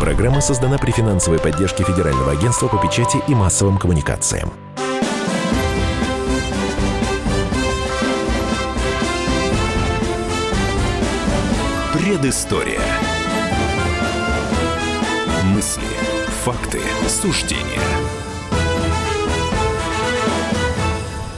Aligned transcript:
Программа 0.00 0.40
создана 0.40 0.78
при 0.78 0.92
финансовой 0.92 1.38
поддержке 1.38 1.84
Федерального 1.84 2.32
агентства 2.32 2.68
по 2.68 2.78
печати 2.78 3.18
и 3.28 3.34
массовым 3.34 3.76
коммуникациям. 3.76 4.50
Предыстория. 11.92 12.80
Мысли, 15.44 15.82
факты, 16.44 16.80
суждения– 17.06 17.66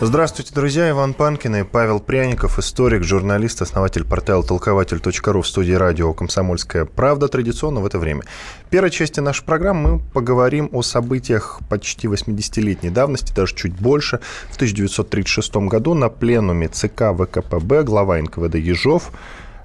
Здравствуйте, 0.05 0.53
друзья. 0.53 0.91
Иван 0.91 1.15
Панкин 1.15 1.55
и 1.55 1.63
Павел 1.63 2.01
Пряников, 2.01 2.59
историк, 2.59 3.05
журналист, 3.05 3.63
основатель 3.63 4.05
портала 4.05 4.43
толкователь.ру 4.43 5.43
в 5.43 5.47
студии 5.47 5.75
радио 5.75 6.13
«Комсомольская 6.13 6.87
правда» 6.87 7.29
традиционно 7.29 7.79
в 7.79 7.87
это 7.87 8.01
время. 8.01 8.23
В 8.67 8.69
первой 8.69 8.91
части 8.91 9.21
нашей 9.21 9.45
программы 9.45 9.93
мы 9.93 9.99
поговорим 10.01 10.69
о 10.73 10.83
событиях 10.83 11.61
почти 11.69 12.09
80-летней 12.09 12.91
давности, 12.91 13.33
даже 13.33 13.55
чуть 13.55 13.75
больше. 13.75 14.19
В 14.51 14.57
1936 14.57 15.55
году 15.69 15.95
на 15.95 16.09
пленуме 16.09 16.67
ЦК 16.67 17.13
ВКПБ 17.17 17.85
глава 17.85 18.19
НКВД 18.19 18.57
Ежов 18.57 19.13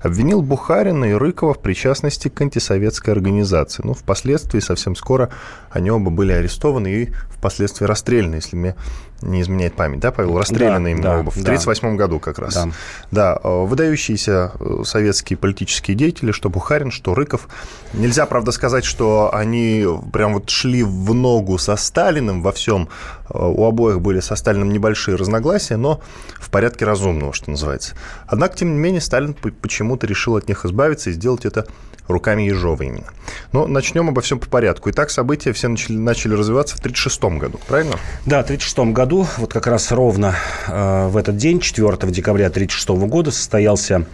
обвинил 0.01 0.43
Бухарина 0.43 1.05
и 1.05 1.13
Рыкова 1.13 1.55
в 1.55 1.59
причастности 1.59 2.27
к 2.27 2.39
антисоветской 2.39 3.13
организации. 3.13 3.81
Ну, 3.83 3.93
впоследствии, 3.93 4.59
совсем 4.59 4.95
скоро, 4.95 5.29
они 5.71 5.89
оба 5.89 6.11
были 6.11 6.31
арестованы 6.31 6.87
и 6.87 7.09
впоследствии 7.29 7.85
расстреляны, 7.85 8.35
если 8.35 8.55
мне 8.55 8.75
не 9.21 9.41
изменяет 9.41 9.75
память, 9.75 9.99
да, 9.99 10.11
Павел? 10.11 10.37
Расстреляны 10.37 10.95
да, 10.97 11.01
да, 11.01 11.19
оба 11.19 11.31
в 11.31 11.37
1938 11.37 11.89
да. 11.89 11.95
году 11.95 12.19
как 12.19 12.39
раз. 12.39 12.53
Да. 12.53 12.69
да, 13.11 13.39
э, 13.43 13.65
выдающиеся 13.65 14.51
э, 14.59 14.83
советские 14.85 15.37
политические 15.37 15.95
деятели, 15.95 16.31
что 16.31 16.49
Бухарин, 16.49 16.91
что 16.91 17.15
Рыков. 17.15 17.47
Нельзя, 17.93 18.25
правда, 18.25 18.51
сказать, 18.51 18.85
что 18.85 19.33
они 19.33 19.85
прям 20.13 20.33
вот 20.33 20.49
шли 20.49 20.83
в 20.83 21.13
ногу 21.13 21.57
со 21.57 21.75
Сталиным 21.75 22.41
во 22.41 22.51
всем. 22.51 22.89
Э, 23.29 23.39
у 23.39 23.65
обоих 23.65 24.01
были 24.01 24.19
со 24.19 24.35
Сталиным 24.35 24.71
небольшие 24.71 25.15
разногласия, 25.15 25.77
но 25.77 26.01
в 26.39 26.49
порядке 26.49 26.85
разумного, 26.85 27.33
что 27.33 27.49
называется. 27.49 27.95
Однако, 28.27 28.57
тем 28.57 28.71
не 28.73 28.77
менее, 28.77 29.01
Сталин 29.01 29.33
почему-то 29.33 30.05
решил 30.07 30.35
от 30.35 30.47
них 30.47 30.65
избавиться 30.65 31.09
и 31.09 31.13
сделать 31.13 31.45
это 31.45 31.67
руками 32.07 32.43
Ежова 32.43 32.83
именно. 32.83 33.07
Но 33.51 33.67
начнем 33.67 34.09
обо 34.09 34.21
всем 34.21 34.39
по 34.39 34.47
порядку. 34.47 34.89
Итак, 34.89 35.09
события 35.09 35.51
все 35.53 35.67
начали, 35.67 35.97
начали 35.97 36.33
развиваться 36.33 36.75
в 36.75 36.79
1936 36.79 37.39
году, 37.39 37.59
правильно? 37.67 37.93
Да, 38.25 38.41
в 38.41 38.45
1936 38.45 38.93
году, 38.93 39.27
вот 39.37 39.53
как 39.53 39.67
раз 39.67 39.91
ровно 39.91 40.35
э, 40.67 41.07
в 41.07 41.17
этот 41.17 41.37
день, 41.37 41.59
4 41.59 41.97
декабря 42.11 42.47
1936 42.47 42.89
года, 43.09 43.31
состоялся 43.31 44.05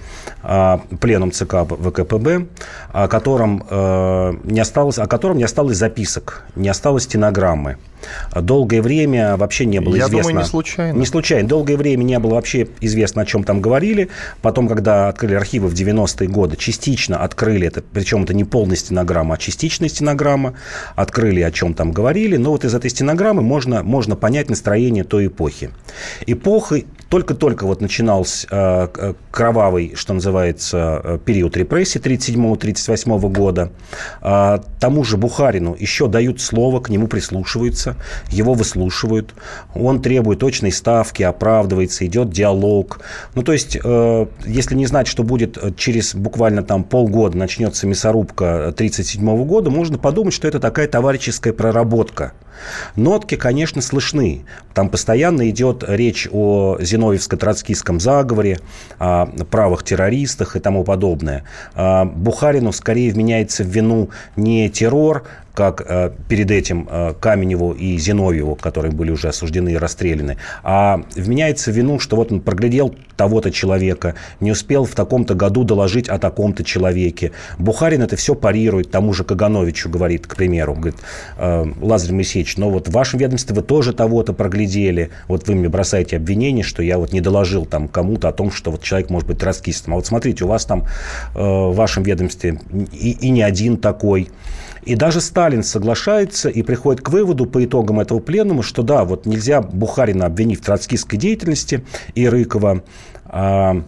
э, 0.43 0.77
пленум 0.99 1.31
ЦК 1.31 1.65
ВКПБ, 1.67 2.47
о 2.91 3.07
котором, 3.07 3.65
э, 3.69 4.33
не 4.43 4.59
осталось, 4.59 4.97
о 4.97 5.07
котором 5.07 5.37
не 5.37 5.43
осталось 5.43 5.77
записок, 5.77 6.45
не 6.55 6.69
осталось 6.69 7.03
стенограммы. 7.03 7.77
Долгое 8.35 8.81
время 8.81 9.37
вообще 9.37 9.65
не 9.65 9.79
было 9.79 9.95
Я 9.95 10.05
известно... 10.05 10.29
думаю, 10.29 10.43
не 10.43 10.49
случайно. 10.49 10.97
Не 10.97 11.05
случайно. 11.05 11.47
Долгое 11.47 11.77
время 11.77 12.03
не 12.03 12.19
было 12.19 12.35
вообще 12.35 12.67
известно, 12.81 13.21
о 13.21 13.25
чем 13.25 13.43
там 13.43 13.61
говорили. 13.61 14.09
Потом, 14.41 14.67
когда 14.67 15.07
открыли 15.09 15.35
архивы 15.35 15.67
в 15.69 15.73
90-е 15.73 16.27
годы, 16.27 16.55
частично 16.57 17.17
открыли 17.17 17.67
это, 17.67 17.82
причем 17.91 18.23
это 18.23 18.33
не 18.33 18.43
полная 18.43 18.75
стенограмма, 18.75 19.35
а 19.35 19.37
частичная 19.37 19.89
стенограмма, 19.89 20.55
открыли, 20.95 21.41
о 21.41 21.51
чем 21.51 21.73
там 21.73 21.91
говорили. 21.91 22.37
Но 22.37 22.51
вот 22.51 22.65
из 22.65 22.73
этой 22.73 22.89
стенограммы 22.89 23.41
можно, 23.41 23.83
можно 23.83 24.15
понять 24.15 24.49
настроение 24.49 25.03
той 25.03 25.27
эпохи. 25.27 25.71
Эпоха 26.25 26.81
только-только 27.13 27.67
вот 27.67 27.79
начинался 27.79 28.47
э, 28.49 29.13
кровавый, 29.29 29.93
что 29.93 30.15
называется, 30.15 30.99
э, 31.03 31.19
период 31.23 31.55
репрессий 31.55 31.99
37-38 31.99 33.29
года. 33.29 33.71
Э, 34.23 34.57
тому 34.79 35.03
же 35.03 35.17
Бухарину 35.17 35.75
еще 35.77 36.07
дают 36.07 36.41
слово, 36.41 36.79
к 36.79 36.89
нему 36.89 37.05
прислушиваются, 37.05 37.97
его 38.31 38.55
выслушивают. 38.55 39.35
Он 39.75 40.01
требует 40.01 40.39
точной 40.39 40.71
ставки, 40.71 41.21
оправдывается, 41.21 42.03
идет 42.03 42.31
диалог. 42.31 43.01
Ну, 43.35 43.43
то 43.43 43.53
есть, 43.53 43.77
э, 43.83 44.25
если 44.47 44.73
не 44.73 44.87
знать, 44.87 45.05
что 45.05 45.21
будет 45.21 45.59
э, 45.61 45.71
через 45.77 46.15
буквально 46.15 46.63
там 46.63 46.83
полгода 46.83 47.37
начнется 47.37 47.85
мясорубка 47.85 48.73
37 48.75 49.45
года, 49.45 49.69
можно 49.69 49.99
подумать, 49.99 50.33
что 50.33 50.47
это 50.47 50.59
такая 50.59 50.87
товарищеская 50.87 51.53
проработка. 51.53 52.33
Нотки, 52.95 53.35
конечно, 53.35 53.81
слышны. 53.81 54.45
Там 54.73 54.89
постоянно 54.89 55.49
идет 55.49 55.83
речь 55.87 56.27
о 56.31 56.77
зиновьевско-троцкистском 57.03 57.99
заговоре, 57.99 58.59
о 58.99 59.27
правых 59.49 59.83
террористах 59.83 60.55
и 60.55 60.59
тому 60.59 60.83
подобное. 60.83 61.43
А 61.75 62.05
Бухарину 62.05 62.71
скорее 62.71 63.11
вменяется 63.11 63.63
в 63.63 63.67
вину 63.67 64.09
не 64.35 64.69
террор, 64.69 65.23
как 65.53 65.83
э, 65.85 66.11
перед 66.27 66.49
этим 66.51 66.87
э, 66.89 67.13
Каменеву 67.19 67.73
и 67.73 67.97
Зиновьеву, 67.97 68.55
которые 68.55 68.91
были 68.91 69.11
уже 69.11 69.27
осуждены 69.27 69.73
и 69.73 69.77
расстреляны, 69.77 70.37
а 70.63 71.01
вменяется 71.15 71.71
вину, 71.71 71.99
что 71.99 72.15
вот 72.15 72.31
он 72.31 72.41
проглядел 72.41 72.95
того-то 73.15 73.51
человека, 73.51 74.15
не 74.39 74.51
успел 74.51 74.85
в 74.85 74.95
таком-то 74.95 75.35
году 75.35 75.63
доложить 75.63 76.09
о 76.09 76.17
таком-то 76.17 76.63
человеке. 76.63 77.31
Бухарин 77.59 78.01
это 78.01 78.15
все 78.15 78.33
парирует, 78.33 78.89
тому 78.89 79.13
же 79.13 79.23
Кагановичу 79.23 79.89
говорит, 79.89 80.25
к 80.25 80.35
примеру, 80.35 80.73
говорит, 80.73 80.97
э, 81.37 81.65
Лазарь 81.81 82.13
Моисеевич, 82.13 82.57
но 82.57 82.69
вот 82.69 82.87
в 82.87 82.91
вашем 82.91 83.19
ведомстве 83.19 83.55
вы 83.55 83.61
тоже 83.61 83.93
того-то 83.93 84.33
проглядели, 84.33 85.11
вот 85.27 85.47
вы 85.47 85.55
мне 85.55 85.69
бросаете 85.69 86.17
обвинение, 86.17 86.63
что 86.63 86.81
я 86.81 86.97
вот 86.97 87.13
не 87.13 87.21
доложил 87.21 87.65
там 87.65 87.87
кому-то 87.87 88.27
о 88.29 88.33
том, 88.33 88.51
что 88.51 88.71
вот 88.71 88.81
человек 88.81 89.09
может 89.09 89.27
быть 89.27 89.37
троцкистом. 89.37 89.93
А 89.93 89.95
вот 89.97 90.07
смотрите, 90.07 90.45
у 90.45 90.47
вас 90.47 90.65
там 90.65 90.85
э, 91.35 91.39
в 91.39 91.75
вашем 91.75 92.03
ведомстве 92.03 92.59
и, 92.91 93.11
и 93.11 93.29
не 93.29 93.43
один 93.43 93.77
такой. 93.77 94.29
И 94.85 94.95
даже 94.95 95.21
Сталин 95.21 95.42
соглашается 95.63 96.49
и 96.49 96.61
приходит 96.61 97.01
к 97.01 97.09
выводу 97.09 97.45
по 97.45 97.63
итогам 97.63 97.99
этого 97.99 98.19
пленума, 98.19 98.63
что 98.63 98.83
да, 98.83 99.03
вот 99.03 99.25
нельзя 99.25 99.61
Бухарина 99.61 100.25
обвинить 100.25 100.59
в 100.59 100.65
троцкистской 100.65 101.19
деятельности 101.19 101.83
и 102.15 102.27
Рыкова. 102.27 102.83
А, 103.25 103.83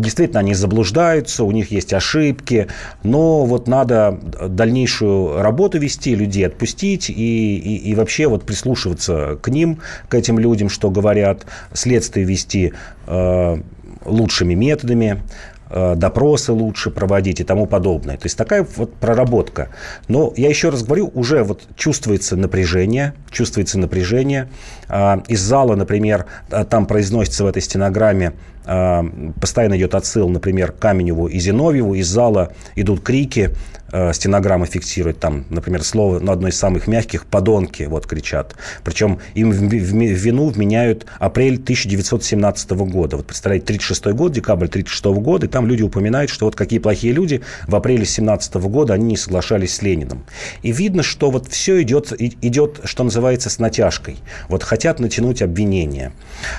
Действительно, 0.00 0.40
они 0.40 0.54
заблуждаются, 0.54 1.44
у 1.44 1.50
них 1.50 1.70
есть 1.70 1.92
ошибки, 1.92 2.68
но 3.02 3.44
вот 3.44 3.66
надо 3.66 4.18
дальнейшую 4.48 5.42
работу 5.42 5.78
вести, 5.78 6.14
людей 6.14 6.46
отпустить 6.46 7.10
и, 7.10 7.56
и, 7.56 7.90
и 7.90 7.94
вообще 7.94 8.28
вот 8.28 8.44
прислушиваться 8.44 9.38
к 9.42 9.48
ним, 9.48 9.80
к 10.08 10.14
этим 10.14 10.38
людям, 10.38 10.68
что 10.68 10.90
говорят, 10.90 11.46
следствие 11.72 12.26
вести 12.26 12.74
э, 13.06 13.56
лучшими 14.04 14.54
методами. 14.54 15.22
Э, 15.70 15.94
допросы 15.96 16.52
лучше 16.52 16.90
проводить 16.90 17.40
и 17.40 17.44
тому 17.44 17.66
подобное. 17.66 18.16
То 18.16 18.24
есть 18.24 18.38
такая 18.38 18.66
вот 18.76 18.94
проработка. 18.94 19.68
Но 20.08 20.32
я 20.36 20.48
еще 20.48 20.70
раз 20.70 20.82
говорю, 20.82 21.10
уже 21.14 21.42
вот 21.42 21.62
чувствуется 21.76 22.36
напряжение, 22.36 23.12
чувствуется 23.30 23.78
напряжение. 23.78 24.48
А, 24.88 25.22
из 25.28 25.40
зала, 25.40 25.74
например, 25.76 26.24
а, 26.50 26.64
там 26.64 26.86
произносится 26.86 27.44
в 27.44 27.46
этой 27.46 27.60
стенограмме 27.60 28.32
а, 28.64 29.04
постоянно 29.40 29.76
идет 29.76 29.94
отсыл, 29.94 30.28
например, 30.28 30.72
Каменеву 30.72 31.26
и 31.26 31.38
Зиновьеву. 31.38 31.94
Из 31.94 32.06
зала 32.06 32.52
идут 32.74 33.02
крики, 33.02 33.50
э, 33.92 34.12
стенограмма 34.12 34.66
фиксирует 34.66 35.18
там, 35.20 35.44
например, 35.50 35.82
слово, 35.82 36.18
ну, 36.18 36.32
одно 36.32 36.48
из 36.48 36.56
самых 36.58 36.86
мягких, 36.86 37.26
подонки, 37.26 37.84
вот 37.84 38.06
кричат. 38.06 38.54
Причем 38.84 39.18
им 39.34 39.50
в, 39.50 39.56
в, 39.56 39.92
в 39.92 39.94
вину 39.94 40.48
вменяют 40.48 41.06
апрель 41.18 41.54
1917 41.54 42.70
года. 42.70 43.16
Вот 43.16 43.26
представляете, 43.26 43.66
36 43.66 44.06
год, 44.08 44.32
декабрь 44.32 44.68
36 44.68 45.04
года, 45.06 45.46
и 45.46 45.48
там 45.48 45.66
люди 45.66 45.82
упоминают, 45.82 46.30
что 46.30 46.46
вот 46.46 46.56
какие 46.56 46.78
плохие 46.78 47.12
люди 47.12 47.42
в 47.66 47.74
апреле 47.74 48.04
17 48.04 48.54
года 48.54 48.94
они 48.94 49.06
не 49.06 49.16
соглашались 49.16 49.74
с 49.74 49.82
Лениным. 49.82 50.24
И 50.62 50.72
видно, 50.72 51.02
что 51.02 51.30
вот 51.30 51.48
все 51.48 51.82
идет, 51.82 52.12
идет, 52.18 52.80
что 52.84 53.04
называется, 53.04 53.50
с 53.50 53.58
натяжкой. 53.58 54.16
Вот 54.48 54.62
хотят 54.62 55.00
натянуть 55.00 55.42
обвинения. 55.42 56.12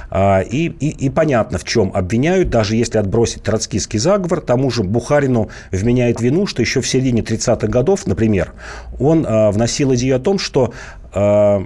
А, 0.10 0.42
и, 0.42 0.68
и, 0.68 0.90
и 0.90 1.10
понятно, 1.10 1.58
в 1.58 1.64
чем 1.64 1.92
обвиняют, 1.94 2.50
даже 2.50 2.76
если 2.76 2.98
отбросить 2.98 3.44
троцкистский 3.44 4.00
заговор, 4.00 4.42
тому 4.42 4.72
же 4.72 4.84
Бухарину 4.84 5.50
вменяет 5.72 6.22
вину, 6.22 6.46
что 6.46 6.62
еще 6.62 6.82
в 6.82 6.88
середине 6.88 7.19
30-х 7.22 7.68
годов, 7.68 8.08
например, 8.08 8.54
он 9.00 9.26
а, 9.28 9.52
вносил 9.52 9.94
идею 9.96 10.16
о 10.16 10.20
том, 10.20 10.40
что 10.40 10.74
а, 11.14 11.66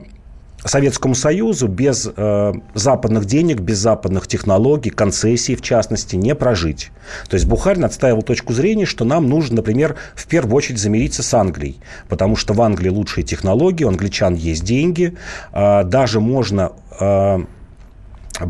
Советскому 0.66 1.14
Союзу 1.14 1.68
без 1.68 2.10
э, 2.16 2.54
западных 2.74 3.26
денег, 3.26 3.60
без 3.60 3.80
западных 3.80 4.28
технологий, 4.28 4.90
концессий, 4.90 5.56
в 5.56 5.62
частности, 5.62 6.16
не 6.16 6.36
прожить. 6.36 6.92
То 7.30 7.36
есть 7.36 7.46
Бухарин 7.46 7.84
отстаивал 7.84 8.22
точку 8.22 8.54
зрения, 8.54 8.86
что 8.86 9.04
нам 9.04 9.28
нужно, 9.28 9.58
например, 9.58 9.98
в 10.16 10.26
первую 10.26 10.56
очередь 10.56 10.80
замириться 10.80 11.22
с 11.22 11.34
Англией, 11.34 11.80
потому 12.08 12.36
что 12.36 12.54
в 12.54 12.62
Англии 12.62 12.90
лучшие 12.90 13.26
технологии, 13.26 13.84
у 13.84 13.90
англичан 13.90 14.36
есть 14.36 14.64
деньги, 14.64 15.18
э, 15.52 15.84
даже 15.84 16.22
можно 16.22 16.72
э, 17.00 17.40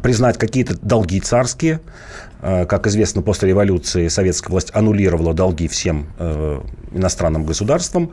признать 0.01 0.37
какие-то 0.37 0.77
долги 0.81 1.19
царские, 1.19 1.79
Как 2.43 2.87
известно, 2.87 3.21
после 3.21 3.49
революции 3.49 4.09
советская 4.09 4.51
власть 4.51 4.69
аннулировала 4.73 5.33
долги 5.33 5.67
всем 5.67 6.07
иностранным 6.93 7.45
государствам. 7.45 8.11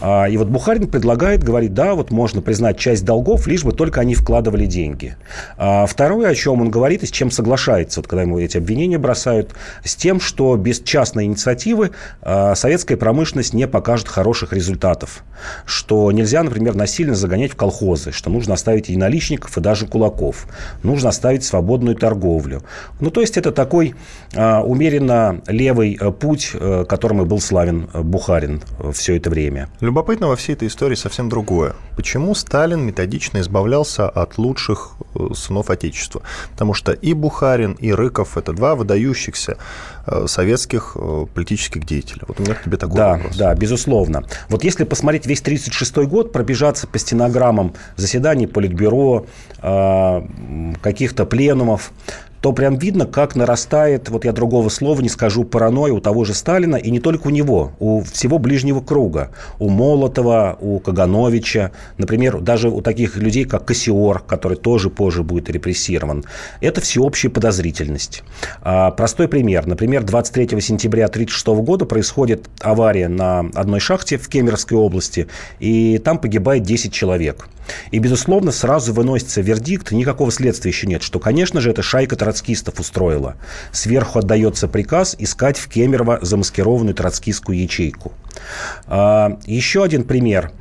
А, 0.00 0.26
и 0.26 0.36
вот 0.36 0.48
Бухарин 0.48 0.88
предлагает, 0.88 1.42
говорит, 1.42 1.74
да, 1.74 1.94
вот 1.94 2.10
можно 2.10 2.42
признать 2.42 2.78
часть 2.78 3.04
долгов, 3.04 3.46
лишь 3.46 3.64
бы 3.64 3.72
только 3.72 4.00
они 4.00 4.14
вкладывали 4.14 4.66
деньги. 4.66 5.16
А 5.56 5.86
второе, 5.86 6.30
о 6.30 6.34
чем 6.34 6.60
он 6.60 6.70
говорит 6.70 7.02
и 7.02 7.06
с 7.06 7.10
чем 7.10 7.30
соглашается, 7.30 8.00
вот 8.00 8.08
когда 8.08 8.22
ему 8.22 8.38
эти 8.38 8.56
обвинения 8.58 8.98
бросают, 8.98 9.54
с 9.84 9.94
тем, 9.94 10.20
что 10.20 10.56
без 10.56 10.80
частной 10.80 11.24
инициативы 11.24 11.92
а, 12.22 12.54
советская 12.54 12.96
промышленность 12.96 13.54
не 13.54 13.66
покажет 13.66 14.08
хороших 14.08 14.52
результатов. 14.52 15.22
Что 15.64 16.10
нельзя, 16.12 16.42
например, 16.42 16.74
насильно 16.74 17.14
загонять 17.14 17.52
в 17.52 17.56
колхозы, 17.56 18.12
что 18.12 18.30
нужно 18.30 18.54
оставить 18.54 18.90
и 18.90 18.96
наличников, 18.96 19.56
и 19.56 19.60
даже 19.60 19.86
кулаков. 19.86 20.46
Нужно 20.82 21.10
оставить 21.10 21.44
свободную 21.44 21.96
торговлю. 21.96 22.62
Ну, 23.00 23.10
то 23.10 23.20
есть, 23.20 23.36
это 23.36 23.52
такой 23.66 23.94
а, 24.34 24.62
умеренно 24.62 25.40
левый 25.46 25.98
э, 26.00 26.12
путь, 26.12 26.50
э, 26.54 26.84
которым 26.88 27.22
и 27.22 27.24
был 27.24 27.40
славен 27.40 27.88
Бухарин 27.92 28.26
Бухарин 28.26 28.62
все 28.92 29.16
это 29.16 29.30
время. 29.30 29.68
Любопытно 29.80 30.28
во 30.28 30.36
всей 30.36 30.52
этой 30.52 30.68
истории 30.68 30.94
совсем 30.94 31.28
другое. 31.28 31.74
Почему 31.96 32.34
Сталин 32.34 32.80
методично 32.84 33.40
избавлялся 33.40 34.08
от 34.08 34.38
лучших 34.38 34.92
э, 35.14 35.28
сынов 35.34 35.70
Отечества? 35.70 36.22
Потому 36.52 36.74
что 36.74 36.92
и 36.92 37.14
Бухарин, 37.14 37.72
и 37.72 37.92
Рыков– 37.92 38.36
это 38.38 38.52
два 38.52 38.74
выдающихся 38.74 39.52
э, 39.52 39.56
советских 40.26 40.96
э, 40.96 41.26
политических 41.34 41.84
деятелей. 41.84 42.22
Вот 42.26 42.40
у 42.40 42.42
меня 42.42 42.54
к 42.54 42.64
тебе 42.64 42.76
такой 42.76 42.96
да, 42.96 43.12
вопрос. 43.14 43.36
Да, 43.36 43.54
безусловно. 43.54 44.24
Вот 44.48 44.64
если 44.64 44.84
посмотреть 44.84 45.26
весь 45.26 45.40
1936 45.40 46.08
год, 46.08 46.32
пробежаться 46.32 46.86
по 46.86 46.98
стенограммам 46.98 47.74
заседаний 47.96 48.46
Политбюро, 48.46 49.26
каких-то 50.82 51.26
пленумов, 51.26 51.92
то 52.46 52.52
прям 52.52 52.76
видно, 52.76 53.06
как 53.06 53.34
нарастает, 53.34 54.08
вот 54.08 54.24
я 54.24 54.32
другого 54.32 54.68
слова 54.68 55.00
не 55.00 55.08
скажу, 55.08 55.42
паранойя 55.42 55.92
у 55.92 56.00
того 56.00 56.24
же 56.24 56.32
Сталина, 56.32 56.76
и 56.76 56.92
не 56.92 57.00
только 57.00 57.26
у 57.26 57.30
него, 57.30 57.72
у 57.80 58.02
всего 58.02 58.38
ближнего 58.38 58.80
круга. 58.80 59.30
У 59.58 59.68
Молотова, 59.68 60.56
у 60.60 60.78
Кагановича, 60.78 61.72
например, 61.98 62.40
даже 62.40 62.68
у 62.68 62.82
таких 62.82 63.16
людей, 63.16 63.46
как 63.46 63.64
Кассиор, 63.64 64.20
который 64.20 64.56
тоже 64.56 64.90
позже 64.90 65.22
будет 65.24 65.50
репрессирован. 65.50 66.24
Это 66.60 66.80
всеобщая 66.80 67.30
подозрительность. 67.30 68.22
А, 68.62 68.90
простой 68.92 69.26
пример. 69.26 69.66
Например, 69.66 69.95
23 70.04 70.60
сентября 70.60 71.06
1936 71.06 71.46
года 71.64 71.84
происходит 71.86 72.48
авария 72.60 73.08
на 73.08 73.40
одной 73.54 73.80
шахте 73.80 74.18
в 74.18 74.28
Кемеровской 74.28 74.76
области, 74.76 75.28
и 75.58 75.98
там 75.98 76.18
погибает 76.18 76.62
10 76.62 76.92
человек. 76.92 77.48
И, 77.90 77.98
безусловно, 77.98 78.52
сразу 78.52 78.92
выносится 78.92 79.40
вердикт, 79.40 79.92
никакого 79.92 80.30
следствия 80.30 80.70
еще 80.70 80.86
нет, 80.86 81.02
что, 81.02 81.18
конечно 81.18 81.60
же, 81.60 81.70
это 81.70 81.82
шайка 81.82 82.16
троцкистов 82.16 82.78
устроила. 82.80 83.36
Сверху 83.72 84.18
отдается 84.18 84.68
приказ 84.68 85.16
искать 85.18 85.58
в 85.58 85.68
Кемерово 85.68 86.18
замаскированную 86.22 86.94
троцкистскую 86.94 87.58
ячейку. 87.58 88.12
А, 88.86 89.38
еще 89.46 89.82
один 89.82 90.04
пример. 90.04 90.52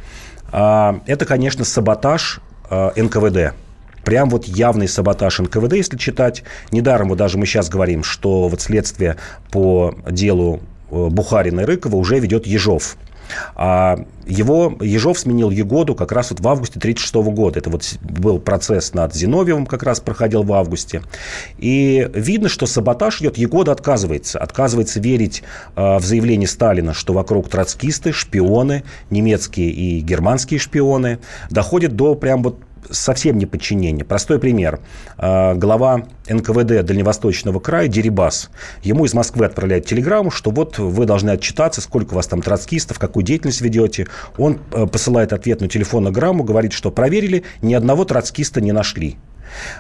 А, 0.51 1.01
это, 1.05 1.25
конечно, 1.25 1.65
саботаж 1.65 2.39
а, 2.69 2.93
НКВД. 2.95 3.53
Прям 4.05 4.29
вот 4.29 4.45
явный 4.45 4.87
саботаж 4.87 5.39
НКВД, 5.39 5.73
если 5.73 5.97
читать. 5.97 6.43
Недаром 6.71 7.09
вот 7.09 7.17
даже 7.17 7.37
мы 7.37 7.45
сейчас 7.45 7.69
говорим, 7.69 8.03
что 8.03 8.47
вот 8.47 8.61
следствие 8.61 9.17
по 9.51 9.95
делу 10.09 10.61
э, 10.91 11.07
Бухарина 11.09 11.61
и 11.61 11.65
Рыкова 11.65 11.95
уже 11.95 12.19
ведет 12.19 12.47
Ежов. 12.47 12.97
А 13.55 13.97
его 14.25 14.77
Ежов 14.81 15.19
сменил 15.19 15.49
Егоду 15.49 15.95
как 15.95 16.11
раз 16.11 16.31
вот 16.31 16.39
в 16.39 16.47
августе 16.47 16.79
1936 16.79 17.15
года. 17.35 17.59
Это 17.59 17.69
вот 17.69 17.97
был 18.01 18.39
процесс 18.39 18.93
над 18.93 19.13
Зиновьевым, 19.13 19.65
как 19.65 19.83
раз 19.83 19.99
проходил 19.99 20.43
в 20.43 20.53
августе. 20.53 21.01
И 21.57 22.09
видно, 22.13 22.49
что 22.49 22.65
саботаж 22.65 23.21
идет. 23.21 23.37
Егода 23.37 23.71
отказывается. 23.71 24.39
Отказывается 24.39 24.99
верить 24.99 25.43
э, 25.75 25.97
в 25.97 26.03
заявление 26.03 26.47
Сталина, 26.47 26.93
что 26.93 27.13
вокруг 27.13 27.49
троцкисты, 27.49 28.11
шпионы, 28.11 28.83
немецкие 29.09 29.71
и 29.71 29.99
германские 30.01 30.59
шпионы. 30.59 31.19
Доходит 31.49 31.95
до 31.95 32.15
прям 32.15 32.43
вот 32.43 32.59
совсем 32.91 33.37
не 33.37 33.45
подчинение. 33.45 34.05
Простой 34.05 34.39
пример. 34.39 34.79
А, 35.17 35.53
глава 35.55 36.05
НКВД 36.27 36.85
Дальневосточного 36.85 37.59
края 37.59 37.87
Дерибас. 37.87 38.49
Ему 38.83 39.05
из 39.05 39.13
Москвы 39.13 39.45
отправляют 39.45 39.85
телеграмму, 39.85 40.31
что 40.31 40.51
вот 40.51 40.77
вы 40.77 41.05
должны 41.05 41.31
отчитаться, 41.31 41.81
сколько 41.81 42.13
у 42.13 42.15
вас 42.15 42.27
там 42.27 42.41
троцкистов, 42.41 42.99
какую 42.99 43.23
деятельность 43.23 43.61
ведете. 43.61 44.07
Он 44.37 44.59
э, 44.71 44.85
посылает 44.87 45.33
ответную 45.33 45.69
телефонограмму, 45.69 46.43
говорит, 46.43 46.73
что 46.73 46.91
проверили, 46.91 47.43
ни 47.61 47.73
одного 47.73 48.05
троцкиста 48.05 48.61
не 48.61 48.71
нашли. 48.71 49.17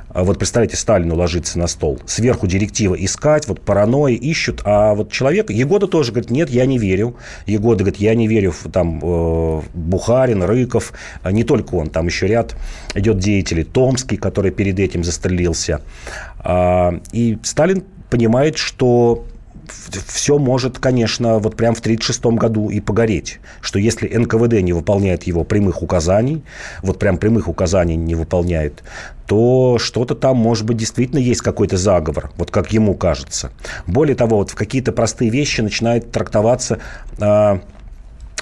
А 0.09 0.23
вот 0.23 0.39
представьте, 0.39 0.77
Сталину 0.77 1.15
ложится 1.15 1.59
на 1.59 1.67
стол. 1.67 1.99
Сверху 2.05 2.47
директива 2.47 2.95
искать, 2.95 3.47
вот 3.47 3.61
паранойи 3.61 4.15
ищут. 4.15 4.61
А 4.65 4.93
вот 4.93 5.11
человек, 5.11 5.49
Егода 5.49 5.87
тоже 5.87 6.11
говорит, 6.11 6.31
нет, 6.31 6.49
я 6.49 6.65
не 6.65 6.77
верю. 6.77 7.15
Егода 7.45 7.83
говорит, 7.83 7.99
я 7.99 8.15
не 8.15 8.27
верю 8.27 8.51
в 8.51 8.69
там 8.71 8.99
э, 9.01 9.61
Бухарин, 9.73 10.43
Рыков. 10.43 10.93
А 11.23 11.31
не 11.31 11.43
только 11.43 11.75
он, 11.75 11.89
там 11.89 12.07
еще 12.07 12.27
ряд 12.27 12.55
идет 12.93 13.19
деятелей. 13.19 13.63
Томский, 13.63 14.17
который 14.17 14.51
перед 14.51 14.79
этим 14.79 15.03
застрелился. 15.03 15.81
А, 16.39 16.99
и 17.11 17.37
Сталин 17.43 17.83
понимает, 18.09 18.57
что 18.57 19.25
все 19.71 20.37
может, 20.37 20.79
конечно, 20.79 21.39
вот 21.39 21.55
прям 21.55 21.75
в 21.75 21.79
1936 21.79 22.37
году 22.37 22.69
и 22.69 22.79
погореть. 22.79 23.39
Что 23.61 23.79
если 23.79 24.07
НКВД 24.07 24.61
не 24.61 24.73
выполняет 24.73 25.23
его 25.23 25.43
прямых 25.43 25.81
указаний, 25.81 26.43
вот 26.81 26.99
прям 26.99 27.17
прямых 27.17 27.47
указаний 27.47 27.95
не 27.95 28.15
выполняет, 28.15 28.83
то 29.27 29.77
что-то 29.79 30.15
там, 30.15 30.37
может 30.37 30.65
быть, 30.65 30.77
действительно 30.77 31.19
есть 31.19 31.41
какой-то 31.41 31.77
заговор, 31.77 32.31
вот 32.37 32.51
как 32.51 32.71
ему 32.71 32.95
кажется. 32.95 33.51
Более 33.87 34.15
того, 34.15 34.37
вот 34.37 34.51
в 34.51 34.55
какие-то 34.55 34.91
простые 34.91 35.31
вещи 35.31 35.61
начинает 35.61 36.11
трактоваться 36.11 36.79
э, 37.19 37.59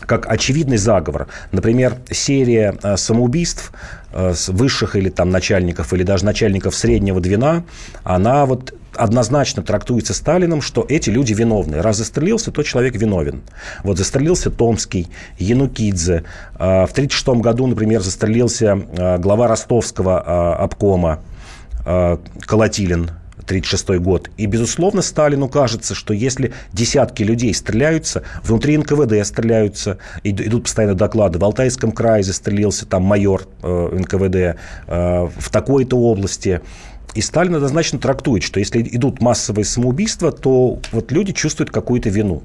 как 0.05 0.27
очевидный 0.29 0.77
заговор. 0.77 1.27
Например, 1.51 1.97
серия 2.11 2.77
э, 2.81 2.97
самоубийств 2.97 3.71
э, 4.11 4.33
высших 4.47 4.95
или 4.95 5.09
там 5.09 5.29
начальников, 5.29 5.93
или 5.93 6.03
даже 6.03 6.25
начальников 6.25 6.75
среднего 6.75 7.21
звена, 7.21 7.63
она 8.03 8.45
вот 8.45 8.73
однозначно 8.95 9.63
трактуется 9.63 10.13
Сталином, 10.13 10.61
что 10.61 10.85
эти 10.87 11.09
люди 11.09 11.33
виновны. 11.33 11.81
Раз 11.81 11.97
застрелился, 11.97 12.51
то 12.51 12.63
человек 12.63 12.95
виновен. 12.95 13.41
Вот 13.83 13.97
застрелился 13.97 14.49
Томский, 14.49 15.07
Янукидзе. 15.37 16.23
А, 16.55 16.85
в 16.85 16.91
1936 16.91 17.41
году, 17.41 17.67
например, 17.67 18.01
застрелился 18.01 18.79
а, 18.97 19.17
глава 19.17 19.47
ростовского 19.47 20.23
а, 20.25 20.55
обкома 20.55 21.19
Колотилин, 21.85 23.09
1936 23.43 23.99
год. 23.99 24.29
И, 24.37 24.45
безусловно, 24.45 25.01
Сталину 25.01 25.49
кажется, 25.49 25.93
что 25.95 26.13
если 26.13 26.53
десятки 26.71 27.23
людей 27.23 27.53
стреляются, 27.53 28.23
внутри 28.43 28.77
НКВД 28.77 29.25
стреляются, 29.25 29.97
идут 30.23 30.63
постоянно 30.63 30.95
доклады, 30.95 31.39
в 31.39 31.43
Алтайском 31.43 31.91
крае 31.91 32.23
застрелился 32.23 32.85
там 32.85 33.03
майор 33.03 33.43
э, 33.61 33.97
НКВД, 33.99 34.35
э, 34.35 34.55
в 35.37 35.49
такой-то 35.51 35.97
области, 35.97 36.61
и 37.15 37.21
Сталин 37.21 37.55
однозначно 37.55 37.99
трактует, 37.99 38.43
что 38.43 38.59
если 38.59 38.81
идут 38.81 39.21
массовые 39.21 39.65
самоубийства, 39.65 40.31
то 40.31 40.79
вот 40.91 41.11
люди 41.11 41.31
чувствуют 41.33 41.71
какую-то 41.71 42.09
вину. 42.09 42.43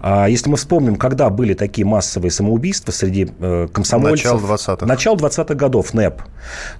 А 0.00 0.28
если 0.28 0.48
мы 0.48 0.56
вспомним, 0.56 0.96
когда 0.96 1.28
были 1.30 1.54
такие 1.54 1.86
массовые 1.86 2.30
самоубийства 2.30 2.92
среди 2.92 3.28
э, 3.40 3.68
комсомольцев... 3.72 4.32
Начало 4.32 4.56
20-х. 4.56 4.86
Начало 4.86 5.16
20-х 5.16 5.54
годов, 5.54 5.94
НЭП. 5.94 6.22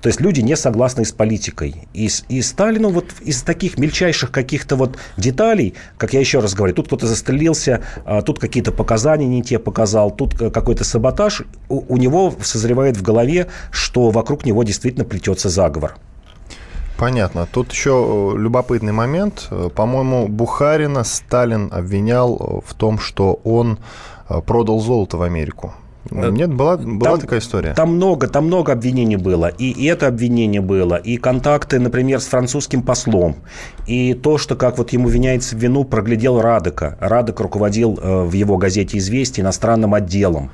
То 0.00 0.08
есть 0.08 0.20
люди 0.20 0.40
не 0.40 0.56
согласны 0.56 1.04
с 1.04 1.12
политикой. 1.12 1.88
И, 1.94 2.08
и 2.28 2.42
Сталину 2.42 2.90
вот 2.90 3.06
из 3.20 3.42
таких 3.42 3.78
мельчайших 3.78 4.30
каких-то 4.30 4.76
вот 4.76 4.96
деталей, 5.16 5.74
как 5.98 6.12
я 6.12 6.20
еще 6.20 6.40
раз 6.40 6.54
говорю, 6.54 6.74
тут 6.74 6.86
кто-то 6.86 7.06
застрелился, 7.06 7.82
а 8.04 8.22
тут 8.22 8.38
какие-то 8.38 8.72
показания 8.72 9.26
не 9.26 9.42
те 9.42 9.58
показал, 9.58 10.10
тут 10.10 10.38
какой-то 10.38 10.84
саботаж, 10.84 11.42
у, 11.68 11.82
у 11.92 11.96
него 11.96 12.34
созревает 12.42 12.96
в 12.96 13.02
голове, 13.02 13.48
что 13.70 14.10
вокруг 14.10 14.44
него 14.44 14.62
действительно 14.62 15.04
плетется 15.04 15.48
заговор. 15.48 15.96
Понятно. 16.96 17.46
Тут 17.46 17.72
еще 17.72 17.90
э, 18.34 18.38
любопытный 18.38 18.92
момент. 18.92 19.48
Э, 19.50 19.68
по-моему, 19.74 20.28
Бухарина 20.28 21.04
Сталин 21.04 21.68
обвинял 21.70 22.36
э, 22.36 22.60
в 22.66 22.74
том, 22.74 22.98
что 22.98 23.34
он 23.44 23.78
продал 24.46 24.80
золото 24.80 25.18
в 25.18 25.22
Америку. 25.22 25.72
Э, 26.10 26.30
Нет, 26.30 26.52
была, 26.52 26.76
была 26.76 27.12
там, 27.12 27.20
такая 27.20 27.40
история. 27.40 27.74
Там 27.74 27.96
много, 27.96 28.28
там 28.28 28.46
много 28.46 28.72
обвинений 28.72 29.16
было. 29.16 29.46
И, 29.46 29.86
это 29.86 30.06
обвинение 30.08 30.60
было, 30.60 30.94
и 30.94 31.16
контакты, 31.16 31.78
например, 31.78 32.20
с 32.20 32.26
французским 32.26 32.82
послом. 32.82 33.36
И 33.86 34.14
то, 34.14 34.38
что, 34.38 34.56
как 34.56 34.78
вот 34.78 34.92
ему 34.92 35.08
виняется 35.08 35.56
в 35.56 35.58
вину, 35.58 35.84
проглядел 35.84 36.40
Радека. 36.40 36.96
Радек 37.00 37.40
руководил 37.40 37.98
э, 38.00 38.22
в 38.24 38.32
его 38.32 38.56
газете 38.56 38.98
«Известия» 38.98 39.44
иностранным 39.44 39.94
отделом, 39.94 40.50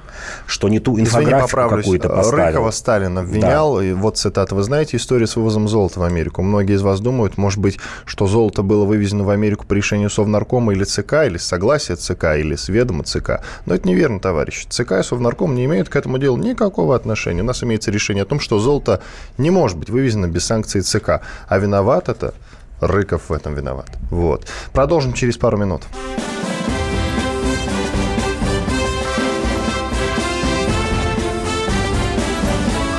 что 0.46 0.68
не 0.68 0.80
ту 0.80 0.98
инфографику 0.98 1.68
какую-то 1.68 2.08
поставил. 2.08 2.46
Рыкова 2.46 2.70
Сталин 2.70 3.18
обвинял, 3.18 3.76
да. 3.76 3.84
и 3.84 3.92
вот 3.92 4.18
цитата. 4.18 4.54
Вы 4.54 4.62
знаете 4.62 4.96
историю 4.96 5.26
с 5.26 5.36
вывозом 5.36 5.68
золота 5.68 6.00
в 6.00 6.02
Америку? 6.02 6.42
Многие 6.42 6.74
из 6.74 6.82
вас 6.82 7.00
думают, 7.00 7.38
может 7.38 7.58
быть, 7.58 7.78
что 8.04 8.26
золото 8.26 8.62
было 8.62 8.84
вывезено 8.84 9.24
в 9.24 9.30
Америку 9.30 9.66
по 9.66 9.72
решению 9.74 10.10
Совнаркома 10.10 10.72
или 10.72 10.84
ЦК, 10.84 11.24
или 11.26 11.38
с 11.38 11.44
согласия 11.44 11.96
ЦК, 11.96 12.36
или 12.36 12.54
с 12.54 12.68
ведома 12.68 13.04
ЦК. 13.04 13.40
Но 13.66 13.74
это 13.74 13.88
неверно, 13.88 14.20
товарищ. 14.20 14.66
ЦК 14.68 14.92
и 14.92 15.02
Совнарком 15.02 15.41
Совнарком 15.42 15.56
не 15.56 15.64
имеют 15.64 15.88
к 15.88 15.96
этому 15.96 16.18
делу 16.18 16.36
никакого 16.36 16.94
отношения. 16.94 17.42
У 17.42 17.44
нас 17.44 17.64
имеется 17.64 17.90
решение 17.90 18.22
о 18.22 18.26
том, 18.26 18.38
что 18.38 18.60
золото 18.60 19.00
не 19.38 19.50
может 19.50 19.76
быть 19.76 19.90
вывезено 19.90 20.28
без 20.28 20.44
санкций 20.44 20.82
ЦК. 20.82 21.20
А 21.48 21.58
виноват 21.58 22.08
это 22.08 22.32
Рыков 22.80 23.28
в 23.28 23.32
этом 23.32 23.54
виноват. 23.54 23.90
Вот. 24.10 24.46
Продолжим 24.72 25.12
через 25.12 25.36
пару 25.36 25.56
минут. 25.56 25.82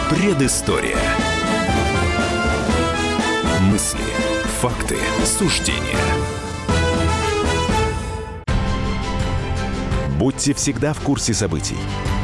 Предыстория. 0.10 0.98
Мысли, 3.72 4.00
факты, 4.62 4.98
суждения. 5.26 6.00
Будьте 10.20 10.54
всегда 10.54 10.94
в 10.94 11.00
курсе 11.00 11.34
событий. 11.34 11.78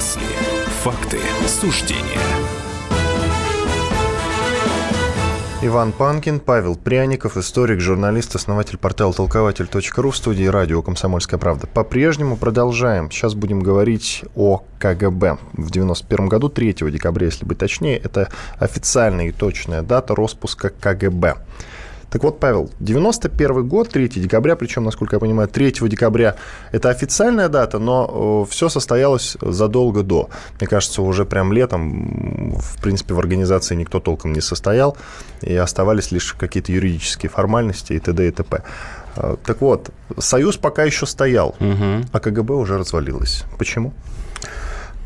Мысли, 0.00 0.22
факты, 0.82 1.18
суждения. 1.46 2.02
Иван 5.60 5.92
Панкин, 5.92 6.40
Павел 6.40 6.74
Пряников, 6.74 7.36
историк, 7.36 7.80
журналист, 7.80 8.34
основатель 8.34 8.78
портала 8.78 9.12
толкователь.ру 9.12 10.10
в 10.10 10.16
студии 10.16 10.46
радио 10.46 10.80
«Комсомольская 10.80 11.38
правда». 11.38 11.66
По-прежнему 11.66 12.38
продолжаем. 12.38 13.10
Сейчас 13.10 13.34
будем 13.34 13.60
говорить 13.60 14.24
о 14.34 14.64
КГБ. 14.78 15.36
В 15.52 15.70
91 15.70 16.28
году, 16.28 16.48
3 16.48 16.76
декабря, 16.90 17.26
если 17.26 17.44
быть 17.44 17.58
точнее, 17.58 17.98
это 17.98 18.30
официальная 18.58 19.26
и 19.26 19.32
точная 19.32 19.82
дата 19.82 20.14
распуска 20.14 20.70
КГБ. 20.70 21.36
Так 22.10 22.24
вот, 22.24 22.40
Павел, 22.40 22.70
91 22.80 23.68
год, 23.68 23.88
3 23.88 24.08
декабря, 24.08 24.56
причем, 24.56 24.84
насколько 24.84 25.16
я 25.16 25.20
понимаю, 25.20 25.48
3 25.48 25.72
декабря 25.88 26.36
это 26.72 26.90
официальная 26.90 27.48
дата, 27.48 27.78
но 27.78 28.44
все 28.50 28.68
состоялось 28.68 29.36
задолго 29.40 30.02
до. 30.02 30.28
Мне 30.58 30.66
кажется, 30.66 31.02
уже 31.02 31.24
прям 31.24 31.52
летом, 31.52 32.58
в 32.58 32.82
принципе, 32.82 33.14
в 33.14 33.18
организации 33.18 33.76
никто 33.76 34.00
толком 34.00 34.32
не 34.32 34.40
состоял, 34.40 34.96
и 35.40 35.54
оставались 35.54 36.10
лишь 36.10 36.34
какие-то 36.34 36.72
юридические 36.72 37.30
формальности 37.30 37.92
и 37.92 37.98
т.д. 38.00 38.26
и 38.26 38.30
т.п. 38.30 38.62
А, 39.16 39.36
так 39.36 39.60
вот, 39.60 39.90
Союз 40.18 40.56
пока 40.56 40.84
еще 40.84 41.06
стоял, 41.06 41.54
угу. 41.60 42.04
а 42.12 42.20
КГБ 42.20 42.54
уже 42.54 42.76
развалилось. 42.78 43.44
Почему? 43.58 43.92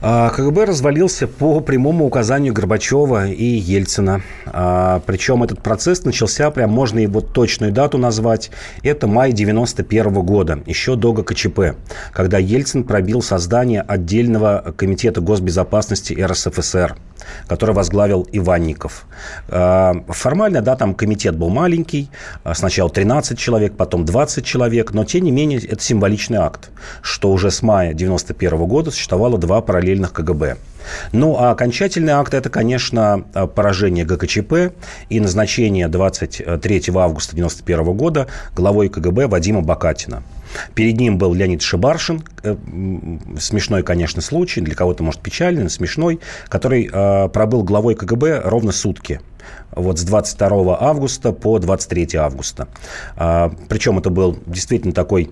А, 0.06 0.28
КГБ 0.28 0.66
развалился 0.66 1.26
по 1.26 1.60
прямому 1.60 2.04
указанию 2.04 2.52
Горбачева 2.52 3.28
и 3.28 3.42
Ельцина. 3.42 4.20
А, 4.44 5.00
причем 5.06 5.42
этот 5.42 5.62
процесс 5.62 6.04
начался, 6.04 6.50
прям 6.50 6.68
можно 6.68 6.98
его 6.98 7.22
точную 7.22 7.72
дату 7.72 7.96
назвать, 7.96 8.50
это 8.82 9.06
май 9.06 9.32
91 9.32 10.12
года, 10.20 10.60
еще 10.66 10.96
до 10.96 11.14
ГКЧП, 11.14 11.76
когда 12.12 12.36
Ельцин 12.36 12.84
пробил 12.84 13.22
создание 13.22 13.80
отдельного 13.80 14.74
комитета 14.76 15.22
госбезопасности 15.22 16.12
РСФСР 16.12 16.96
который 17.46 17.74
возглавил 17.74 18.28
Иванников. 18.32 19.06
А, 19.48 19.94
формально, 20.08 20.60
да, 20.60 20.76
там 20.76 20.94
комитет 20.94 21.34
был 21.38 21.48
маленький, 21.48 22.10
сначала 22.52 22.90
13 22.90 23.38
человек, 23.38 23.76
потом 23.78 24.04
20 24.04 24.44
человек, 24.44 24.92
но 24.92 25.06
тем 25.06 25.24
не 25.24 25.30
менее 25.30 25.58
это 25.60 25.82
символичный 25.82 26.36
акт, 26.36 26.68
что 27.00 27.30
уже 27.32 27.50
с 27.50 27.62
мая 27.62 27.94
91 27.94 28.66
года 28.66 28.90
существовало 28.90 29.38
два 29.38 29.62
параллельных 29.62 29.93
параллельных 29.94 30.12
КГБ. 30.12 30.56
Ну, 31.12 31.36
а 31.38 31.50
окончательный 31.50 32.12
акт– 32.12 32.34
это, 32.34 32.50
конечно, 32.50 33.24
поражение 33.54 34.04
ГКЧП 34.04 34.74
и 35.08 35.20
назначение 35.20 35.88
23 35.88 36.82
августа 36.94 37.32
1991 37.32 37.96
года 37.96 38.26
главой 38.54 38.88
КГБ 38.88 39.28
Вадима 39.28 39.62
Бакатина. 39.62 40.22
Перед 40.74 40.98
ним 40.98 41.16
был 41.18 41.32
Леонид 41.34 41.62
Шибаршин, 41.62 42.22
э, 42.42 42.56
смешной, 43.40 43.82
конечно, 43.82 44.22
случай, 44.22 44.60
для 44.60 44.74
кого-то, 44.74 45.02
может, 45.02 45.20
печальный, 45.20 45.62
но 45.62 45.68
смешной, 45.68 46.20
который 46.48 46.88
э, 46.92 47.28
пробыл 47.28 47.64
главой 47.64 47.94
КГБ 47.94 48.42
ровно 48.44 48.70
сутки 48.70 49.20
вот 49.74 49.98
с 49.98 50.04
22 50.04 50.76
августа 50.80 51.32
по 51.32 51.58
23 51.58 52.16
августа. 52.16 52.68
А, 53.16 53.52
причем 53.68 53.98
это 53.98 54.10
был 54.10 54.38
действительно 54.46 54.92
такой 54.92 55.30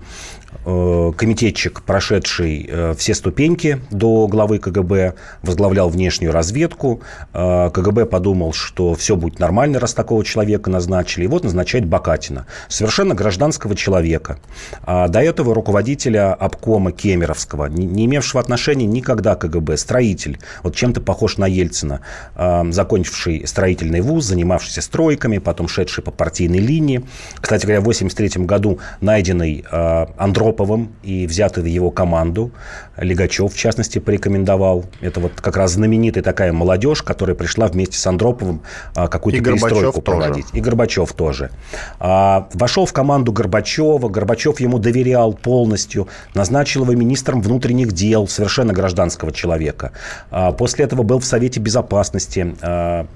Э, 0.65 1.11
комитетчик, 1.17 1.81
прошедший 1.81 2.65
э, 2.69 2.93
все 2.97 3.13
ступеньки 3.13 3.81
до 3.91 4.27
главы 4.27 4.59
КГБ, 4.59 5.15
возглавлял 5.41 5.89
внешнюю 5.89 6.31
разведку. 6.31 7.01
Э, 7.33 7.69
КГБ 7.73 8.05
подумал, 8.05 8.53
что 8.53 8.93
все 8.93 9.15
будет 9.15 9.39
нормально, 9.39 9.79
раз 9.79 9.93
такого 9.93 10.23
человека 10.23 10.69
назначили. 10.69 11.25
И 11.25 11.27
вот 11.27 11.43
назначает 11.43 11.85
Бакатина, 11.85 12.45
совершенно 12.69 13.13
гражданского 13.13 13.75
человека. 13.75 14.39
А 14.83 15.07
до 15.07 15.21
этого 15.21 15.53
руководителя 15.53 16.33
обкома 16.33 16.91
Кемеровского, 16.91 17.65
не 17.65 18.05
имевшего 18.05 18.39
отношения 18.39 18.85
никогда 18.85 19.35
к 19.35 19.41
КГБ, 19.41 19.77
строитель, 19.77 20.39
вот 20.63 20.75
чем-то 20.75 21.01
похож 21.01 21.37
на 21.37 21.45
Ельцина, 21.45 22.01
закончивший 22.35 23.45
строительный 23.45 24.01
вуз, 24.01 24.25
занимавшийся 24.33 24.81
стройками, 24.81 25.39
потом 25.39 25.67
шедший 25.67 26.03
по 26.03 26.11
партийной 26.11 26.59
линии. 26.59 27.03
Кстати 27.39 27.65
говоря, 27.65 27.79
в 27.79 27.83
1983 27.83 28.45
году 28.45 28.79
найденный 29.01 29.65
Андроп 30.17 30.43
Андроповым 30.43 30.93
и 31.03 31.27
взятый 31.27 31.63
в 31.63 31.65
его 31.65 31.91
команду. 31.91 32.51
Легачев, 32.97 33.53
в 33.53 33.57
частности, 33.57 33.99
порекомендовал. 33.99 34.85
Это 35.01 35.19
вот 35.19 35.33
как 35.39 35.57
раз 35.57 35.73
знаменитая 35.73 36.23
такая 36.23 36.53
молодежь, 36.53 37.01
которая 37.01 37.35
пришла 37.35 37.67
вместе 37.67 37.97
с 37.97 38.07
Андроповым 38.07 38.61
а, 38.95 39.07
какую-то 39.07 39.43
перестройку 39.43 40.01
проводить. 40.01 40.47
Тоже. 40.47 40.57
И 40.57 40.61
Горбачев 40.61 41.13
тоже. 41.13 41.49
А, 41.99 42.47
вошел 42.53 42.85
в 42.85 42.93
команду 42.93 43.31
Горбачева. 43.31 44.09
Горбачев 44.09 44.59
ему 44.59 44.79
доверял 44.79 45.33
полностью. 45.33 46.07
Назначил 46.33 46.83
его 46.83 46.93
министром 46.93 47.41
внутренних 47.41 47.91
дел, 47.93 48.27
совершенно 48.27 48.73
гражданского 48.73 49.31
человека. 49.31 49.91
А, 50.29 50.51
после 50.51 50.85
этого 50.85 51.03
был 51.03 51.19
в 51.19 51.25
Совете 51.25 51.59
Безопасности 51.59 52.55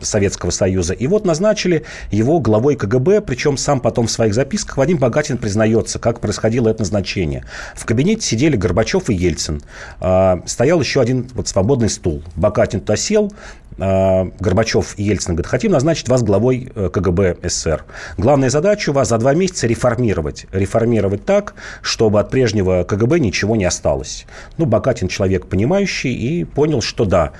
Советского 0.01 0.51
Союза. 0.51 0.93
И 0.93 1.06
вот 1.07 1.25
назначили 1.25 1.83
его 2.11 2.39
главой 2.39 2.75
КГБ, 2.75 3.21
причем 3.21 3.57
сам 3.57 3.79
потом 3.79 4.07
в 4.07 4.11
своих 4.11 4.33
записках 4.33 4.77
Вадим 4.77 4.97
Богатин 4.97 5.37
признается, 5.37 5.99
как 5.99 6.19
происходило 6.19 6.69
это 6.69 6.79
назначение. 6.79 7.45
В 7.75 7.85
кабинете 7.85 8.21
сидели 8.21 8.55
Горбачев 8.55 9.09
и 9.09 9.13
Ельцин. 9.13 9.61
А, 9.99 10.41
стоял 10.45 10.79
еще 10.79 11.01
один 11.01 11.29
вот 11.33 11.47
свободный 11.47 11.89
стул. 11.89 12.23
Бакатин 12.35 12.81
туда 12.81 12.95
сел, 12.95 13.31
а, 13.79 14.29
Горбачев 14.39 14.97
и 14.97 15.03
Ельцин 15.03 15.35
говорят, 15.35 15.47
хотим 15.47 15.71
назначить 15.71 16.09
вас 16.09 16.23
главой 16.23 16.71
э, 16.73 16.89
КГБ 16.91 17.37
СССР. 17.43 17.85
Главная 18.17 18.49
задача 18.49 18.89
у 18.89 18.93
вас 18.93 19.09
за 19.09 19.17
два 19.17 19.33
месяца 19.33 19.67
реформировать. 19.67 20.47
Реформировать 20.51 21.25
так, 21.25 21.53
чтобы 21.81 22.19
от 22.19 22.29
прежнего 22.29 22.83
КГБ 22.83 23.19
ничего 23.19 23.55
не 23.55 23.65
осталось. 23.65 24.25
Ну, 24.57 24.65
Бакатин 24.65 25.07
человек 25.07 25.45
понимающий 25.47 26.13
и 26.13 26.43
понял, 26.43 26.81
что 26.81 27.05
да, 27.05 27.33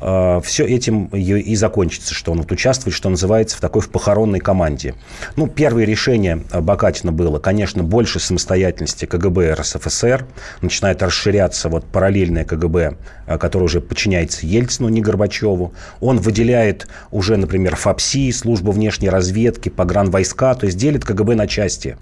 все 0.00 0.64
этим 0.64 1.06
и 1.06 1.56
закончится, 1.56 2.14
что 2.14 2.32
он 2.32 2.38
вот 2.38 2.52
участвует, 2.52 2.94
что 2.94 3.08
называется, 3.08 3.56
в 3.56 3.60
такой 3.60 3.82
в 3.82 3.90
похоронной 3.90 4.40
команде. 4.40 4.94
Ну, 5.36 5.46
первое 5.46 5.84
решение 5.84 6.42
Бакатина 6.52 7.12
было, 7.12 7.38
конечно, 7.38 7.82
больше 7.82 8.20
самостоятельности 8.20 9.04
КГБ 9.04 9.54
РСФСР. 9.54 10.26
Начинает 10.60 11.02
расширяться 11.02 11.68
вот 11.68 11.84
параллельное 11.84 12.44
КГБ, 12.44 12.96
а, 13.28 13.38
которое 13.38 13.66
уже 13.66 13.80
подчиняется 13.80 14.46
Ельцину, 14.46 14.88
не 14.88 15.00
Горбачеву. 15.00 15.72
Он 16.00 16.18
выделяет 16.18 16.88
уже, 17.10 17.36
например, 17.36 17.76
ФАПСИ, 17.76 18.32
службу 18.32 18.72
внешней 18.72 19.10
разведки, 19.10 19.68
погранвойска, 19.68 20.54
то 20.54 20.66
есть 20.66 20.78
делит 20.78 21.04
КГБ 21.04 21.34
на 21.34 21.46
части. 21.46 21.96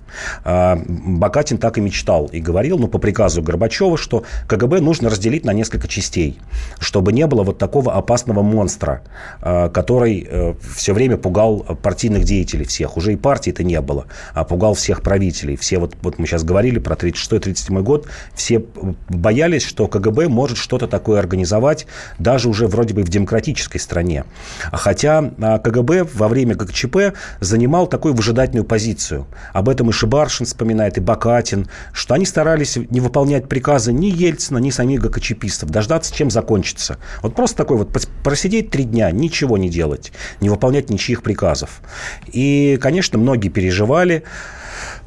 А, 0.44 0.80
Бакатин 0.86 1.58
так 1.58 1.78
и 1.78 1.80
мечтал 1.80 2.26
и 2.26 2.40
говорил, 2.40 2.78
ну, 2.78 2.88
по 2.88 2.98
приказу 2.98 3.42
Горбачева, 3.42 3.96
что 3.98 4.24
КГБ 4.48 4.80
нужно 4.80 5.10
разделить 5.10 5.44
на 5.44 5.52
несколько 5.52 5.88
частей, 5.88 6.38
чтобы 6.78 7.12
не 7.12 7.26
было 7.26 7.42
вот 7.42 7.58
такого 7.58 7.94
опасного 7.94 8.42
монстра, 8.42 9.02
а, 9.40 9.68
который 9.68 10.26
э, 10.28 10.54
все 10.74 10.94
время 10.94 11.16
пугал 11.16 11.60
партийных 11.82 12.24
деятелей 12.24 12.64
всех. 12.64 12.96
Уже 12.96 13.12
и 13.12 13.16
партии 13.16 13.50
это 13.50 13.64
не 13.64 13.80
было, 13.80 14.06
а 14.32 14.44
пугал 14.44 14.74
всех 14.74 15.02
правителей. 15.02 15.56
Все 15.56 15.78
вот, 15.78 15.96
вот 16.02 16.18
мы 16.18 16.26
сейчас 16.26 16.44
говорили 16.44 16.78
про 16.78 16.94
36-37 16.94 17.82
год, 17.82 18.06
все 18.34 18.64
боялись, 19.08 19.62
что 19.62 19.88
КГБ 19.88 20.28
может 20.28 20.58
что-то 20.58 20.86
такое 20.86 21.15
организовать, 21.20 21.86
даже 22.18 22.48
уже 22.48 22.66
вроде 22.66 22.94
бы 22.94 23.02
в 23.02 23.08
демократической 23.08 23.78
стране. 23.78 24.24
Хотя 24.72 25.32
а, 25.38 25.58
КГБ 25.58 26.04
во 26.14 26.28
время 26.28 26.54
ГКЧП 26.54 27.16
занимал 27.40 27.86
такую 27.86 28.14
выжидательную 28.14 28.64
позицию. 28.64 29.26
Об 29.52 29.68
этом 29.68 29.90
и 29.90 29.92
Шибаршин 29.92 30.46
вспоминает, 30.46 30.98
и 30.98 31.00
Бакатин, 31.00 31.68
что 31.92 32.14
они 32.14 32.26
старались 32.26 32.76
не 32.76 33.00
выполнять 33.00 33.48
приказы 33.48 33.92
ни 33.92 34.06
Ельцина, 34.06 34.58
ни 34.58 34.70
самих 34.70 35.02
ГКЧПистов, 35.02 35.70
дождаться, 35.70 36.14
чем 36.14 36.30
закончится. 36.30 36.98
Вот 37.22 37.34
просто 37.34 37.58
такой 37.58 37.76
такое 37.76 37.78
вот 37.78 38.08
просидеть 38.22 38.70
три 38.70 38.84
дня, 38.84 39.10
ничего 39.10 39.58
не 39.58 39.68
делать, 39.68 40.12
не 40.40 40.48
выполнять 40.48 40.90
ничьих 40.90 41.22
приказов. 41.22 41.80
И, 42.26 42.78
конечно, 42.80 43.18
многие 43.18 43.48
переживали, 43.48 44.22
а, 44.22 44.26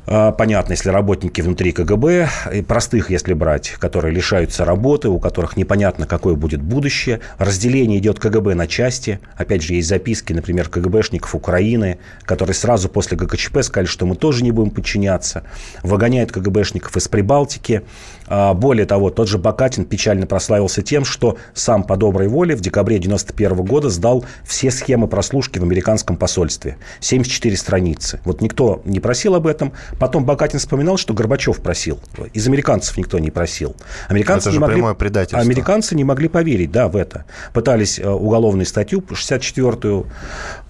понятно, 0.09 0.73
если 0.73 0.89
работники 0.89 1.41
внутри 1.41 1.71
КГБ, 1.71 2.29
и 2.53 2.61
простых, 2.61 3.11
если 3.11 3.33
брать, 3.33 3.69
которые 3.79 4.13
лишаются 4.13 4.65
работы, 4.65 5.07
у 5.09 5.19
которых 5.19 5.55
непонятно, 5.55 6.07
какое 6.07 6.35
будет 6.35 6.61
будущее. 6.61 7.19
Разделение 7.37 7.99
идет 7.99 8.19
КГБ 8.19 8.55
на 8.55 8.67
части. 8.67 9.19
Опять 9.35 9.61
же, 9.61 9.75
есть 9.75 9.87
записки, 9.87 10.33
например, 10.33 10.67
КГБшников 10.69 11.35
Украины, 11.35 11.99
которые 12.23 12.55
сразу 12.55 12.89
после 12.89 13.17
ГКЧП 13.17 13.59
сказали, 13.61 13.87
что 13.87 14.05
мы 14.05 14.15
тоже 14.15 14.43
не 14.43 14.51
будем 14.51 14.71
подчиняться. 14.71 15.43
Выгоняют 15.83 16.31
КГБшников 16.31 16.97
из 16.97 17.07
Прибалтики. 17.07 17.83
А, 18.29 18.53
более 18.53 18.85
того, 18.85 19.09
тот 19.09 19.27
же 19.27 19.37
Бакатин 19.37 19.85
печально 19.85 20.27
прославился 20.27 20.83
тем, 20.83 21.03
что 21.03 21.37
сам 21.53 21.83
по 21.83 21.97
доброй 21.97 22.27
воле 22.27 22.55
в 22.55 22.61
декабре 22.61 22.97
1991 22.97 23.65
года 23.65 23.89
сдал 23.89 24.23
все 24.45 24.69
схемы 24.69 25.07
прослушки 25.07 25.57
в 25.57 25.63
американском 25.63 26.15
посольстве. 26.15 26.77
74 26.99 27.57
страницы. 27.57 28.19
Вот 28.25 28.41
никто 28.41 28.81
не 28.85 28.99
просил 28.99 29.35
об 29.35 29.47
этом. 29.47 29.73
Потом 29.99 30.25
Бакатин 30.25 30.59
вспоминал, 30.59 30.97
что 30.97 31.13
Горбачев 31.13 31.57
просил. 31.61 31.99
Из 32.33 32.47
американцев 32.47 32.97
никто 32.97 33.17
не 33.17 33.31
просил. 33.31 33.75
Американцы 34.07 34.49
это 34.49 34.51
же 34.51 34.57
не 34.57 34.61
могли, 34.61 34.95
предательство. 34.95 35.39
Американцы 35.39 35.95
не 35.95 36.03
могли 36.03 36.27
поверить, 36.27 36.71
да, 36.71 36.87
в 36.87 36.95
это. 36.95 37.25
Пытались 37.53 37.99
э, 37.99 38.07
уголовную 38.07 38.65
статью, 38.65 39.03
64-ю 39.09 40.05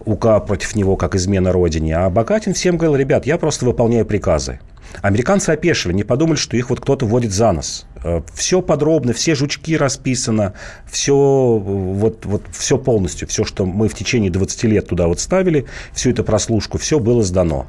УК 0.06 0.46
против 0.46 0.76
него, 0.76 0.96
как 0.96 1.16
измена 1.16 1.52
Родине. 1.52 1.98
А 1.98 2.10
Бакатин 2.10 2.54
всем 2.54 2.78
говорил, 2.78 2.96
ребят, 2.96 3.26
я 3.26 3.38
просто 3.38 3.66
выполняю 3.66 4.06
приказы. 4.06 4.60
Американцы 5.02 5.52
опешили, 5.52 5.94
не 5.94 6.04
подумали, 6.04 6.38
что 6.38 6.58
их 6.58 6.70
вот 6.70 6.82
кто-то 6.82 7.06
водит 7.06 7.32
за 7.32 7.52
нос. 7.52 7.86
Э, 8.04 8.22
все 8.34 8.62
подробно, 8.62 9.14
все 9.14 9.36
жучки 9.36 9.76
расписано, 9.76 10.54
все, 10.90 11.16
вот, 11.16 12.26
вот, 12.26 12.44
все 12.52 12.78
полностью, 12.78 13.28
все, 13.28 13.44
что 13.44 13.66
мы 13.66 13.90
в 13.90 13.94
течение 13.94 14.32
20 14.32 14.64
лет 14.66 14.88
туда 14.88 15.08
вот 15.08 15.20
ставили, 15.20 15.66
всю 15.94 16.12
эту 16.12 16.24
прослушку, 16.24 16.78
все 16.78 17.00
было 17.00 17.24
сдано. 17.24 17.68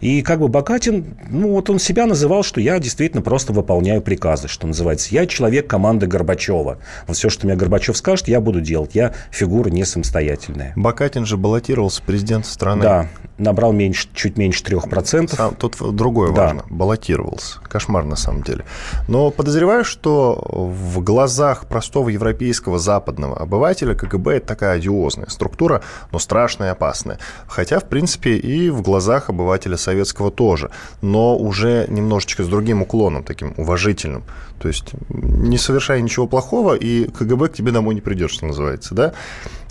И 0.00 0.22
как 0.22 0.40
бы 0.40 0.48
Бакатин, 0.48 1.16
ну 1.28 1.52
вот 1.52 1.68
он 1.70 1.78
себя 1.78 2.06
называл, 2.06 2.42
что 2.42 2.60
я 2.60 2.78
действительно 2.78 3.22
просто 3.22 3.52
выполняю 3.52 4.02
приказы, 4.02 4.48
что 4.48 4.66
называется. 4.66 5.08
Я 5.14 5.26
человек 5.26 5.66
команды 5.66 6.06
Горбачева. 6.06 6.78
Вот 7.06 7.16
все, 7.16 7.28
что 7.28 7.46
мне 7.46 7.56
Горбачев 7.56 7.96
скажет, 7.96 8.28
я 8.28 8.40
буду 8.40 8.60
делать. 8.60 8.94
Я 8.94 9.14
фигура 9.30 9.68
не 9.68 9.84
самостоятельная. 9.84 10.72
Бакатин 10.76 11.26
же 11.26 11.36
баллотировался 11.36 12.02
президент 12.04 12.46
страны. 12.46 12.82
Да, 12.82 13.08
набрал 13.38 13.72
меньше, 13.72 14.08
чуть 14.14 14.36
меньше 14.36 14.62
3%. 14.64 15.34
Сам, 15.34 15.54
тут 15.54 15.76
другое 15.94 16.32
да. 16.32 16.42
важно. 16.42 16.64
Баллотировался. 16.70 17.60
Кошмар 17.60 18.04
на 18.04 18.16
самом 18.16 18.42
деле. 18.42 18.64
Но 19.08 19.30
подозреваю, 19.30 19.84
что 19.84 20.42
в 20.48 21.00
глазах 21.00 21.66
простого 21.66 22.08
европейского 22.08 22.78
западного 22.78 23.38
обывателя 23.38 23.94
КГБ 23.94 24.36
это 24.36 24.46
такая 24.46 24.76
одиозная 24.76 25.28
структура, 25.28 25.82
но 26.10 26.18
страшная 26.18 26.68
и 26.68 26.72
опасная. 26.72 27.18
Хотя, 27.46 27.80
в 27.80 27.84
принципе, 27.84 28.36
и 28.36 28.70
в 28.70 28.82
глазах 28.82 29.30
обывателя 29.30 29.76
советского 29.76 30.30
тоже. 30.30 30.70
Но 31.00 31.36
уже 31.36 31.86
немножечко 31.88 32.44
с 32.44 32.48
другим 32.48 32.82
уклоном, 32.82 33.24
таким 33.24 33.54
уважительным. 33.56 34.24
То 34.58 34.68
есть 34.68 34.92
не 35.08 35.58
совершая 35.58 36.00
ничего 36.00 36.26
плохого, 36.28 36.74
и 36.74 37.06
КГБ 37.10 37.48
к 37.48 37.52
тебе 37.54 37.72
домой 37.72 37.94
не 37.94 38.00
придет, 38.00 38.30
что 38.30 38.46
называется. 38.46 38.94
Да? 38.94 39.12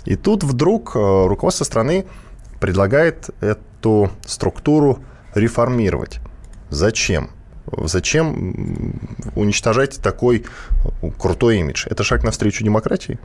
И 0.04 0.16
тут 0.16 0.44
вдруг 0.44 0.94
э, 0.94 1.26
руководство 1.26 1.64
страны 1.64 2.04
предлагает 2.62 3.30
эту 3.40 4.12
структуру 4.24 5.00
реформировать. 5.34 6.20
Зачем? 6.70 7.30
Зачем 7.76 8.94
уничтожать 9.34 10.00
такой 10.02 10.44
крутой 11.18 11.58
имидж? 11.58 11.86
Это 11.88 12.04
шаг 12.04 12.22
навстречу 12.22 12.64
демократии? 12.64 13.18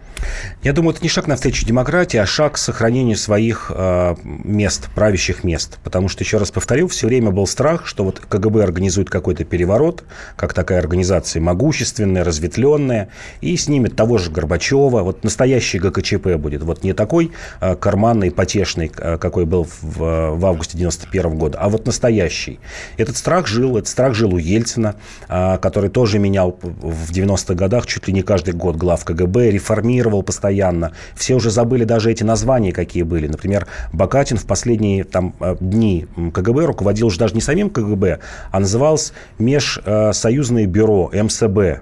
Я 0.63 0.73
думаю, 0.73 0.93
это 0.93 1.03
не 1.03 1.09
шаг 1.09 1.27
навстречу 1.27 1.65
демократии, 1.65 2.17
а 2.17 2.25
шаг 2.25 2.53
к 2.53 2.57
сохранению 2.57 3.17
своих 3.17 3.71
э, 3.73 4.15
мест, 4.23 4.89
правящих 4.95 5.43
мест. 5.43 5.79
Потому 5.83 6.07
что, 6.07 6.23
еще 6.23 6.37
раз 6.37 6.51
повторю, 6.51 6.87
все 6.87 7.07
время 7.07 7.31
был 7.31 7.45
страх, 7.45 7.85
что 7.85 8.03
вот 8.03 8.19
КГБ 8.19 8.63
организует 8.63 9.09
какой-то 9.09 9.43
переворот, 9.43 10.03
как 10.35 10.53
такая 10.53 10.79
организация 10.79 11.41
могущественная, 11.41 12.23
разветвленная, 12.23 13.09
и 13.41 13.57
снимет 13.57 13.95
того 13.95 14.17
же 14.17 14.31
Горбачева. 14.31 15.01
Вот 15.03 15.23
настоящий 15.23 15.79
ГКЧП 15.79 16.35
будет. 16.35 16.63
Вот 16.63 16.83
не 16.83 16.93
такой 16.93 17.31
э, 17.59 17.75
карманный, 17.75 18.31
потешный, 18.31 18.91
э, 18.97 19.17
какой 19.17 19.45
был 19.45 19.67
в, 19.81 20.35
в 20.35 20.45
августе 20.45 20.77
91 20.77 21.37
года, 21.37 21.57
а 21.59 21.69
вот 21.69 21.85
настоящий. 21.85 22.59
Этот 22.97 23.17
страх 23.17 23.47
жил, 23.47 23.77
этот 23.77 23.89
страх 23.89 24.13
жил 24.13 24.36
у 24.37 24.39
Ельцина, 24.39 24.95
а, 25.27 25.57
который 25.57 25.89
тоже 25.89 26.19
менял 26.19 26.57
в 26.61 27.11
90-х 27.11 27.55
годах 27.55 27.85
чуть 27.85 28.07
ли 28.07 28.13
не 28.13 28.21
каждый 28.21 28.53
год 28.53 28.75
глав 28.75 29.03
КГБ, 29.03 29.51
реформировал 29.51 30.23
постоянно. 30.23 30.93
Все 31.15 31.35
уже 31.35 31.49
забыли 31.51 31.83
даже 31.83 32.11
эти 32.11 32.23
названия, 32.23 32.71
какие 32.71 33.03
были. 33.03 33.27
Например, 33.27 33.67
Бакатин 33.93 34.37
в 34.37 34.45
последние 34.45 35.03
там, 35.03 35.33
э, 35.39 35.55
дни 35.59 36.07
КГБ 36.33 36.65
руководил 36.65 37.07
уже 37.07 37.19
даже 37.19 37.33
не 37.35 37.41
самим 37.41 37.69
КГБ, 37.69 38.19
а 38.51 38.59
назывался 38.59 39.13
Межсоюзное 39.39 40.65
бюро, 40.65 41.11
МСБ. 41.13 41.81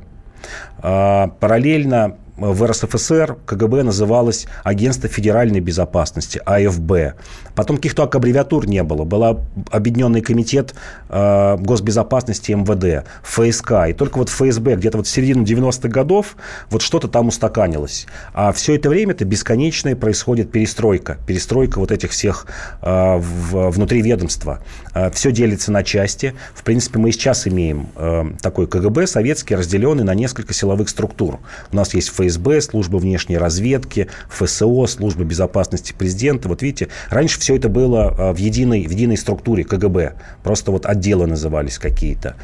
А, 0.79 1.27
параллельно 1.39 2.17
в 2.37 2.65
РСФСР 2.65 3.37
КГБ 3.45 3.83
называлось 3.83 4.47
Агентство 4.63 5.07
федеральной 5.09 5.61
безопасности, 5.61 6.41
АФБ. 6.45 7.17
Потом 7.55 7.77
каких-то 7.77 8.03
аббревиатур 8.03 8.67
не 8.67 8.83
было. 8.83 9.03
Был 9.03 9.39
Объединенный 9.71 10.21
комитет 10.21 10.75
э, 11.09 11.57
госбезопасности 11.57 12.51
МВД, 12.51 13.07
ФСК. 13.23 13.89
И 13.89 13.93
только 13.93 14.17
вот 14.17 14.29
ФСБ 14.29 14.75
где-то 14.75 14.97
вот 14.97 15.07
в 15.07 15.09
середину 15.09 15.43
90-х 15.43 15.87
годов 15.87 16.35
вот 16.69 16.81
что-то 16.81 17.07
там 17.07 17.29
устаканилось. 17.29 18.07
А 18.33 18.51
все 18.51 18.75
это 18.75 18.89
время 18.89 19.13
это 19.13 19.25
бесконечная 19.25 19.95
происходит 19.95 20.51
перестройка. 20.51 21.17
Перестройка 21.25 21.79
вот 21.79 21.91
этих 21.91 22.11
всех 22.11 22.47
э, 22.81 23.17
в, 23.17 23.69
внутри 23.69 24.01
ведомства. 24.01 24.59
Э, 24.93 25.09
все 25.11 25.31
делится 25.31 25.71
на 25.71 25.83
части. 25.83 26.33
В 26.53 26.63
принципе, 26.63 26.99
мы 26.99 27.11
сейчас 27.11 27.47
имеем 27.47 27.87
э, 27.95 28.25
такой 28.41 28.67
КГБ 28.67 29.07
советский, 29.07 29.55
разделенный 29.55 30.03
на 30.03 30.13
несколько 30.13 30.53
силовых 30.53 30.89
структур. 30.89 31.39
У 31.71 31.75
нас 31.75 31.93
есть 31.93 32.09
ФСБ, 32.09 32.61
служба 32.61 32.97
внешней 32.97 33.37
разведки, 33.37 34.07
ФСО, 34.29 34.85
служба 34.87 35.23
безопасности 35.23 35.93
президента. 35.97 36.49
Вот 36.49 36.61
видите, 36.61 36.89
раньше 37.09 37.39
все 37.45 37.55
это 37.55 37.69
было 37.69 38.07
а, 38.17 38.33
в 38.33 38.37
единой, 38.37 38.87
в 38.87 38.89
единой 38.89 39.17
структуре 39.17 39.63
КГБ. 39.63 40.13
Просто 40.41 40.71
вот 40.71 40.87
отделы 40.87 41.27
назывались 41.27 41.77
какие-то. 41.77 42.37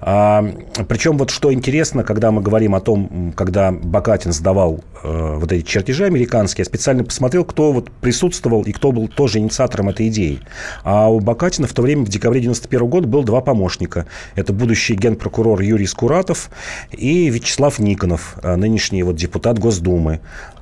А, 0.00 0.44
причем 0.88 1.18
вот 1.18 1.30
что 1.30 1.52
интересно, 1.52 2.02
когда 2.02 2.32
мы 2.32 2.42
говорим 2.42 2.74
о 2.74 2.80
том, 2.80 3.32
когда 3.36 3.70
Бакатин 3.70 4.32
сдавал 4.32 4.82
э, 5.04 5.36
вот 5.38 5.52
эти 5.52 5.64
чертежи 5.64 6.04
американские, 6.04 6.62
я 6.62 6.64
специально 6.64 7.04
посмотрел, 7.04 7.44
кто 7.44 7.70
вот 7.70 7.92
присутствовал 7.92 8.62
и 8.62 8.72
кто 8.72 8.90
был 8.90 9.06
тоже 9.06 9.38
инициатором 9.38 9.90
этой 9.90 10.08
идеи. 10.08 10.40
А 10.82 11.08
у 11.08 11.20
Бакатина 11.20 11.68
в 11.68 11.72
то 11.72 11.82
время, 11.82 12.04
в 12.04 12.08
декабре 12.08 12.40
91 12.40 12.88
года, 12.88 13.06
было 13.06 13.22
два 13.22 13.42
помощника. 13.42 14.06
Это 14.34 14.52
будущий 14.52 14.96
генпрокурор 14.96 15.60
Юрий 15.60 15.86
Скуратов 15.86 16.50
и 16.90 17.30
Вячеслав 17.30 17.78
Никонов, 17.78 18.36
э, 18.42 18.56
нынешний 18.56 19.04
вот 19.04 19.14
депутат 19.14 19.60
Госдумы, 19.60 20.18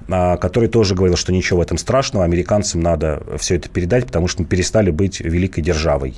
который 0.09 0.69
тоже 0.69 0.95
говорил, 0.95 1.17
что 1.17 1.33
ничего 1.33 1.59
в 1.59 1.63
этом 1.63 1.79
страшного, 1.79 2.25
американцам 2.25 2.81
надо 2.81 3.23
все 3.39 3.57
это 3.57 3.69
передать, 3.69 4.07
потому 4.07 4.27
что 4.27 4.43
мы 4.43 4.49
перестали 4.49 4.91
быть 4.91 5.21
великой 5.21 5.63
державой. 5.63 6.15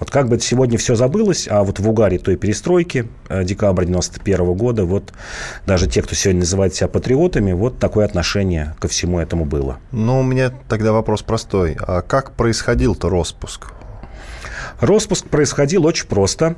Вот 0.00 0.10
как 0.10 0.28
бы 0.28 0.38
сегодня 0.40 0.78
все 0.78 0.94
забылось, 0.94 1.46
а 1.50 1.62
вот 1.62 1.78
в 1.78 1.88
угаре 1.88 2.18
той 2.18 2.36
перестройки 2.36 3.08
э, 3.28 3.44
декабря 3.44 3.86
91 3.86 4.54
года, 4.54 4.84
вот 4.84 5.12
даже 5.66 5.88
те, 5.88 6.02
кто 6.02 6.14
сегодня 6.14 6.40
называет 6.40 6.74
себя 6.74 6.88
патриотами, 6.88 7.52
вот 7.52 7.78
такое 7.78 8.04
отношение 8.04 8.74
ко 8.80 8.88
всему 8.88 9.18
этому 9.18 9.44
было. 9.44 9.78
Ну, 9.92 10.20
у 10.20 10.22
меня 10.22 10.52
тогда 10.68 10.92
вопрос 10.92 11.22
простой. 11.22 11.76
А 11.80 12.02
как 12.02 12.32
происходил-то 12.32 13.08
распуск? 13.08 13.72
Распуск 14.80 15.28
происходил 15.28 15.86
очень 15.86 16.06
просто. 16.06 16.56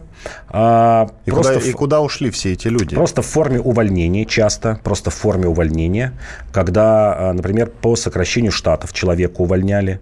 А, 0.48 1.08
и, 1.24 1.30
просто 1.30 1.54
куда, 1.54 1.64
в... 1.64 1.68
и 1.68 1.72
куда 1.72 2.00
ушли 2.00 2.30
все 2.30 2.52
эти 2.52 2.68
люди? 2.68 2.94
Просто 2.94 3.22
в 3.22 3.26
форме 3.26 3.60
увольнения 3.60 4.24
часто, 4.24 4.80
просто 4.82 5.10
в 5.10 5.14
форме 5.14 5.48
увольнения, 5.48 6.12
когда, 6.52 7.30
а, 7.30 7.32
например, 7.32 7.70
по 7.70 7.96
сокращению 7.96 8.52
штатов 8.52 8.92
человека 8.92 9.40
увольняли. 9.40 10.00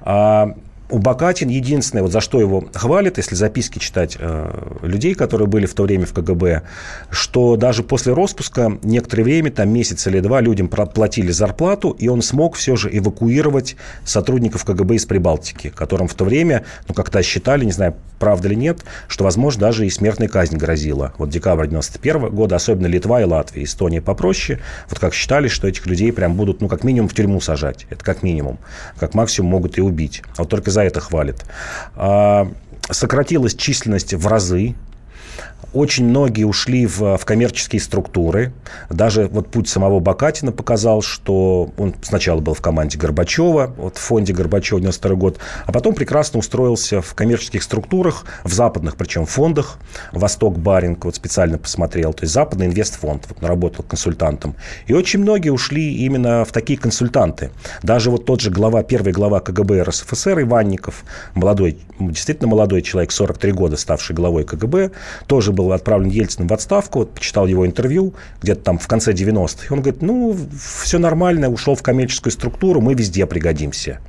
А, 0.00 0.54
у 0.88 0.98
Бакатин 0.98 1.48
единственное, 1.48 2.02
вот 2.02 2.12
за 2.12 2.20
что 2.20 2.40
его 2.40 2.64
хвалят, 2.72 3.18
если 3.18 3.34
записки 3.34 3.78
читать 3.78 4.16
э, 4.18 4.76
людей, 4.82 5.14
которые 5.14 5.48
были 5.48 5.66
в 5.66 5.74
то 5.74 5.82
время 5.82 6.06
в 6.06 6.12
КГБ, 6.12 6.62
что 7.10 7.56
даже 7.56 7.82
после 7.82 8.12
распуска 8.12 8.78
некоторое 8.82 9.24
время, 9.24 9.50
там 9.50 9.68
месяц 9.70 10.06
или 10.06 10.20
два, 10.20 10.40
людям 10.40 10.68
платили 10.68 11.30
зарплату, 11.30 11.90
и 11.90 12.08
он 12.08 12.22
смог 12.22 12.54
все 12.54 12.76
же 12.76 12.88
эвакуировать 12.96 13.76
сотрудников 14.04 14.64
КГБ 14.64 14.96
из 14.96 15.06
Прибалтики, 15.06 15.70
которым 15.70 16.08
в 16.08 16.14
то 16.14 16.24
время, 16.24 16.64
ну, 16.88 16.94
как-то 16.94 17.22
считали, 17.22 17.64
не 17.64 17.72
знаю, 17.72 17.96
правда 18.18 18.48
ли 18.48 18.56
нет, 18.56 18.80
что, 19.08 19.24
возможно, 19.24 19.62
даже 19.62 19.86
и 19.86 19.90
смертная 19.90 20.28
казнь 20.28 20.56
грозила. 20.56 21.12
Вот 21.18 21.30
декабрь 21.30 21.66
91 21.66 22.30
года, 22.30 22.56
особенно 22.56 22.86
Литва 22.86 23.20
и 23.20 23.24
Латвия, 23.24 23.64
Эстония 23.64 24.00
попроще, 24.00 24.60
вот 24.88 24.98
как 24.98 25.14
считали, 25.14 25.48
что 25.48 25.68
этих 25.68 25.86
людей 25.86 26.12
прям 26.12 26.34
будут, 26.34 26.60
ну, 26.60 26.68
как 26.68 26.84
минимум 26.84 27.08
в 27.08 27.14
тюрьму 27.14 27.40
сажать. 27.40 27.86
Это 27.90 28.04
как 28.04 28.22
минимум. 28.22 28.58
Как 28.98 29.14
максимум 29.14 29.50
могут 29.50 29.78
и 29.78 29.80
убить. 29.80 30.22
А 30.36 30.42
вот 30.42 30.48
только 30.48 30.70
за 30.76 30.82
это 30.82 31.00
хвалит. 31.00 31.42
А, 31.94 32.52
сократилась 32.90 33.54
численность 33.54 34.12
в 34.12 34.26
разы. 34.26 34.74
Очень 35.72 36.06
многие 36.06 36.44
ушли 36.44 36.86
в, 36.86 37.18
в 37.18 37.24
коммерческие 37.24 37.80
структуры. 37.80 38.52
Даже 38.88 39.26
вот 39.26 39.50
путь 39.50 39.68
самого 39.68 40.00
Бакатина 40.00 40.52
показал, 40.52 41.02
что 41.02 41.70
он 41.76 41.94
сначала 42.02 42.40
был 42.40 42.54
в 42.54 42.60
команде 42.62 42.96
Горбачева, 42.98 43.74
вот 43.76 43.96
в 43.96 44.00
фонде 44.00 44.32
Горбачева 44.32 44.80
92 44.80 45.14
год, 45.16 45.38
а 45.66 45.72
потом 45.72 45.94
прекрасно 45.94 46.38
устроился 46.38 47.02
в 47.02 47.14
коммерческих 47.14 47.62
структурах, 47.62 48.24
в 48.44 48.52
западных, 48.52 48.96
причем 48.96 49.26
фондах. 49.26 49.78
Восток 50.12 50.58
Баринг 50.58 51.04
вот 51.04 51.16
специально 51.16 51.58
посмотрел, 51.58 52.14
то 52.14 52.22
есть 52.24 52.32
западный 52.32 52.66
инвестфонд, 52.66 53.26
вот, 53.28 53.46
работал 53.46 53.84
консультантом. 53.84 54.54
И 54.86 54.94
очень 54.94 55.20
многие 55.20 55.50
ушли 55.50 55.94
именно 55.96 56.44
в 56.44 56.52
такие 56.52 56.78
консультанты. 56.78 57.50
Даже 57.82 58.10
вот 58.10 58.24
тот 58.24 58.40
же 58.40 58.50
глава, 58.50 58.82
первый 58.82 59.12
глава 59.12 59.40
КГБ 59.40 59.82
РСФСР 59.82 60.40
Иванников, 60.42 61.04
молодой, 61.34 61.78
действительно 61.98 62.48
молодой 62.48 62.82
человек, 62.82 63.12
43 63.12 63.52
года, 63.52 63.76
ставший 63.76 64.14
главой 64.14 64.44
КГБ, 64.44 64.92
тоже 65.26 65.45
был 65.52 65.72
отправлен 65.72 66.08
Ельциным 66.08 66.48
в 66.48 66.52
отставку, 66.52 67.00
вот, 67.00 67.14
почитал 67.14 67.46
его 67.46 67.66
интервью 67.66 68.14
где-то 68.42 68.62
там 68.62 68.78
в 68.78 68.86
конце 68.86 69.12
90-х. 69.12 69.74
Он 69.74 69.80
говорит, 69.80 70.02
ну, 70.02 70.36
все 70.58 70.98
нормально, 70.98 71.48
ушел 71.48 71.74
в 71.74 71.82
коммерческую 71.82 72.32
структуру, 72.32 72.80
мы 72.80 72.94
везде 72.94 73.26
пригодимся. 73.26 74.00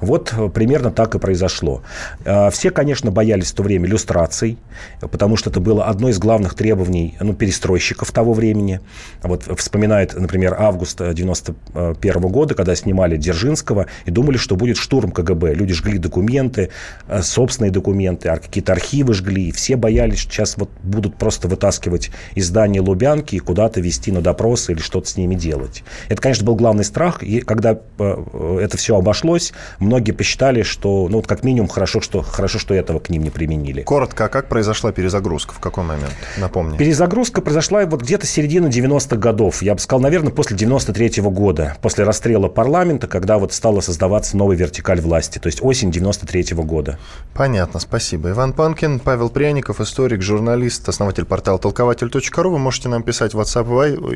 Вот 0.00 0.32
э, 0.36 0.48
примерно 0.48 0.90
так 0.90 1.14
и 1.14 1.18
произошло. 1.18 1.82
Э, 2.24 2.50
все, 2.50 2.70
конечно, 2.70 3.10
боялись 3.10 3.52
в 3.52 3.54
то 3.54 3.62
время 3.62 3.86
иллюстраций, 3.86 4.58
потому 5.00 5.36
что 5.36 5.50
это 5.50 5.60
было 5.60 5.84
одно 5.84 6.08
из 6.08 6.18
главных 6.18 6.54
требований 6.54 7.16
ну, 7.20 7.34
перестройщиков 7.34 8.10
того 8.12 8.32
времени. 8.32 8.80
Вот 9.22 9.48
вспоминает, 9.58 10.14
например, 10.18 10.56
август 10.58 11.00
91 11.00 12.20
года, 12.22 12.54
когда 12.54 12.74
снимали 12.74 13.16
Дзержинского 13.16 13.86
и 14.04 14.10
думали, 14.10 14.36
что 14.36 14.56
будет 14.56 14.76
штурм 14.76 15.12
КГБ. 15.12 15.54
Люди 15.54 15.74
жгли 15.74 15.98
документы, 15.98 16.70
э, 17.08 17.22
собственные 17.22 17.70
документы, 17.70 18.28
какие-то 18.28 18.72
архивы 18.72 19.14
жгли. 19.14 19.48
И 19.48 19.52
все 19.52 19.76
боялись, 19.76 20.18
что 20.18 20.32
сейчас 20.32 20.56
вот 20.56 20.70
будут 20.82 21.16
просто 21.16 21.48
вытаскивать 21.48 22.10
из 22.34 22.50
Лубянки 22.50 23.36
и 23.36 23.38
куда-то 23.38 23.80
вести 23.80 24.12
на 24.12 24.20
допросы 24.20 24.72
или 24.72 24.80
что-то 24.80 25.08
с 25.08 25.16
ними 25.16 25.34
делать. 25.34 25.82
Это, 26.08 26.20
конечно, 26.20 26.44
был 26.44 26.56
главный 26.56 26.84
страх. 26.84 27.22
И 27.22 27.40
когда 27.40 27.78
это 27.98 28.76
все 28.76 28.96
обошлось, 28.96 29.49
многие 29.78 30.12
посчитали, 30.12 30.62
что, 30.62 31.08
ну, 31.08 31.18
вот 31.18 31.26
как 31.26 31.44
минимум, 31.44 31.68
хорошо, 31.68 32.00
что, 32.00 32.22
хорошо, 32.22 32.58
что 32.58 32.74
этого 32.74 33.00
к 33.00 33.10
ним 33.10 33.22
не 33.22 33.30
применили. 33.30 33.82
Коротко, 33.82 34.26
а 34.26 34.28
как 34.28 34.48
произошла 34.48 34.92
перезагрузка? 34.92 35.54
В 35.54 35.60
какой 35.60 35.84
момент? 35.84 36.12
Напомни. 36.38 36.76
Перезагрузка 36.76 37.40
произошла 37.40 37.84
вот 37.86 38.02
где-то 38.02 38.26
середина 38.26 38.66
90-х 38.66 39.16
годов. 39.16 39.62
Я 39.62 39.74
бы 39.74 39.80
сказал, 39.80 40.00
наверное, 40.00 40.32
после 40.32 40.56
93-го 40.56 41.30
года, 41.30 41.76
после 41.82 42.04
расстрела 42.04 42.48
парламента, 42.48 43.06
когда 43.06 43.38
вот 43.38 43.52
стала 43.52 43.80
создаваться 43.80 44.36
новая 44.36 44.56
вертикаль 44.56 45.00
власти, 45.00 45.38
то 45.38 45.46
есть 45.46 45.60
осень 45.62 45.90
93-го 45.90 46.62
года. 46.62 46.98
Понятно, 47.34 47.80
спасибо. 47.80 48.30
Иван 48.30 48.52
Панкин, 48.52 49.00
Павел 49.00 49.30
Пряников, 49.30 49.80
историк, 49.80 50.22
журналист, 50.22 50.88
основатель 50.88 51.24
портала 51.24 51.58
толкователь.ру. 51.58 52.50
Вы 52.50 52.58
можете 52.58 52.88
нам 52.88 53.02
писать 53.02 53.34
в 53.34 53.40
WhatsApp, 53.40 53.66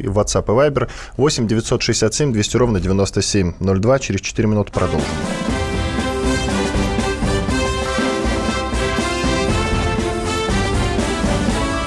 WhatsApp 0.04 0.44
и 0.44 0.70
Viber 0.70 0.88
8 1.16 1.46
967 1.46 2.32
200 2.32 2.56
ровно 2.56 2.80
9702. 2.80 3.98
Через 3.98 4.20
4 4.20 4.48
минуты 4.48 4.72
продолжим. 4.72 5.06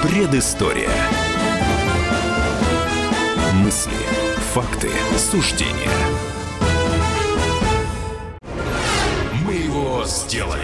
Предыстория. 0.03 0.89
Мысли, 3.53 3.91
факты, 4.53 4.89
суждения. 5.17 5.91
Мы 9.45 9.53
его 9.53 10.03
сделали. 10.05 10.63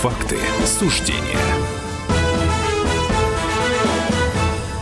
факты, 0.00 0.38
суждения. 0.64 1.36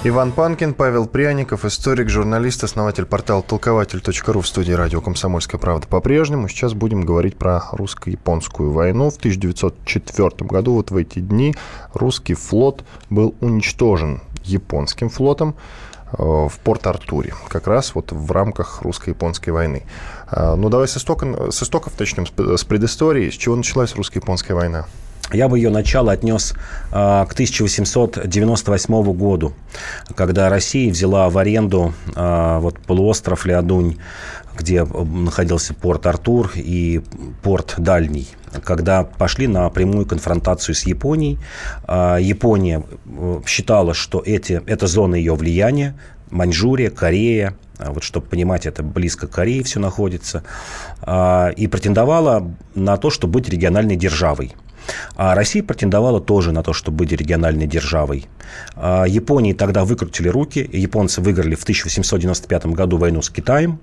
Иван 0.04 0.31
Панкин, 0.31 0.74
Павел 0.74 1.09
Пряников, 1.09 1.64
историк, 1.64 2.09
журналист, 2.09 2.62
основатель 2.62 3.04
портала 3.04 3.42
толкователь.ру 3.42 4.40
в 4.40 4.46
студии 4.46 4.70
радио 4.70 5.00
«Комсомольская 5.00 5.61
правда» 5.61 5.88
по-прежнему. 5.88 6.46
Сейчас 6.46 6.72
будем 6.72 7.00
говорить 7.00 7.37
про 7.37 7.64
русско-японскую 7.72 8.70
войну. 8.70 9.11
В 9.11 9.16
1904 9.16 10.31
году, 10.48 10.74
вот 10.74 10.92
в 10.92 10.96
эти 10.96 11.18
дни, 11.18 11.57
русский 11.94 12.35
флот 12.35 12.85
был 13.11 13.35
уничтожен 13.40 14.22
японским 14.44 15.09
флотом. 15.09 15.57
Э, 16.12 16.46
в 16.48 16.61
Порт-Артуре, 16.62 17.35
как 17.48 17.66
раз 17.66 17.96
вот 17.96 18.12
в 18.12 18.31
рамках 18.31 18.83
русско-японской 18.83 19.50
войны. 19.50 19.83
Э, 20.31 20.54
ну, 20.54 20.68
давай 20.68 20.87
с, 20.87 20.96
истока, 20.96 21.50
с 21.50 21.61
истоков 21.61 21.98
начнем, 21.98 22.24
с 22.57 22.62
предыстории. 22.62 23.31
С 23.31 23.35
чего 23.35 23.57
началась 23.57 23.96
русско-японская 23.96 24.57
война? 24.57 24.87
Я 25.32 25.48
бы 25.48 25.58
ее 25.58 25.68
начало 25.68 26.12
отнес 26.12 26.54
а, 26.90 27.26
к 27.26 27.32
1898 27.32 29.12
году, 29.12 29.52
когда 30.14 30.48
Россия 30.48 30.90
взяла 30.90 31.28
в 31.28 31.36
аренду 31.36 31.92
а, 32.14 32.60
вот 32.60 32.78
полуостров 32.80 33.44
Леодунь, 33.44 33.98
где 34.58 34.84
находился 34.84 35.74
порт 35.74 36.06
Артур 36.06 36.52
и 36.54 37.02
порт 37.42 37.74
Дальний 37.78 38.28
когда 38.64 39.04
пошли 39.04 39.46
на 39.46 39.68
прямую 39.68 40.06
конфронтацию 40.06 40.74
с 40.74 40.86
Японией. 40.86 41.38
А, 41.84 42.16
Япония 42.16 42.82
э, 43.04 43.42
считала, 43.46 43.92
что 43.92 44.22
эти, 44.24 44.62
это 44.64 44.86
зона 44.86 45.16
ее 45.16 45.34
влияния, 45.34 45.94
Маньчжурия, 46.30 46.88
Корея, 46.88 47.58
вот 47.78 48.04
чтобы 48.04 48.26
понимать, 48.26 48.64
это 48.64 48.82
близко 48.82 49.26
к 49.26 49.32
Корее 49.32 49.62
все 49.62 49.80
находится, 49.80 50.42
и 51.06 51.68
претендовала 51.70 52.50
на 52.74 52.96
то, 52.96 53.10
чтобы 53.10 53.34
быть 53.34 53.48
региональной 53.48 53.96
державой. 53.96 54.54
А 55.16 55.35
Россия 55.35 55.62
претендовала 55.62 56.20
тоже 56.20 56.53
на 56.53 56.62
то, 56.62 56.72
чтобы 56.72 56.98
быть 56.98 57.12
региональной 57.12 57.66
державой. 57.66 58.27
А 58.74 59.05
Японии 59.05 59.53
тогда 59.53 59.85
выкрутили 59.85 60.29
руки. 60.29 60.68
Японцы 60.72 61.20
выиграли 61.20 61.55
в 61.55 61.62
1895 61.62 62.66
году 62.66 62.96
войну 62.96 63.22
с 63.22 63.31
Китаем. 63.31 63.81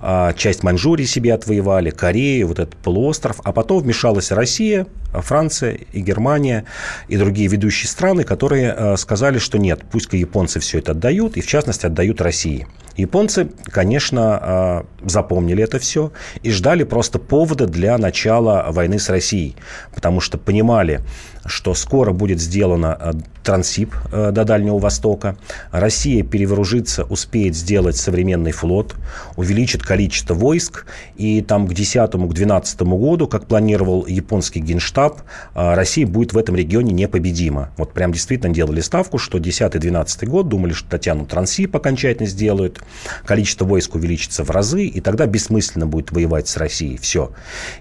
А 0.00 0.32
часть 0.34 0.62
Маньчжурии 0.62 1.04
себе 1.04 1.34
отвоевали, 1.34 1.90
Корею, 1.90 2.48
вот 2.48 2.58
этот 2.58 2.76
полуостров. 2.76 3.40
А 3.44 3.52
потом 3.52 3.82
вмешалась 3.82 4.30
Россия, 4.30 4.86
Франция 5.12 5.78
и 5.92 6.00
Германия 6.00 6.64
и 7.08 7.16
другие 7.16 7.48
ведущие 7.48 7.88
страны, 7.88 8.24
которые 8.24 8.72
а, 8.72 8.96
сказали, 8.96 9.38
что 9.38 9.58
нет, 9.58 9.82
пусть-ка 9.90 10.16
японцы 10.16 10.60
все 10.60 10.78
это 10.78 10.92
отдают, 10.92 11.36
и 11.36 11.40
в 11.40 11.46
частности 11.46 11.86
отдают 11.86 12.20
России. 12.20 12.66
Японцы, 12.96 13.50
конечно, 13.64 14.84
запомнили 15.04 15.64
это 15.64 15.78
все 15.78 16.12
и 16.42 16.50
ждали 16.50 16.84
просто 16.84 17.18
повода 17.18 17.66
для 17.66 17.98
начала 17.98 18.66
войны 18.70 18.98
с 18.98 19.08
Россией, 19.08 19.56
потому 19.94 20.20
что 20.20 20.33
понимали, 20.38 21.00
что 21.46 21.74
скоро 21.74 22.12
будет 22.12 22.40
сделано 22.40 22.96
э, 22.98 23.12
трансип 23.42 23.94
э, 24.10 24.30
до 24.32 24.44
Дальнего 24.44 24.78
Востока. 24.78 25.36
Россия 25.70 26.24
перевооружится, 26.24 27.04
успеет 27.04 27.54
сделать 27.54 27.96
современный 27.96 28.52
флот, 28.52 28.94
увеличит 29.36 29.82
количество 29.82 30.34
войск, 30.34 30.86
и 31.16 31.42
там 31.42 31.68
к 31.68 31.72
10-12 31.72 32.84
году, 32.84 33.28
как 33.28 33.46
планировал 33.46 34.06
японский 34.06 34.60
генштаб, 34.60 35.20
э, 35.54 35.74
Россия 35.74 36.06
будет 36.06 36.32
в 36.32 36.38
этом 36.38 36.56
регионе 36.56 36.92
непобедима. 36.92 37.70
Вот 37.76 37.92
прям 37.92 38.12
действительно 38.12 38.52
делали 38.52 38.80
ставку, 38.80 39.18
что 39.18 39.38
10-12 39.38 40.26
год, 40.26 40.48
думали, 40.48 40.72
что 40.72 40.88
дотянут 40.90 41.28
трансип 41.28 41.76
окончательно 41.76 42.28
сделают, 42.28 42.82
количество 43.26 43.64
войск 43.66 43.94
увеличится 43.94 44.44
в 44.44 44.50
разы, 44.50 44.86
и 44.86 45.00
тогда 45.00 45.26
бессмысленно 45.26 45.86
будет 45.86 46.10
воевать 46.10 46.48
с 46.48 46.56
Россией. 46.56 46.96
Все. 46.96 47.32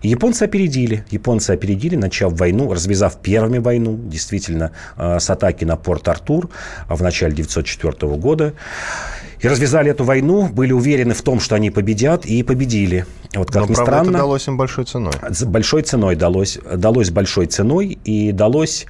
И 0.01 0.09
японцы 0.09 0.43
опередили. 0.43 1.05
Японцы 1.09 1.51
опередили, 1.51 1.95
начав 1.95 2.33
войну, 2.43 2.73
развязав 2.73 3.15
первыми 3.21 3.59
войну, 3.59 3.97
действительно, 3.97 4.71
э, 4.97 5.19
с 5.19 5.29
атаки 5.29 5.65
на 5.65 5.77
порт 5.77 6.07
Артур 6.07 6.49
в 6.89 7.01
начале 7.01 7.33
1904 7.33 8.17
года. 8.17 8.53
И 9.43 9.47
развязали 9.47 9.91
эту 9.91 10.03
войну, 10.03 10.47
были 10.47 10.73
уверены 10.73 11.13
в 11.13 11.21
том, 11.21 11.39
что 11.39 11.55
они 11.55 11.69
победят, 11.69 12.25
и 12.25 12.43
победили. 12.43 13.05
Вот 13.35 13.51
как 13.51 13.63
Но, 13.63 13.67
ни 13.69 13.75
правда, 13.75 13.91
странно, 13.91 14.09
это 14.09 14.17
далось 14.17 14.47
им 14.47 14.57
большой 14.57 14.85
ценой. 14.85 15.13
Большой 15.45 15.81
ценой 15.81 16.15
далось. 16.15 16.59
Далось 16.75 17.09
большой 17.09 17.47
ценой, 17.47 17.97
и 18.05 18.31
далось 18.31 18.85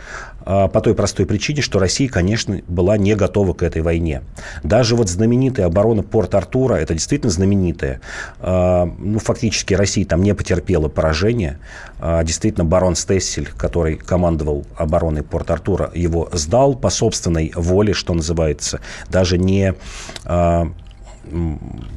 по 0.46 0.82
той 0.82 0.94
простой 0.94 1.26
причине, 1.26 1.62
что 1.62 1.80
Россия, 1.80 2.10
конечно, 2.10 2.62
была 2.68 2.98
не 2.98 3.16
готова 3.16 3.54
к 3.54 3.64
этой 3.64 3.82
войне. 3.82 4.22
Даже 4.64 4.96
вот 4.96 5.10
знаменитая 5.10 5.68
оборона 5.68 6.04
Порт-Артура, 6.04 6.76
это 6.76 6.94
действительно 6.94 7.32
знаменитая, 7.32 8.02
ну, 8.42 9.20
фактически 9.20 9.74
Россия 9.74 10.06
там 10.06 10.22
не 10.22 10.34
потерпела 10.34 10.90
поражения. 10.90 11.60
Действительно, 12.24 12.66
барон 12.66 12.96
Стессель, 12.96 13.48
который 13.58 13.96
командовал 13.96 14.66
обороной 14.76 15.24
Порт-Артура, 15.24 15.92
его 15.94 16.30
сдал 16.34 16.76
по 16.76 16.90
собственной 16.90 17.54
воле, 17.56 17.94
что 17.94 18.14
называется, 18.14 18.82
даже 19.10 19.38
не 19.38 19.76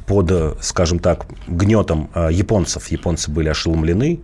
под, 0.05 0.57
скажем 0.61 0.99
так, 0.99 1.25
гнетом 1.47 2.09
а, 2.13 2.29
японцев. 2.29 2.87
Японцы 2.87 3.29
были 3.29 3.49
ошеломлены. 3.49 4.19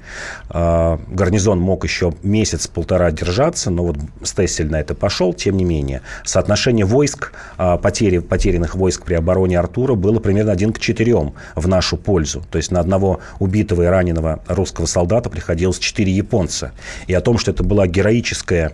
А, 0.50 1.00
гарнизон 1.08 1.60
мог 1.60 1.84
еще 1.84 2.14
месяц-полтора 2.24 3.12
держаться, 3.12 3.70
но 3.70 3.86
вот 3.86 3.98
Стессель 4.24 4.70
на 4.70 4.80
это 4.80 4.96
пошел. 4.96 5.34
Тем 5.34 5.58
не 5.58 5.66
менее, 5.66 6.02
соотношение 6.24 6.86
войск, 6.86 7.34
потери, 7.58 8.20
потерянных 8.20 8.76
войск 8.76 9.04
при 9.04 9.16
обороне 9.16 9.60
Артура 9.60 9.96
было 9.96 10.20
примерно 10.20 10.52
один 10.52 10.74
к 10.74 10.80
четырем 10.80 11.34
в 11.56 11.68
нашу 11.68 11.98
пользу. 11.98 12.44
То 12.50 12.58
есть 12.58 12.72
на 12.72 12.80
одного 12.80 13.20
убитого 13.40 13.84
и 13.84 13.86
раненого 13.86 14.42
русского 14.48 14.86
солдата 14.86 15.30
приходилось 15.30 15.80
четыре 15.80 16.12
японца. 16.12 16.72
И 17.08 17.14
о 17.14 17.22
том, 17.22 17.38
что 17.38 17.52
это 17.52 17.64
была 17.64 17.88
героическая 17.88 18.74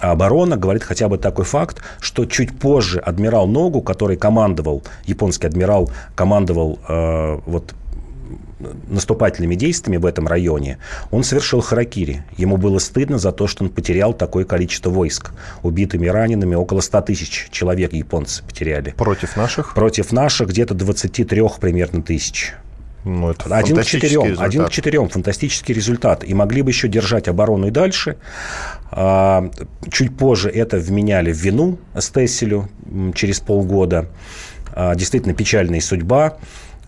оборона 0.00 0.56
говорит 0.56 0.82
хотя 0.82 1.08
бы 1.08 1.18
такой 1.18 1.44
факт, 1.44 1.82
что 2.00 2.24
чуть 2.24 2.58
позже 2.58 2.98
адмирал 3.00 3.46
Ногу, 3.46 3.82
который 3.82 4.16
командовал, 4.16 4.82
японский 5.04 5.46
адмирал 5.46 5.90
командовал 6.14 6.78
э, 6.88 7.38
вот 7.46 7.74
наступательными 8.88 9.54
действиями 9.54 9.98
в 9.98 10.06
этом 10.06 10.26
районе, 10.26 10.78
он 11.10 11.24
совершил 11.24 11.60
харакири. 11.60 12.24
Ему 12.36 12.56
было 12.56 12.78
стыдно 12.78 13.18
за 13.18 13.32
то, 13.32 13.46
что 13.46 13.64
он 13.64 13.70
потерял 13.70 14.14
такое 14.14 14.44
количество 14.44 14.90
войск. 14.90 15.32
Убитыми, 15.62 16.06
ранеными 16.06 16.54
около 16.54 16.80
100 16.80 17.00
тысяч 17.02 17.48
человек 17.50 17.92
японцы 17.92 18.42
потеряли. 18.44 18.94
Против 18.96 19.36
наших? 19.36 19.74
Против 19.74 20.12
наших 20.12 20.48
где-то 20.48 20.74
23 20.74 21.42
примерно 21.60 22.02
тысяч. 22.02 22.54
Ну, 23.06 23.30
это 23.30 23.56
один 23.56 23.76
к 23.76 23.84
четырем. 23.84 24.34
Один 24.40 24.64
к 24.64 24.70
четырем. 24.70 25.08
Фантастический 25.08 25.72
результат. 25.72 26.24
И 26.24 26.34
могли 26.34 26.62
бы 26.62 26.70
еще 26.70 26.88
держать 26.88 27.28
оборону 27.28 27.68
и 27.68 27.70
дальше. 27.70 28.16
А, 28.90 29.48
чуть 29.92 30.16
позже 30.16 30.50
это 30.50 30.78
вменяли 30.78 31.32
в 31.32 31.36
вину 31.36 31.78
Стесселю 31.96 32.68
через 33.14 33.38
полгода. 33.38 34.08
А, 34.72 34.96
действительно 34.96 35.34
печальная 35.34 35.80
судьба. 35.80 36.38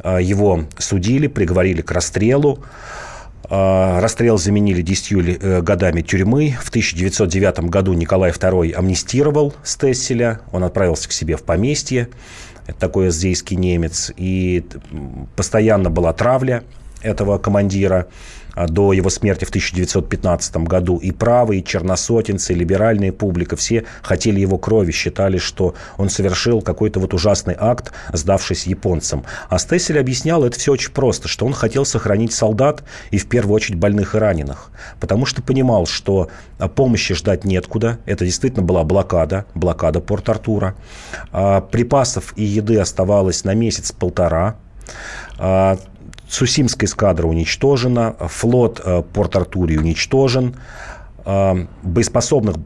А, 0.00 0.18
его 0.18 0.64
судили, 0.76 1.28
приговорили 1.28 1.82
к 1.82 1.92
расстрелу. 1.92 2.64
Расстрел 3.48 4.36
заменили 4.36 4.82
10 4.82 5.12
э, 5.40 5.62
годами 5.62 6.02
тюрьмы. 6.02 6.54
В 6.60 6.68
1909 6.68 7.60
году 7.70 7.94
Николай 7.94 8.30
II 8.30 8.72
амнистировал 8.72 9.54
Стесселя. 9.62 10.40
Он 10.52 10.64
отправился 10.64 11.08
к 11.08 11.12
себе 11.12 11.36
в 11.36 11.44
поместье 11.44 12.08
такой 12.78 13.08
аздейский 13.08 13.56
немец, 13.56 14.12
и 14.16 14.64
постоянно 15.36 15.90
была 15.90 16.12
травля 16.12 16.64
этого 17.02 17.38
командира 17.38 18.08
до 18.66 18.92
его 18.92 19.10
смерти 19.10 19.44
в 19.44 19.50
1915 19.50 20.56
году. 20.58 20.96
И 20.98 21.12
правые, 21.12 21.60
и 21.60 21.64
черносотенцы, 21.64 22.52
и 22.52 22.56
либеральная 22.56 23.12
публика, 23.12 23.56
все 23.56 23.84
хотели 24.02 24.40
его 24.40 24.58
крови, 24.58 24.90
считали, 24.90 25.38
что 25.38 25.74
он 25.96 26.08
совершил 26.08 26.62
какой-то 26.62 27.00
вот 27.00 27.14
ужасный 27.14 27.54
акт, 27.58 27.92
сдавшись 28.12 28.66
японцам. 28.66 29.24
А 29.48 29.58
Стессель 29.58 29.98
объяснял 29.98 30.44
это 30.44 30.58
все 30.58 30.72
очень 30.72 30.92
просто, 30.92 31.28
что 31.28 31.46
он 31.46 31.52
хотел 31.52 31.84
сохранить 31.84 32.32
солдат 32.32 32.84
и 33.10 33.18
в 33.18 33.28
первую 33.28 33.54
очередь 33.54 33.78
больных 33.78 34.14
и 34.14 34.18
раненых, 34.18 34.70
потому 35.00 35.26
что 35.26 35.42
понимал, 35.42 35.86
что 35.86 36.28
а, 36.58 36.68
помощи 36.68 37.14
ждать 37.14 37.44
неоткуда, 37.44 37.98
это 38.06 38.24
действительно 38.24 38.64
была 38.64 38.84
блокада, 38.84 39.46
блокада 39.54 40.00
Порт-Артура, 40.00 40.74
а, 41.32 41.60
припасов 41.60 42.32
и 42.36 42.44
еды 42.44 42.78
оставалось 42.78 43.44
на 43.44 43.54
месяц-полтора, 43.54 44.56
Сусимская 46.28 46.86
эскадра 46.86 47.26
уничтожена, 47.26 48.14
флот 48.20 48.80
э, 48.84 49.02
Порт-Артуре 49.02 49.78
уничтожен, 49.78 50.56
э, 51.24 51.66
боеспособных 51.82 52.56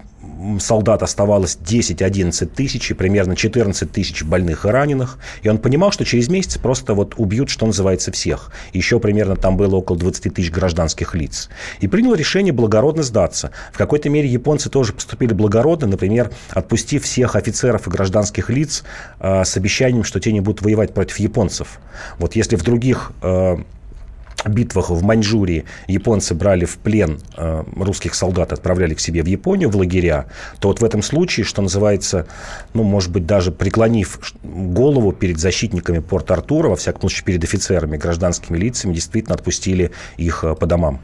солдат 0.61 1.03
оставалось 1.03 1.59
10-11 1.63 2.47
тысяч 2.47 2.91
и 2.91 2.95
примерно 2.95 3.37
14 3.37 3.91
тысяч 3.91 4.23
больных 4.25 4.65
и 4.65 4.69
раненых. 4.69 5.19
И 5.43 5.49
он 5.49 5.59
понимал, 5.59 5.93
что 5.93 6.05
через 6.05 6.29
месяц 6.29 6.59
просто 6.59 6.95
вот 6.95 7.15
убьют, 7.17 7.51
что 7.51 7.67
называется, 7.67 8.13
всех. 8.13 8.53
Еще 8.73 9.01
примерно 9.01 9.37
там 9.37 9.57
было 9.57 9.77
около 9.77 9.99
20 9.99 10.35
тысяч 10.35 10.51
гражданских 10.51 11.15
лиц. 11.15 11.49
И 11.81 11.89
принял 11.89 12.15
решение 12.15 12.53
благородно 12.53 13.03
сдаться. 13.03 13.51
В 13.73 13.79
какой-то 13.79 14.09
мере 14.09 14.29
японцы 14.29 14.71
тоже 14.71 14.93
поступили 14.93 15.33
благородно, 15.33 15.87
например, 15.87 16.31
отпустив 16.51 17.05
всех 17.05 17.37
офицеров 17.37 17.87
и 17.87 17.91
гражданских 17.91 18.51
лиц 18.51 18.85
э, 19.21 19.45
с 19.45 19.57
обещанием, 19.57 20.05
что 20.05 20.21
те 20.21 20.33
не 20.33 20.41
будут 20.41 20.63
воевать 20.63 20.95
против 20.95 21.19
японцев. 21.19 21.79
Вот 22.19 22.37
если 22.37 22.57
в 22.57 22.63
других 22.63 23.13
э, 23.23 23.57
битвах 24.47 24.91
в 24.91 25.03
Маньчжурии 25.03 25.65
японцы 25.87 26.35
брали 26.35 26.65
в 26.65 26.79
плен 26.79 27.21
э, 27.37 27.65
русских 27.77 28.15
солдат, 28.15 28.53
отправляли 28.53 28.95
к 28.95 29.01
себе 29.01 29.23
в 29.23 29.27
Японию, 29.27 29.71
в 29.71 29.77
лагеря, 29.77 30.27
то 30.61 30.69
вот 30.69 30.81
в 30.81 30.85
этом 30.85 31.03
случае, 31.03 31.45
что 31.45 31.63
называется, 31.63 32.27
ну, 32.75 32.83
может 32.83 33.11
быть, 33.11 33.27
даже 33.27 33.53
преклонив 33.53 34.19
голову 34.43 35.13
перед 35.13 35.39
защитниками 35.39 36.01
Порт-Артура, 36.01 36.69
во 36.69 36.77
всяком 36.77 37.03
случае, 37.03 37.25
перед 37.25 37.45
офицерами, 37.45 37.97
гражданскими 37.97 38.57
лицами, 38.57 38.95
действительно 38.95 39.35
отпустили 39.35 39.91
их 40.17 40.45
э, 40.45 40.55
по 40.55 40.67
домам. 40.67 41.01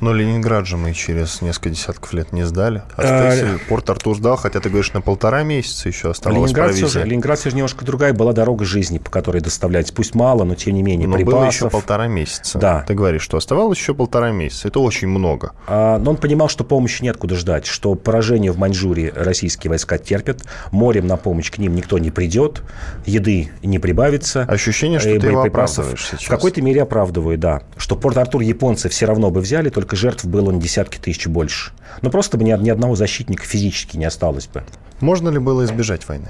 Но 0.00 0.12
Ленинград 0.12 0.66
же 0.66 0.76
мы 0.76 0.92
через 0.92 1.42
несколько 1.42 1.70
десятков 1.70 2.12
лет 2.12 2.32
не 2.32 2.44
сдали. 2.44 2.82
А 2.96 3.32
Стексель, 3.32 3.58
Порт 3.68 3.90
Артур 3.90 4.16
сдал, 4.16 4.36
хотя 4.36 4.60
ты 4.60 4.68
говоришь, 4.68 4.92
на 4.92 5.00
полтора 5.00 5.42
месяца 5.42 5.88
еще 5.88 6.10
оставалось 6.10 6.50
Ленинград 6.50 6.66
провизия. 6.68 6.88
Все 6.88 7.00
же, 7.00 7.04
Ленинград 7.04 7.38
все 7.38 7.50
же 7.50 7.56
немножко 7.56 7.84
другая 7.84 8.12
была 8.12 8.32
дорога 8.32 8.64
жизни, 8.64 8.98
по 8.98 9.10
которой 9.10 9.40
доставлять. 9.40 9.92
Пусть 9.92 10.14
мало, 10.14 10.44
но 10.44 10.54
тем 10.54 10.74
не 10.74 10.82
менее 10.82 11.08
но 11.08 11.16
припасов. 11.16 11.38
было 11.38 11.46
еще 11.46 11.70
полтора 11.70 12.06
месяца. 12.08 12.58
Да. 12.58 12.84
Ты 12.86 12.94
говоришь, 12.94 13.22
что 13.22 13.36
оставалось 13.36 13.78
еще 13.78 13.94
полтора 13.94 14.30
месяца. 14.30 14.68
Это 14.68 14.80
очень 14.80 15.08
много. 15.08 15.52
А, 15.66 15.98
но 15.98 16.12
он 16.12 16.16
понимал, 16.16 16.48
что 16.48 16.64
помощи 16.64 17.02
нет 17.02 17.16
куда 17.16 17.34
ждать, 17.34 17.66
что 17.66 17.94
поражение 17.94 18.52
в 18.52 18.58
Маньчжурии 18.58 19.12
российские 19.14 19.70
войска 19.70 19.98
терпят, 19.98 20.44
морем 20.70 21.06
на 21.06 21.16
помощь 21.16 21.50
к 21.50 21.58
ним 21.58 21.74
никто 21.74 21.98
не 21.98 22.10
придет, 22.10 22.62
еды 23.04 23.50
не 23.62 23.78
прибавится. 23.78 24.42
Ощущение, 24.42 25.00
что 25.00 25.18
ты 25.18 25.26
его 25.26 25.42
оправдываешь 25.42 26.06
сейчас. 26.06 26.22
В 26.22 26.28
какой-то 26.28 26.62
мере 26.62 26.82
оправдываю, 26.82 27.36
да. 27.38 27.62
Что 27.76 27.96
Порт-Артур 27.96 28.42
японцы 28.42 28.88
все 28.88 29.06
равно 29.06 29.30
бы 29.30 29.40
взяли, 29.40 29.68
только 29.70 29.87
жертв 29.96 30.24
было 30.24 30.50
не 30.50 30.60
десятки 30.60 30.98
тысяч 30.98 31.26
больше. 31.26 31.72
Но 32.02 32.10
просто 32.10 32.38
бы 32.38 32.44
ни, 32.44 32.52
ни 32.62 32.70
одного 32.70 32.94
защитника 32.94 33.44
физически 33.44 33.96
не 33.96 34.04
осталось 34.04 34.46
бы. 34.46 34.64
Можно 35.00 35.28
ли 35.28 35.38
было 35.38 35.64
избежать 35.64 36.06
войны? 36.08 36.28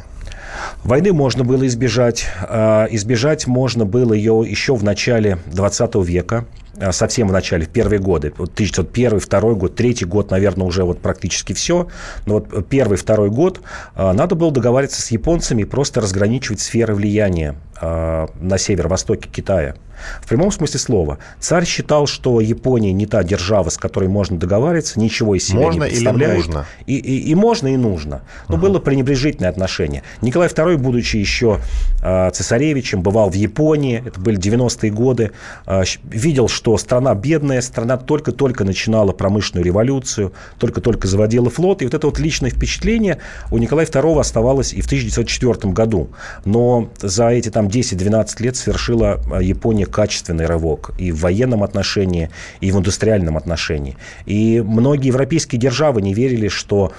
Войны 0.85 1.13
можно 1.13 1.45
было 1.45 1.67
избежать. 1.67 2.27
А, 2.43 2.87
избежать 2.91 3.47
можно 3.47 3.85
было 3.85 4.13
ее 4.13 4.45
еще 4.47 4.75
в 4.75 4.85
начале 4.85 5.39
20 5.47 5.95
века 5.97 6.47
а, 6.81 6.93
совсем 6.93 7.29
в 7.29 7.33
начале, 7.33 7.65
в 7.65 7.69
первые 7.71 7.99
годы, 7.99 8.33
вот 8.37 8.53
1901, 8.53 9.21
второй 9.21 9.57
год, 9.57 9.75
третий 9.75 10.05
год, 10.05 10.31
наверное, 10.31 10.67
уже 10.67 10.85
вот 10.85 11.01
практически 11.01 11.53
все, 11.53 11.89
но 12.27 12.35
вот 12.35 12.69
первый, 12.69 12.97
второй 12.97 13.31
год 13.31 13.61
а, 13.95 14.13
надо 14.13 14.35
было 14.35 14.53
договариваться 14.53 15.03
с 15.03 15.11
японцами 15.11 15.63
и 15.63 15.65
просто 15.65 16.01
разграничивать 16.01 16.61
сферы 16.61 16.95
влияния 16.95 17.57
на 17.81 18.59
северо-востоке 18.59 19.29
Китая. 19.29 19.75
В 20.21 20.29
прямом 20.29 20.51
смысле 20.51 20.81
слова. 20.81 21.19
Царь 21.41 21.65
считал, 21.65 22.07
что 22.07 22.41
Япония 22.41 22.93
не 22.93 23.07
та 23.07 23.23
держава, 23.23 23.69
с 23.71 23.77
которой 23.77 24.09
можно 24.09 24.39
договариваться, 24.39 25.01
ничего 25.01 25.35
из 25.35 25.47
себя 25.47 25.61
можно 25.61 25.85
не 25.85 25.91
представляет. 25.91 26.33
Или 26.33 26.37
нужно? 26.37 26.67
И, 26.87 26.97
и, 26.97 27.31
и 27.31 27.35
можно, 27.35 27.69
и 27.69 27.77
нужно. 27.77 28.23
Но 28.49 28.57
угу. 28.57 28.67
было 28.67 28.79
пренебрежительное 28.79 29.51
отношение. 29.51 30.03
Николай 30.23 30.49
II, 30.49 30.77
будучи 30.77 31.17
еще 31.17 31.61
э, 32.03 32.31
цесаревичем, 32.31 33.03
бывал 33.03 33.31
в 33.31 33.35
Японии, 33.35 34.03
это 34.07 34.21
были 34.21 34.39
90-е 34.39 34.91
годы, 34.91 35.33
э, 35.67 35.83
видел, 36.05 36.49
что 36.49 36.77
страна 36.79 37.15
бедная, 37.15 37.61
страна 37.61 37.97
только-только 37.97 38.65
начинала 38.65 39.13
промышленную 39.13 39.65
революцию, 39.65 40.33
только-только 40.59 41.09
заводила 41.09 41.51
флот. 41.51 41.83
И 41.83 41.85
вот 41.85 41.95
это 41.95 42.07
вот 42.07 42.19
личное 42.19 42.51
впечатление 42.51 43.19
у 43.51 43.59
Николая 43.59 43.87
II 43.87 44.21
оставалось 44.21 44.73
и 44.73 44.81
в 44.81 44.87
1904 44.87 45.73
году. 45.73 46.11
Но 46.45 46.91
за 47.01 47.29
эти 47.29 47.51
там 47.51 47.68
10-12 47.69 48.43
лет 48.43 48.57
совершила 48.57 49.21
Япония 49.41 49.87
качественный 49.87 50.47
рывок 50.47 50.93
и 50.99 51.13
в 51.13 51.21
военном 51.21 51.63
отношении, 51.63 52.31
и 52.61 52.71
в 52.71 52.79
индустриальном 52.79 53.37
отношении. 53.37 53.97
И 54.27 54.63
многие 54.65 55.09
европейские 55.09 55.61
державы 55.61 56.03
не 56.03 56.15
верили, 56.15 56.49
что 56.49 56.93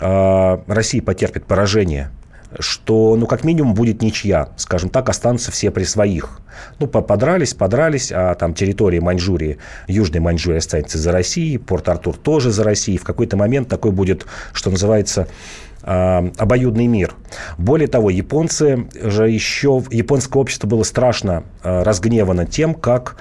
э, 0.00 0.58
Россия 0.66 1.02
потерпит 1.02 1.44
поражение 1.44 2.10
что, 2.58 3.16
ну, 3.16 3.26
как 3.26 3.44
минимум, 3.44 3.74
будет 3.74 4.02
ничья. 4.02 4.48
Скажем 4.56 4.90
так, 4.90 5.08
останутся 5.08 5.50
все 5.50 5.70
при 5.70 5.84
своих. 5.84 6.40
Ну, 6.78 6.86
подрались, 6.86 7.54
подрались, 7.54 8.10
а 8.12 8.34
там 8.34 8.54
территория 8.54 9.00
Маньчжурии, 9.00 9.58
Южной 9.88 10.20
Маньчжурии 10.20 10.58
останется 10.58 10.98
за 10.98 11.12
Россией, 11.12 11.58
Порт-Артур 11.58 12.16
тоже 12.16 12.50
за 12.50 12.64
Россией. 12.64 12.98
В 12.98 13.04
какой-то 13.04 13.36
момент 13.36 13.68
такой 13.68 13.90
будет, 13.90 14.26
что 14.52 14.70
называется, 14.70 15.28
э, 15.86 16.30
обоюдный 16.36 16.86
мир. 16.86 17.14
Более 17.56 17.88
того, 17.88 18.10
японцы 18.10 18.88
же 19.00 19.30
еще, 19.30 19.82
японское 19.90 20.38
общество 20.38 20.66
было 20.66 20.82
страшно 20.82 21.44
э, 21.62 21.82
разгневано 21.82 22.44
тем, 22.44 22.74
как, 22.74 23.16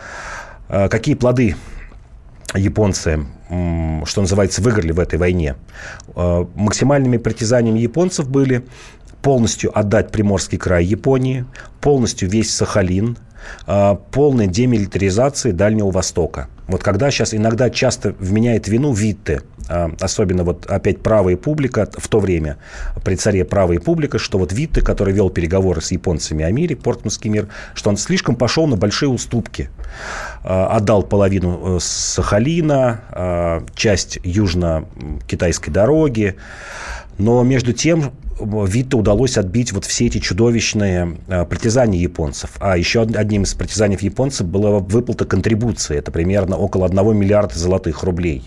э, 0.68 0.90
какие 0.90 1.16
плоды 1.16 1.56
японцы 2.54 3.26
что 4.06 4.22
называется, 4.22 4.64
выиграли 4.64 4.92
в 4.92 5.00
этой 5.00 5.20
войне. 5.20 5.56
Максимальными 6.16 7.18
притязаниями 7.18 7.78
японцев 7.78 8.28
были 8.28 8.66
полностью 9.22 9.78
отдать 9.78 10.12
Приморский 10.12 10.58
край 10.58 10.84
Японии, 10.84 11.46
полностью 11.80 12.28
весь 12.28 12.52
Сахалин, 12.56 13.20
полной 14.12 14.48
демилитаризации 14.48 15.52
Дальнего 15.52 15.92
Востока. 15.92 16.48
Вот 16.68 16.84
когда 16.84 17.12
сейчас 17.12 17.34
иногда 17.34 17.70
часто 17.70 18.16
вменяет 18.20 18.68
вину 18.68 18.94
Витте, 18.94 19.42
а, 19.68 19.92
особенно 20.00 20.44
вот 20.44 20.66
опять 20.66 21.02
правая 21.02 21.38
публика 21.38 21.88
в 21.98 22.08
то 22.08 22.20
время, 22.20 22.58
при 23.04 23.16
царе 23.16 23.46
правая 23.46 23.80
публика, 23.80 24.18
что 24.18 24.38
вот 24.38 24.52
Витте, 24.52 24.82
который 24.82 25.14
вел 25.14 25.30
переговоры 25.30 25.82
с 25.82 25.92
японцами 25.92 26.44
о 26.44 26.52
мире, 26.52 26.76
Портманский 26.76 27.30
мир, 27.30 27.48
что 27.74 27.90
он 27.90 27.98
слишком 27.98 28.36
пошел 28.36 28.68
на 28.68 28.78
большие 28.78 29.10
уступки. 29.10 29.70
А, 30.44 30.68
отдал 30.68 31.04
половину 31.04 31.78
э, 31.78 31.80
Сахалина, 31.82 33.02
а, 33.12 33.64
часть 33.76 34.20
южно-китайской 34.24 35.72
дороги, 35.72 36.36
но 37.18 37.44
между 37.44 37.74
тем 37.74 38.12
Витте 38.40 38.98
удалось 38.98 39.38
отбить 39.38 39.72
вот 39.72 39.86
все 39.86 40.08
эти 40.08 40.20
чудовищные 40.20 41.18
э, 41.28 41.46
притязания 41.46 42.00
японцев. 42.00 42.52
А 42.60 42.78
еще 42.78 43.02
одним 43.02 43.44
из 43.44 43.54
притязаний 43.54 43.98
японцев 44.00 44.48
была 44.48 44.80
выплата 44.80 45.26
контрибуции. 45.26 45.98
Это 45.98 46.12
примерно 46.12 46.58
около 46.58 46.86
1 46.86 47.18
миллиарда 47.18 47.58
золотых 47.58 48.04
рублей. 48.04 48.44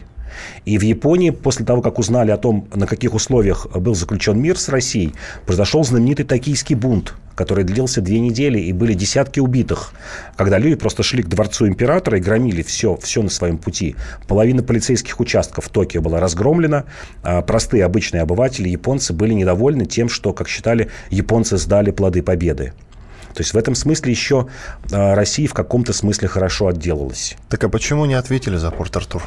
И 0.64 0.78
в 0.78 0.82
Японии, 0.82 1.30
после 1.30 1.64
того, 1.64 1.82
как 1.82 1.98
узнали 1.98 2.30
о 2.30 2.36
том, 2.36 2.68
на 2.74 2.86
каких 2.86 3.14
условиях 3.14 3.66
был 3.74 3.94
заключен 3.94 4.40
мир 4.40 4.58
с 4.58 4.68
Россией, 4.68 5.14
произошел 5.46 5.84
знаменитый 5.84 6.24
токийский 6.24 6.74
бунт, 6.74 7.14
который 7.34 7.62
длился 7.62 8.00
две 8.00 8.18
недели, 8.18 8.58
и 8.58 8.72
были 8.72 8.94
десятки 8.94 9.38
убитых, 9.38 9.92
когда 10.36 10.58
люди 10.58 10.74
просто 10.74 11.04
шли 11.04 11.22
к 11.22 11.28
дворцу 11.28 11.68
императора 11.68 12.18
и 12.18 12.20
громили 12.20 12.62
все, 12.62 12.96
все 12.96 13.22
на 13.22 13.30
своем 13.30 13.58
пути. 13.58 13.94
Половина 14.26 14.64
полицейских 14.64 15.20
участков 15.20 15.66
в 15.66 15.68
Токио 15.68 16.02
была 16.02 16.18
разгромлена, 16.18 16.84
а 17.22 17.42
простые 17.42 17.84
обычные 17.84 18.22
обыватели, 18.22 18.68
японцы, 18.68 19.12
были 19.12 19.34
недовольны 19.34 19.86
тем, 19.86 20.08
что, 20.08 20.32
как 20.32 20.48
считали, 20.48 20.90
японцы 21.10 21.58
сдали 21.58 21.92
плоды 21.92 22.22
победы. 22.22 22.72
То 23.34 23.42
есть 23.42 23.54
в 23.54 23.56
этом 23.56 23.76
смысле 23.76 24.10
еще 24.10 24.48
а, 24.90 25.14
Россия 25.14 25.46
в 25.46 25.54
каком-то 25.54 25.92
смысле 25.92 26.26
хорошо 26.26 26.66
отделалась. 26.66 27.36
Так 27.48 27.62
а 27.62 27.68
почему 27.68 28.04
не 28.04 28.14
ответили 28.14 28.56
за 28.56 28.72
Порт-Артур? 28.72 29.22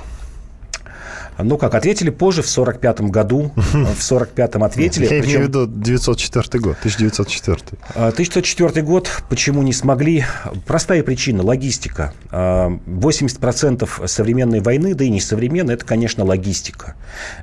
Ну, 1.43 1.58
как 1.58 1.75
ответили 1.75 2.10
позже, 2.10 2.41
в 2.41 2.49
45 2.49 3.01
году, 3.01 3.51
в 3.56 3.99
45-м 3.99 4.63
ответили. 4.63 5.06
Я 5.06 5.19
имею 5.19 5.39
в 5.39 5.43
виду 5.43 5.67
904 5.67 6.62
год, 6.62 6.77
1904. 6.80 7.58
1904 7.95 8.82
год, 8.86 9.10
почему 9.30 9.62
не 9.62 9.73
смогли? 9.73 10.25
Простая 10.65 11.04
причина, 11.04 11.43
логистика. 11.43 12.13
80% 12.32 13.89
а, 14.01 14.08
современной 14.08 14.60
войны, 14.60 14.93
да 14.95 15.04
и 15.04 15.10
не 15.10 15.21
современной, 15.21 15.75
это, 15.75 15.86
конечно, 15.86 16.23
логистика. 16.23 16.95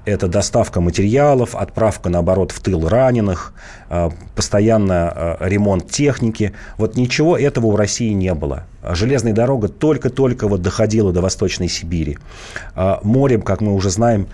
Это 0.04 0.28
доставка 0.28 0.80
материалов, 0.80 1.54
отправка, 1.54 2.08
наоборот, 2.08 2.52
в 2.52 2.61
тыл 2.61 2.88
раненых, 2.88 3.52
а, 3.88 4.12
постоянно 4.34 5.11
а, 5.11 5.37
ремонт 5.40 5.90
техники. 5.90 6.52
Вот 6.76 6.96
ничего 6.96 7.37
этого 7.37 7.66
у 7.66 7.76
России 7.76 8.12
не 8.12 8.34
было. 8.34 8.64
Железная 8.90 9.33
дорога 9.33 9.68
только-только 9.68 10.48
вот 10.48 10.62
доходила 10.62 11.12
до 11.12 11.20
Восточной 11.20 11.68
Сибири. 11.68 12.18
Морем, 13.03 13.42
как 13.42 13.61
мы 13.61 13.74
уже 13.74 13.90
знаем, 13.90 14.29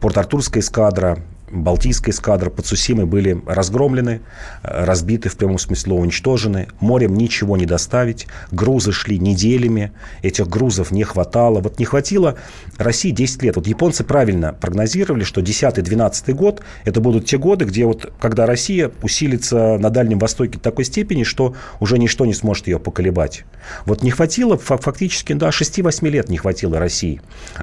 Порт-Артурская 0.00 0.62
эскадра, 0.62 1.18
Балтийская 1.50 2.12
эскадра 2.12 2.50
под 2.50 2.66
Сусимой 2.66 3.06
были 3.06 3.40
разгромлены, 3.46 4.20
э, 4.62 4.84
разбиты, 4.84 5.28
в 5.28 5.36
прямом 5.36 5.58
смысле 5.58 5.94
уничтожены. 5.94 6.68
Морем 6.80 7.14
ничего 7.14 7.56
не 7.56 7.66
доставить. 7.66 8.26
Грузы 8.50 8.92
шли 8.92 9.18
неделями. 9.18 9.92
Этих 10.22 10.48
грузов 10.48 10.90
не 10.90 11.04
хватало. 11.04 11.60
Вот 11.60 11.78
не 11.78 11.84
хватило 11.84 12.36
России 12.76 13.10
10 13.10 13.42
лет. 13.42 13.56
Вот 13.56 13.66
японцы 13.66 14.04
правильно 14.04 14.52
прогнозировали, 14.52 15.24
что 15.24 15.40
10-12 15.40 16.32
год– 16.34 16.62
это 16.84 17.00
будут 17.00 17.26
те 17.26 17.38
годы, 17.38 17.64
где 17.64 17.86
вот, 17.86 18.12
когда 18.20 18.46
Россия 18.46 18.90
усилится 19.02 19.78
на 19.78 19.90
Дальнем 19.90 20.18
Востоке 20.18 20.58
до 20.58 20.60
такой 20.60 20.84
степени, 20.84 21.22
что 21.22 21.54
уже 21.80 21.98
ничто 21.98 22.26
не 22.26 22.34
сможет 22.34 22.66
ее 22.66 22.78
поколебать. 22.78 23.44
Вот 23.86 24.02
не 24.02 24.10
хватило, 24.10 24.58
фактически, 24.58 25.32
да, 25.32 25.48
6-8 25.48 26.08
лет 26.08 26.28
не 26.28 26.36
хватило 26.36 26.78
России 26.78 27.20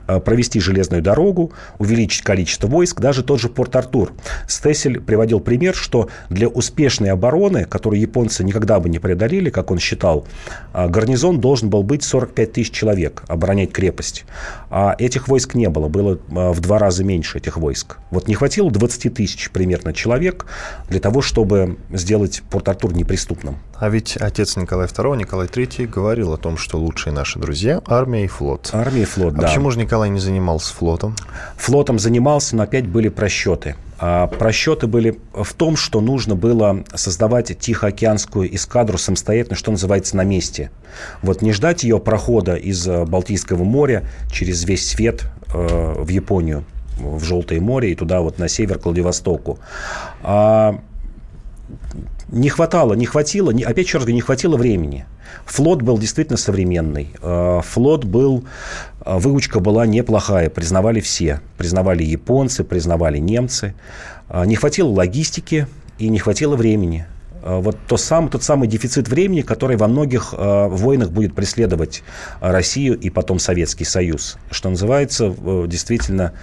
э, 0.08 0.20
провести 0.20 0.60
железную 0.60 1.02
дорогу, 1.02 1.52
увеличить 1.78 2.24
количество 2.24 2.68
войск, 2.68 3.00
даже 3.00 3.24
тот 3.24 3.40
же 3.40 3.50
порт 3.50 3.75
Порт-Артур. 3.76 4.14
Стессель 4.48 5.02
приводил 5.02 5.40
пример, 5.40 5.76
что 5.76 6.10
для 6.30 6.48
успешной 6.48 7.10
обороны, 7.10 7.66
которую 7.66 8.00
японцы 8.00 8.44
никогда 8.44 8.80
бы 8.80 8.88
не 8.88 9.00
преодолели, 9.00 9.50
как 9.50 9.72
он 9.72 9.80
считал, 9.80 10.26
а, 10.72 10.88
гарнизон 10.88 11.42
должен 11.42 11.70
был 11.70 11.84
быть 11.84 12.04
45 12.04 12.54
тысяч 12.54 12.72
человек, 12.72 13.24
оборонять 13.28 13.72
крепость. 13.72 14.26
А 14.70 14.96
этих 14.98 15.28
войск 15.28 15.56
не 15.56 15.68
было, 15.70 15.90
было 15.90 16.20
а, 16.32 16.54
в 16.54 16.62
два 16.62 16.80
раза 16.80 17.04
меньше 17.04 17.38
этих 17.38 17.58
войск. 17.58 17.98
Вот 18.12 18.28
не 18.28 18.36
хватило 18.36 18.72
20 18.72 19.14
тысяч 19.14 19.52
примерно 19.52 19.94
человек 19.94 20.46
для 20.90 21.00
того, 21.00 21.22
чтобы 21.22 21.78
сделать 21.92 22.44
Порт-Артур 22.50 22.94
неприступным. 22.94 23.58
А 23.78 23.90
ведь 23.90 24.16
отец 24.16 24.56
Николай 24.56 24.88
II, 24.88 25.18
Николай 25.18 25.48
III, 25.48 25.88
говорил 25.88 26.34
о 26.34 26.38
том, 26.38 26.58
что 26.58 26.78
лучшие 26.78 27.12
наши 27.12 27.40
друзья– 27.40 27.82
армия 27.88 28.24
и 28.24 28.28
флот. 28.28 28.70
Армия 28.72 29.02
и 29.02 29.06
флот, 29.06 29.34
а 29.34 29.42
да. 29.42 29.48
почему 29.48 29.70
же 29.72 29.80
Николай 29.80 30.10
не 30.10 30.20
занимался 30.20 30.74
флотом? 30.74 31.16
Флотом 31.58 32.00
занимался, 32.00 32.56
но 32.56 32.64
опять 32.64 32.88
были 32.88 33.10
просчеты. 33.10 33.65
А 33.98 34.28
просчеты 34.28 34.88
были 34.88 35.20
в 35.34 35.54
том, 35.54 35.78
что 35.78 36.02
нужно 36.02 36.36
было 36.36 36.84
создавать 36.94 37.58
Тихоокеанскую 37.58 38.54
эскадру 38.54 38.98
самостоятельно, 38.98 39.56
что 39.56 39.72
называется, 39.72 40.18
на 40.18 40.24
месте. 40.24 40.72
Вот 41.22 41.42
не 41.42 41.54
ждать 41.54 41.84
ее 41.84 42.00
прохода 42.00 42.56
из 42.56 42.86
э, 42.88 43.06
Балтийского 43.06 43.64
моря 43.64 44.08
через 44.32 44.66
весь 44.66 44.88
свет 44.88 45.26
э, 45.54 45.96
в 45.98 46.10
Японию, 46.10 46.66
в 46.98 47.24
Желтое 47.24 47.62
море 47.62 47.92
и 47.92 47.96
туда 47.96 48.22
вот 48.22 48.38
на 48.38 48.50
север 48.50 48.80
к 48.80 48.86
Владивостоку. 48.86 49.60
А 50.24 50.80
не 52.30 52.50
хватало, 52.50 52.94
не 52.94 53.06
хватило, 53.06 53.52
не, 53.52 53.64
опять 53.64 53.86
еще 53.86 53.98
раз 53.98 54.06
говорю, 54.06 54.16
не 54.16 54.22
хватило 54.22 54.58
времени. 54.58 55.06
Флот 55.46 55.82
был 55.82 55.98
действительно 55.98 56.38
современный. 56.38 57.12
Э, 57.22 57.62
флот 57.64 58.04
был, 58.04 58.46
э, 59.06 59.18
выучка 59.18 59.60
была 59.60 59.86
неплохая, 59.86 60.50
признавали 60.50 61.00
все. 61.02 61.42
Признавали 61.58 62.04
японцы, 62.04 62.64
признавали 62.64 63.20
немцы. 63.20 63.76
Э, 64.30 64.46
не 64.46 64.56
хватило 64.56 64.90
логистики 64.90 65.68
и 66.00 66.10
не 66.10 66.20
хватило 66.20 66.56
времени. 66.56 67.06
Вот 67.48 67.78
то 67.88 67.96
сам, 67.96 68.30
тот 68.30 68.42
самый 68.42 68.68
дефицит 68.68 69.08
времени, 69.08 69.42
который 69.42 69.78
во 69.78 69.88
многих 69.88 70.34
войнах 70.36 71.12
будет 71.12 71.36
преследовать 71.36 72.02
Россию 72.42 72.98
и 72.98 73.12
потом 73.12 73.38
Советский 73.38 73.86
Союз. 73.86 74.38
Что 74.50 74.72
называется, 74.72 75.32
действительно, 75.68 76.34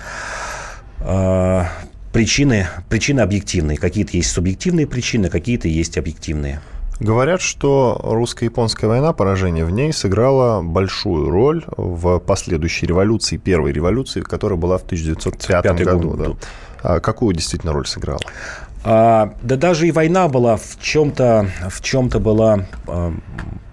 причины, 2.12 2.66
причины 2.88 3.20
объективные. 3.20 3.79
Какие-то 3.79 4.16
есть 4.16 4.31
субъективные 4.31 4.87
причины, 4.87 5.29
какие-то 5.29 5.68
есть 5.68 5.98
объективные. 5.98 6.61
Говорят, 7.01 7.40
что 7.40 7.98
русско-японская 8.03 8.88
война, 8.88 9.12
поражение 9.12 9.64
в 9.64 9.70
ней 9.70 9.92
сыграло 9.92 10.62
большую 10.62 11.31
роль 11.31 11.64
в 11.77 12.20
последующей 12.20 12.87
революции, 12.87 13.38
первой 13.38 13.72
революции, 13.72 14.20
которая 14.20 14.59
была 14.59 14.79
в 14.79 14.83
1905 14.83 15.85
году. 15.85 16.11
Год. 16.11 16.18
Да. 16.18 16.35
А 16.83 17.01
какую 17.01 17.35
действительно 17.35 17.72
роль 17.72 17.87
сыграла? 17.87 18.20
А, 18.85 19.35
да 19.42 19.57
даже 19.57 19.88
и 19.88 19.92
война 19.92 20.29
была 20.29 20.57
в 20.57 20.79
чем-то 20.81 21.48
в 21.70 21.83
чем-то 21.83 22.18
была 22.18 22.66
а, 22.87 23.12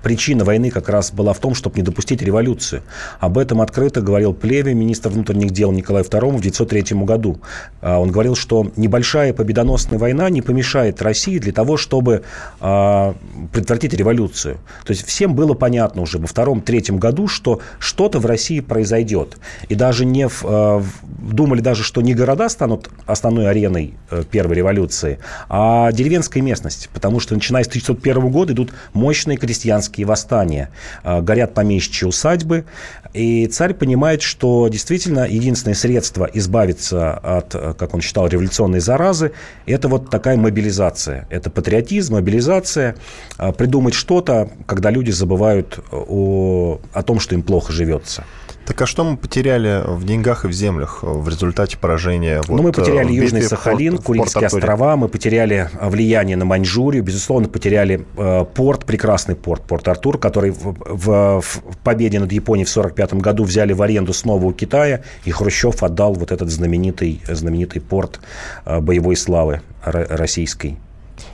причина 0.04 0.44
войны 0.44 0.70
как 0.70 0.90
раз 0.90 1.12
была 1.12 1.34
в 1.34 1.40
том, 1.40 1.56
чтобы 1.56 1.78
не 1.78 1.84
допустить 1.84 2.22
революцию. 2.22 2.82
Об 3.20 3.38
этом 3.38 3.62
открыто 3.62 4.02
говорил 4.02 4.34
Плеве, 4.34 4.74
министр 4.74 5.10
внутренних 5.10 5.52
дел 5.52 5.72
Николай 5.72 6.04
II 6.04 6.20
в 6.20 6.40
1903 6.40 6.98
году. 7.04 7.40
А, 7.82 8.00
он 8.00 8.12
говорил, 8.12 8.36
что 8.36 8.72
небольшая 8.76 9.34
победоносная 9.34 10.00
война 10.00 10.30
не 10.30 10.42
помешает 10.42 11.02
России 11.02 11.40
для 11.40 11.52
того, 11.52 11.78
чтобы 11.78 12.24
а, 12.60 13.16
предотвратить 13.52 13.94
революцию. 13.94 14.58
То 14.86 14.92
есть 14.92 15.06
всем 15.06 15.36
было 15.36 15.54
понятно 15.54 16.02
уже 16.02 16.18
во 16.18 16.28
втором-третьем 16.28 16.98
году, 16.98 17.28
что 17.28 17.60
что-то 17.80 18.20
в 18.20 18.26
России 18.26 18.60
произойдет. 18.60 19.38
И 19.68 19.76
даже 19.76 20.06
не 20.06 20.28
в, 20.28 20.44
а, 20.44 20.84
думали 21.04 21.62
даже, 21.62 21.84
что 21.84 22.02
не 22.02 22.14
города 22.14 22.50
станут 22.50 22.90
основной 23.06 23.50
ареной 23.50 23.94
э, 24.10 24.24
первой 24.30 24.56
революции, 24.56 25.20
а 25.50 25.92
деревенская 25.92 26.42
местность. 26.42 26.90
Потому 26.94 27.20
что 27.20 27.34
начиная 27.36 27.64
с 27.64 27.68
1901 27.68 28.30
года 28.30 28.54
идут 28.54 28.72
мощные 28.94 29.38
крестьянские 29.38 29.89
крестьянские 29.90 30.06
восстания, 30.06 30.70
а, 31.04 31.22
горят 31.22 31.54
помещичьи 31.54 32.08
усадьбы, 32.08 32.66
и 33.14 33.48
царь 33.48 33.74
понимает, 33.74 34.22
что 34.22 34.68
действительно 34.68 35.26
единственное 35.28 35.76
средство 35.76 36.30
избавиться 36.34 37.14
от, 37.14 37.54
как 37.78 37.94
он 37.94 38.02
считал, 38.02 38.28
революционной 38.28 38.80
заразы, 38.80 39.32
это 39.66 39.88
вот 39.88 40.10
такая 40.10 40.38
мобилизация. 40.38 41.28
Это 41.30 41.50
патриотизм, 41.50 42.14
мобилизация, 42.14 42.96
а, 43.38 43.52
придумать 43.52 43.94
что-то, 43.94 44.50
когда 44.68 44.92
люди 44.92 45.12
забывают 45.12 45.80
о, 45.92 46.80
о 46.94 47.04
том, 47.04 47.20
что 47.20 47.36
им 47.36 47.42
плохо 47.42 47.74
живется. 47.74 48.24
Так 48.70 48.84
а 48.84 48.86
что 48.86 49.04
мы 49.04 49.18
потеряли 49.18 49.82
в 49.84 50.06
деньгах 50.06 50.46
и 50.46 50.48
в 50.48 50.52
землях 50.52 51.00
в 51.02 51.28
результате 51.28 51.76
поражения? 51.76 52.40
Ну, 52.48 52.58
вот, 52.58 52.62
мы 52.62 52.72
потеряли 52.72 53.12
Южный 53.12 53.42
Сахалин, 53.42 53.94
порт, 53.94 54.06
Курильские 54.06 54.46
острова, 54.46 54.96
мы 54.96 55.10
потеряли 55.10 55.72
влияние 55.82 56.38
на 56.38 56.46
Маньчжурию, 56.46 57.02
безусловно, 57.02 57.50
потеряли 57.50 58.06
э, 58.16 58.46
порт, 58.54 58.86
прекрасный 58.86 59.36
порт, 59.36 59.64
порт 59.64 59.88
Артур, 59.88 60.20
который 60.20 60.52
в, 60.52 60.76
в, 60.86 61.42
в 61.42 61.78
победе 61.84 62.20
над 62.20 62.32
Японией 62.32 62.68
в 62.68 62.70
1945 62.70 63.14
году 63.20 63.44
взяли 63.44 63.74
в 63.74 63.82
аренду 63.82 64.14
снова 64.14 64.46
у 64.46 64.54
Китая, 64.54 65.02
и 65.26 65.32
Хрущев 65.32 65.82
отдал 65.82 66.14
вот 66.14 66.32
этот 66.32 66.52
знаменитый, 66.52 67.24
знаменитый 67.28 67.82
порт 67.82 68.20
э, 68.66 68.80
боевой 68.80 69.16
славы 69.16 69.62
российской. 69.82 70.78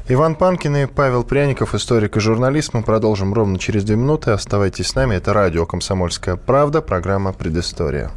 Иван 0.07 0.35
Панкин 0.35 0.75
и 0.77 0.85
Павел 0.85 1.23
Пряников, 1.23 1.73
историк 1.73 2.15
и 2.15 2.19
журналист. 2.19 2.75
Мы 2.75 2.83
продолжим 2.83 3.33
ровно 3.33 3.57
через 3.57 3.83
две 3.83 3.95
минуты. 3.95 4.29
Оставайтесь 4.29 4.89
с 4.89 4.95
нами. 4.95 5.15
Это 5.15 5.33
радио 5.33 5.65
«Комсомольская 5.65 6.35
правда», 6.35 6.83
программа 6.83 7.33
«Предыстория». 7.33 8.11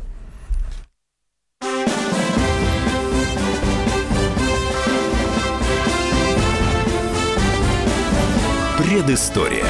Предыстория. 8.77 9.65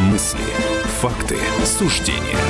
Мысли, 0.00 0.40
факты, 1.00 1.36
суждения– 1.66 2.38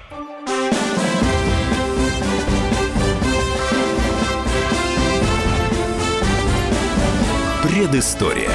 Предыстория. 7.81 8.51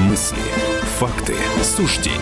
Мысли, 0.00 0.42
факты, 0.98 1.34
суждения. 1.62 2.18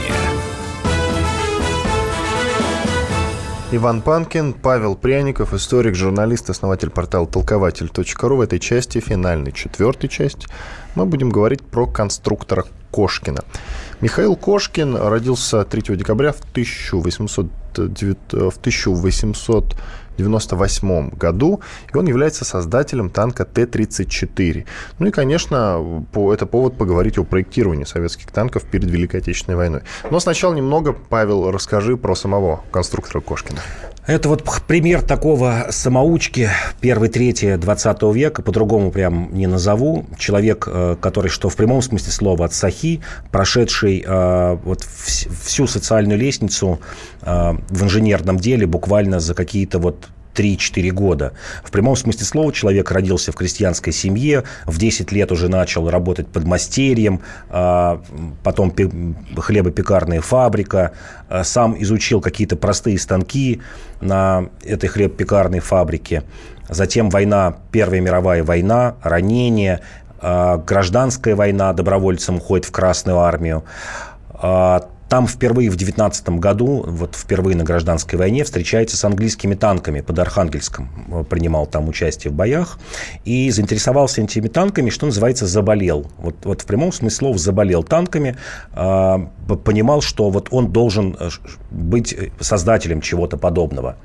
Иван 3.72 4.02
Панкин, 4.02 4.52
Павел 4.52 4.96
Пряников, 4.96 5.54
историк, 5.54 5.94
журналист, 5.94 6.50
основатель 6.50 6.90
портала 6.90 7.26
толкователь.ру. 7.26 8.36
В 8.36 8.40
этой 8.42 8.58
части, 8.58 9.00
финальной 9.00 9.50
четвертой 9.50 10.10
части, 10.10 10.46
мы 10.94 11.06
будем 11.06 11.30
говорить 11.30 11.62
про 11.62 11.86
конструктора 11.86 12.66
Кошкина. 12.90 13.40
Михаил 14.02 14.36
Кошкин 14.36 14.94
родился 14.94 15.64
3 15.64 15.96
декабря 15.96 16.32
в 16.32 16.40
1800, 16.52 17.46
в 17.76 18.58
1800 18.58 19.76
1998 20.14 21.10
году, 21.10 21.60
и 21.92 21.96
он 21.96 22.06
является 22.06 22.44
создателем 22.44 23.10
танка 23.10 23.44
Т-34. 23.44 24.64
Ну 24.98 25.06
и, 25.06 25.10
конечно, 25.10 26.04
по, 26.12 26.32
это 26.32 26.46
повод 26.46 26.76
поговорить 26.76 27.18
о 27.18 27.24
проектировании 27.24 27.84
советских 27.84 28.30
танков 28.30 28.64
перед 28.64 28.90
Великой 28.90 29.20
Отечественной 29.20 29.56
войной. 29.56 29.82
Но 30.10 30.20
сначала 30.20 30.54
немного, 30.54 30.92
Павел, 30.92 31.50
расскажи 31.50 31.96
про 31.96 32.14
самого 32.14 32.62
конструктора 32.70 33.20
Кошкина. 33.20 33.60
Это 34.06 34.28
вот 34.28 34.44
пример 34.66 35.00
такого 35.00 35.68
самоучки 35.70 36.50
первой 36.80 37.08
трети 37.08 37.56
20 37.56 38.02
века, 38.14 38.42
по-другому 38.42 38.90
прям 38.90 39.30
не 39.32 39.46
назову. 39.46 40.04
Человек, 40.18 40.68
э, 40.70 40.96
который, 41.00 41.28
что 41.28 41.48
в 41.48 41.56
прямом 41.56 41.80
смысле 41.80 42.12
слова, 42.12 42.44
от 42.44 42.52
Сахи, 42.52 43.00
прошедший 43.30 44.04
э, 44.06 44.58
вот 44.62 44.82
всю 44.82 45.66
социальную 45.66 46.18
лестницу 46.18 46.80
э, 47.22 47.54
в 47.70 47.82
инженерном 47.82 48.38
деле 48.38 48.66
буквально 48.66 49.20
за 49.20 49.32
какие-то 49.32 49.78
вот 49.78 50.08
3-4 50.34 50.90
года. 50.90 51.32
В 51.62 51.70
прямом 51.70 51.96
смысле 51.96 52.24
слова 52.24 52.52
человек 52.52 52.90
родился 52.90 53.32
в 53.32 53.36
крестьянской 53.36 53.92
семье, 53.92 54.44
в 54.66 54.78
10 54.78 55.12
лет 55.12 55.32
уже 55.32 55.48
начал 55.48 55.88
работать 55.88 56.28
под 56.28 56.44
мастерьем, 56.44 57.20
а, 57.48 58.02
потом 58.42 58.74
хлебопекарная 59.36 60.20
фабрика, 60.20 60.92
а, 61.28 61.44
сам 61.44 61.80
изучил 61.82 62.20
какие-то 62.20 62.56
простые 62.56 62.98
станки 62.98 63.60
на 64.00 64.48
этой 64.62 64.88
хлебопекарной 64.88 65.60
фабрике. 65.60 66.22
Затем 66.68 67.10
война, 67.10 67.56
Первая 67.70 68.00
мировая 68.00 68.42
война, 68.42 68.96
ранения, 69.02 69.80
а, 70.20 70.56
гражданская 70.58 71.36
война, 71.36 71.72
добровольцем 71.72 72.36
уходит 72.36 72.64
в 72.64 72.72
Красную 72.72 73.18
армию. 73.18 73.64
Там 75.08 75.26
впервые 75.26 75.70
в 75.70 75.76
19 75.76 76.28
году, 76.30 76.84
вот 76.86 77.14
впервые 77.14 77.56
на 77.56 77.64
гражданской 77.64 78.18
войне, 78.18 78.44
встречается 78.44 78.96
с 78.96 79.04
английскими 79.04 79.54
танками 79.54 80.00
под 80.00 80.18
Архангельском. 80.18 81.26
Принимал 81.28 81.66
там 81.66 81.88
участие 81.88 82.32
в 82.32 82.34
боях. 82.34 82.78
И 83.24 83.50
заинтересовался 83.50 84.22
этими 84.22 84.48
танками, 84.48 84.90
что 84.90 85.06
называется, 85.06 85.46
заболел. 85.46 86.10
Вот, 86.18 86.36
вот 86.44 86.62
в 86.62 86.66
прямом 86.66 86.92
смысле 86.92 87.16
слова 87.16 87.38
заболел 87.38 87.82
танками. 87.82 88.36
Э, 88.72 89.18
понимал, 89.64 90.00
что 90.00 90.30
вот 90.30 90.48
он 90.50 90.72
должен 90.72 91.16
э, 91.18 91.28
быть 91.70 92.16
создателем 92.40 93.00
чего-то 93.00 93.36
подобного. 93.36 93.96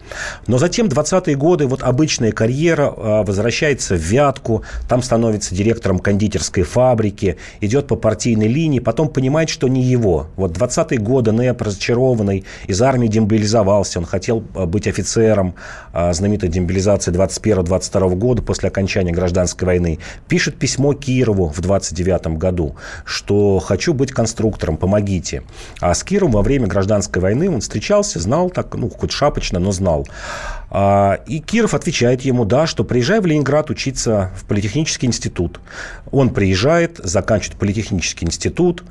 Но 0.48 0.58
затем 0.58 0.88
20-е 0.88 1.36
годы, 1.36 1.68
вот 1.68 1.84
обычная 1.84 2.32
карьера, 2.32 2.94
э, 2.96 3.24
возвращается 3.24 3.96
в 3.96 4.00
Вятку, 4.00 4.64
там 4.88 5.02
становится 5.02 5.56
директором 5.56 6.00
кондитерской 6.00 6.64
фабрики, 6.64 7.38
идет 7.62 7.88
по 7.88 7.96
партийной 7.96 8.48
линии, 8.48 8.80
потом 8.80 9.10
понимает, 9.10 9.50
что 9.50 9.68
не 9.68 9.82
его. 9.82 10.28
Вот 10.36 10.58
20-е 10.90 11.00
годы 11.00 11.32
НЭП, 11.32 11.62
разочарованный, 11.62 12.46
из 12.68 12.82
армии 12.82 13.08
демобилизовался, 13.08 14.00
он 14.00 14.06
хотел 14.06 14.44
э, 14.56 14.66
быть 14.66 14.88
офицером 14.88 15.56
э, 15.94 16.14
знаменитой 16.14 16.50
демобилизации 16.50 17.12
21-22 17.12 18.16
года 18.16 18.42
после 18.42 18.70
окончания 18.70 19.12
гражданской 19.12 19.66
войны. 19.66 20.00
Пишет 20.28 20.58
письмо 20.58 20.94
Кирову 20.94 21.48
в 21.48 21.62
29 21.62 22.38
году, 22.38 22.76
что 23.06 23.60
хочу 23.60 23.94
быть 23.94 24.12
конструктором, 24.12 24.78
помогите. 24.78 25.44
А 25.80 25.94
с 25.94 26.04
Кировым 26.04 26.34
во 26.34 26.42
время 26.42 26.68
гражданской 26.68 27.22
войны 27.22 27.50
он 27.50 27.62
встречался, 27.62 28.20
знал 28.20 28.50
так, 28.50 28.76
ну, 28.76 28.90
хоть 28.90 29.12
шапочно, 29.12 29.60
но 29.60 29.72
знал. 29.72 30.08
А, 30.72 31.20
и 31.26 31.40
Киров 31.40 31.74
отвечает 31.74 32.22
ему, 32.22 32.46
да, 32.46 32.68
что 32.68 32.84
приезжай 32.84 33.20
в 33.20 33.26
Ленинград 33.26 33.70
учиться 33.70 34.32
в 34.36 34.46
политехнический 34.46 35.08
институт. 35.08 35.60
Он 36.12 36.30
приезжает, 36.30 36.98
заканчивает 36.98 37.60
политехнический 37.60 38.28
институт, 38.28 38.84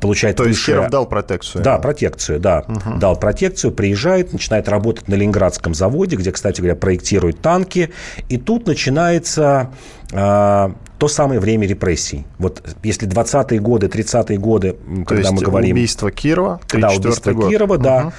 получает 0.00 0.36
То 0.36 0.44
есть 0.44 0.64
Киров 0.64 0.90
дал 0.90 1.06
протекцию? 1.06 1.62
Да, 1.62 1.78
протекцию, 1.78 2.40
да. 2.40 2.64
Угу. 2.66 2.98
Дал 2.98 3.16
протекцию, 3.16 3.72
приезжает, 3.72 4.32
начинает 4.32 4.68
работать 4.68 5.08
на 5.08 5.14
Ленинградском 5.14 5.74
заводе, 5.74 6.16
где, 6.16 6.32
кстати 6.32 6.60
говоря, 6.60 6.76
проектируют 6.76 7.40
танки. 7.40 7.90
И 8.28 8.36
тут 8.36 8.66
начинается 8.66 9.70
а, 10.12 10.72
то 10.98 11.08
самое 11.08 11.40
время 11.40 11.66
репрессий. 11.66 12.26
Вот 12.38 12.62
если 12.82 13.08
20-е 13.08 13.60
годы, 13.60 13.86
30-е 13.86 14.38
годы, 14.38 14.72
то 14.72 15.04
когда 15.04 15.32
мы 15.32 15.40
говорим... 15.40 15.76
убийство 15.76 16.10
Кирова, 16.10 16.60
Да, 16.72 16.90
убийство 16.90 17.32
год. 17.32 17.50
Кирова, 17.50 17.74
угу. 17.74 17.82
да. 17.82 18.12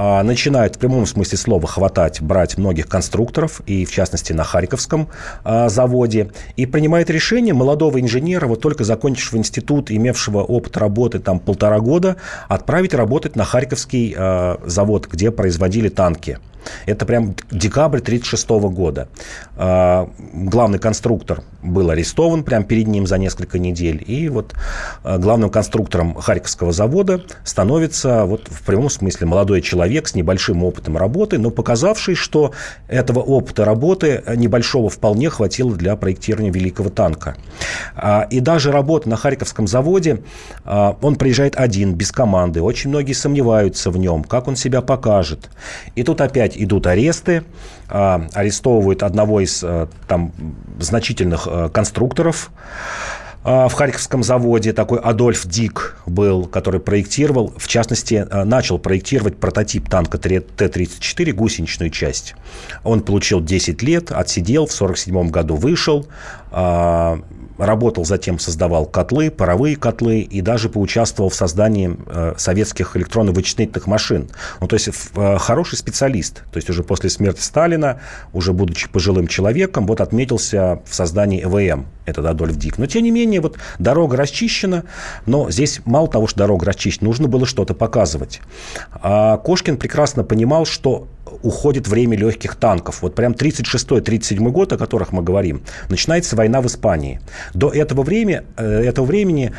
А, 0.00 0.22
начинают 0.22 0.76
в 0.76 0.78
прямом 0.78 1.06
смысле 1.06 1.36
слова 1.36 1.66
хватать, 1.66 2.22
брать 2.22 2.56
многих 2.56 2.86
конструкторов, 2.86 3.60
и 3.66 3.84
в 3.84 3.90
частности 3.90 4.32
на 4.32 4.44
Харьковском 4.44 5.08
а, 5.42 5.68
заводе, 5.68 6.30
и 6.54 6.66
принимает 6.66 7.10
решение 7.10 7.52
молодого 7.52 8.00
инженера, 8.00 8.46
вот 8.46 8.60
только 8.60 8.84
закончившего 8.84 9.38
институт, 9.38 9.90
имевшего 9.90 10.44
опыт 10.44 10.76
работы 10.76 11.18
там 11.18 11.40
полтора 11.40 11.80
года, 11.80 12.14
отправить 12.48 12.94
работать 12.94 13.34
на 13.34 13.44
Харьковский 13.44 14.14
а, 14.16 14.60
завод, 14.64 15.08
где 15.10 15.32
производили 15.32 15.88
танки. 15.88 16.38
Это 16.86 17.06
прям 17.06 17.34
декабрь 17.50 17.98
1936 17.98 18.48
года. 18.74 19.08
Главный 19.56 20.78
конструктор 20.78 21.42
был 21.62 21.88
арестован 21.88 22.44
прямо 22.44 22.64
перед 22.66 22.88
ним 22.88 23.06
за 23.06 23.16
несколько 23.16 23.58
недель. 23.58 24.04
И 24.06 24.28
вот 24.28 24.54
главным 25.02 25.48
конструктором 25.48 26.14
Харьковского 26.14 26.72
завода 26.72 27.22
становится 27.44 28.24
вот 28.26 28.48
в 28.48 28.62
прямом 28.64 28.90
смысле 28.90 29.28
молодой 29.28 29.62
человек 29.62 29.87
с 29.88 30.14
небольшим 30.14 30.64
опытом 30.64 30.96
работы, 30.96 31.38
но 31.38 31.50
показавший, 31.50 32.14
что 32.14 32.52
этого 32.88 33.20
опыта 33.20 33.64
работы 33.64 34.22
небольшого 34.36 34.88
вполне 34.88 35.30
хватило 35.30 35.74
для 35.74 35.96
проектирования 35.96 36.50
великого 36.50 36.90
танка. 36.90 37.36
А, 37.94 38.26
и 38.30 38.40
даже 38.40 38.72
работа 38.72 39.08
на 39.08 39.16
Харьковском 39.16 39.66
заводе, 39.66 40.22
он 40.64 41.16
приезжает 41.16 41.56
один, 41.56 41.94
без 41.94 42.12
команды. 42.12 42.62
Очень 42.62 42.90
многие 42.90 43.12
сомневаются 43.12 43.90
в 43.90 43.96
нем, 43.96 44.24
как 44.24 44.48
он 44.48 44.56
себя 44.56 44.82
покажет. 44.82 45.50
И 45.94 46.02
тут 46.02 46.20
опять 46.20 46.56
идут 46.56 46.86
аресты, 46.86 47.44
а, 47.88 48.26
арестовывают 48.34 49.02
одного 49.02 49.40
из 49.40 49.62
а, 49.64 49.88
там, 50.06 50.32
значительных 50.78 51.46
а, 51.46 51.68
конструкторов, 51.68 52.50
в 53.48 53.72
Харьковском 53.72 54.22
заводе 54.22 54.74
такой 54.74 54.98
Адольф 54.98 55.46
Дик 55.46 55.96
был, 56.04 56.44
который 56.44 56.80
проектировал, 56.80 57.54
в 57.56 57.66
частности, 57.66 58.26
начал 58.44 58.78
проектировать 58.78 59.38
прототип 59.38 59.88
танка 59.88 60.18
Т-34, 60.18 61.32
гусеничную 61.32 61.90
часть. 61.90 62.34
Он 62.84 63.00
получил 63.00 63.40
10 63.40 63.82
лет, 63.82 64.12
отсидел, 64.12 64.66
в 64.66 64.74
1947 64.74 65.30
году 65.30 65.56
вышел, 65.56 66.06
работал 67.58 68.04
затем, 68.04 68.38
создавал 68.38 68.86
котлы, 68.86 69.30
паровые 69.30 69.76
котлы 69.76 70.20
и 70.20 70.40
даже 70.40 70.68
поучаствовал 70.68 71.30
в 71.30 71.34
создании 71.34 71.96
э, 72.06 72.34
советских 72.36 72.96
электронно-вычислительных 72.96 73.86
машин. 73.86 74.30
Ну, 74.60 74.68
то 74.68 74.74
есть 74.74 74.88
э, 74.88 75.36
хороший 75.38 75.76
специалист. 75.76 76.44
То 76.50 76.56
есть 76.56 76.70
уже 76.70 76.82
после 76.82 77.10
смерти 77.10 77.40
Сталина, 77.40 78.00
уже 78.32 78.52
будучи 78.52 78.88
пожилым 78.88 79.26
человеком, 79.26 79.86
вот 79.86 80.00
отметился 80.00 80.80
в 80.86 80.94
создании 80.94 81.42
ЭВМ, 81.42 81.86
этот 82.06 82.26
Адольф 82.26 82.56
Дик. 82.56 82.78
Но, 82.78 82.86
тем 82.86 83.02
не 83.02 83.10
менее, 83.10 83.40
вот 83.40 83.58
дорога 83.78 84.16
расчищена, 84.16 84.84
но 85.26 85.50
здесь 85.50 85.80
мало 85.84 86.08
того, 86.08 86.26
что 86.26 86.38
дорога 86.38 86.66
расчищена, 86.66 87.06
нужно 87.08 87.28
было 87.28 87.46
что-то 87.46 87.74
показывать. 87.74 88.40
А 88.92 89.36
Кошкин 89.38 89.76
прекрасно 89.76 90.24
понимал, 90.24 90.64
что 90.64 91.08
уходит 91.42 91.88
время 91.88 92.16
легких 92.16 92.56
танков. 92.56 93.02
Вот 93.02 93.14
прям 93.14 93.32
36-37 93.32 94.36
год, 94.50 94.72
о 94.72 94.78
которых 94.78 95.12
мы 95.12 95.22
говорим, 95.22 95.62
начинается 95.88 96.36
война 96.36 96.60
в 96.60 96.66
Испании. 96.66 97.20
До 97.54 97.70
этого, 97.70 98.02
времени, 98.02 98.42
э, 98.56 98.82
этого 98.84 99.06
времени 99.06 99.52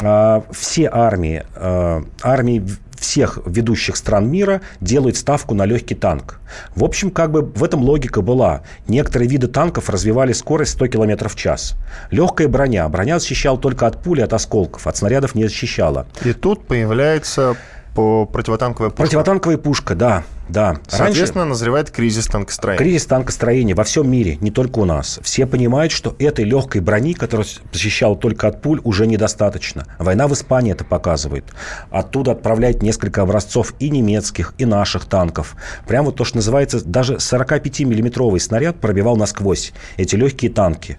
э, 0.00 0.42
все 0.52 0.88
армии, 0.92 1.44
э, 1.54 2.02
армии 2.22 2.62
всех 3.02 3.40
ведущих 3.44 3.96
стран 3.96 4.30
мира 4.30 4.62
делают 4.80 5.16
ставку 5.16 5.54
на 5.54 5.66
легкий 5.66 5.94
танк. 5.94 6.40
В 6.74 6.84
общем, 6.84 7.10
как 7.10 7.32
бы 7.32 7.42
в 7.42 7.64
этом 7.64 7.82
логика 7.82 8.22
была. 8.22 8.62
Некоторые 8.86 9.28
виды 9.28 9.48
танков 9.48 9.90
развивали 9.90 10.32
скорость 10.32 10.72
100 10.72 10.86
км 10.86 11.28
в 11.28 11.36
час. 11.36 11.74
Легкая 12.10 12.48
броня. 12.48 12.88
Броня 12.88 13.18
защищала 13.18 13.58
только 13.58 13.86
от 13.86 14.02
пули, 14.02 14.20
от 14.20 14.32
осколков. 14.32 14.86
От 14.86 14.96
снарядов 14.96 15.34
не 15.34 15.44
защищала. 15.44 16.06
И 16.24 16.32
тут 16.32 16.66
появляется 16.66 17.56
по 17.94 18.26
противотанковая 18.26 18.90
пушка. 18.90 19.02
Противотанковая 19.02 19.58
пушка, 19.58 19.94
да. 19.94 20.24
Да. 20.48 20.76
Соответственно, 20.86 21.44
Раньше... 21.44 21.50
назревает 21.50 21.90
кризис 21.90 22.26
танкостроения. 22.26 22.78
Кризис 22.78 23.06
танкостроения 23.06 23.74
во 23.74 23.84
всем 23.84 24.10
мире, 24.10 24.36
не 24.40 24.50
только 24.50 24.80
у 24.80 24.84
нас. 24.84 25.18
Все 25.22 25.46
понимают, 25.46 25.92
что 25.92 26.14
этой 26.18 26.44
легкой 26.44 26.80
брони, 26.80 27.14
которая 27.14 27.46
защищала 27.72 28.16
только 28.16 28.48
от 28.48 28.60
пуль, 28.60 28.80
уже 28.84 29.06
недостаточно. 29.06 29.86
Война 29.98 30.28
в 30.28 30.34
Испании 30.34 30.72
это 30.72 30.84
показывает. 30.84 31.44
Оттуда 31.90 32.32
отправляют 32.32 32.82
несколько 32.82 33.22
образцов 33.22 33.72
и 33.78 33.88
немецких, 33.88 34.54
и 34.58 34.66
наших 34.66 35.06
танков. 35.06 35.56
Прямо 35.86 36.06
вот 36.06 36.16
то, 36.16 36.24
что 36.24 36.36
называется, 36.36 36.84
даже 36.84 37.14
45-миллиметровый 37.14 38.40
снаряд 38.40 38.76
пробивал 38.76 39.16
насквозь 39.16 39.72
эти 39.96 40.16
легкие 40.16 40.50
танки. 40.50 40.98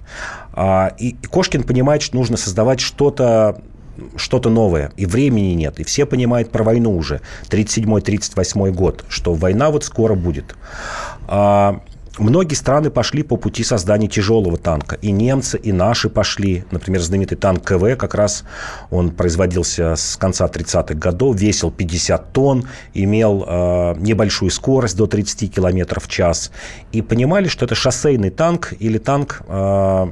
А, 0.54 0.94
и 0.98 1.16
Кошкин 1.30 1.64
понимает, 1.64 2.02
что 2.02 2.16
нужно 2.16 2.38
создавать 2.38 2.80
что-то 2.80 3.62
что-то 4.16 4.50
новое, 4.50 4.92
и 4.98 5.06
времени 5.06 5.54
нет, 5.54 5.80
и 5.80 5.84
все 5.84 6.06
понимают 6.06 6.52
про 6.52 6.64
войну 6.64 6.96
уже, 6.96 7.22
37-38 7.50 8.72
год, 8.72 9.06
что 9.08 9.34
война 9.34 9.70
вот 9.70 9.84
скоро 9.84 10.16
будет. 10.16 10.56
А, 11.28 11.82
многие 12.18 12.56
страны 12.56 12.90
пошли 12.90 13.24
по 13.24 13.38
пути 13.38 13.64
создания 13.64 14.08
тяжелого 14.08 14.58
танка. 14.58 14.98
И 15.02 15.12
немцы, 15.12 15.58
и 15.58 15.72
наши 15.72 16.10
пошли. 16.10 16.66
Например, 16.72 17.02
знаменитый 17.02 17.38
танк 17.38 17.64
КВ, 17.64 17.96
как 17.96 18.14
раз 18.16 18.44
он 18.90 19.12
производился 19.12 19.96
с 19.96 20.18
конца 20.18 20.46
30-х 20.48 20.96
годов, 20.96 21.36
весил 21.40 21.72
50 21.72 22.34
тонн, 22.34 22.68
имел 22.94 23.46
э, 23.48 23.96
небольшую 24.00 24.52
скорость 24.52 24.98
до 24.98 25.08
30 25.08 25.54
км 25.54 26.00
в 26.00 26.08
час. 26.08 26.52
И 26.92 27.02
понимали, 27.02 27.48
что 27.48 27.66
это 27.66 27.76
шоссейный 27.76 28.30
танк 28.30 28.74
или 28.80 28.98
танк 28.98 29.42
э, 29.48 30.08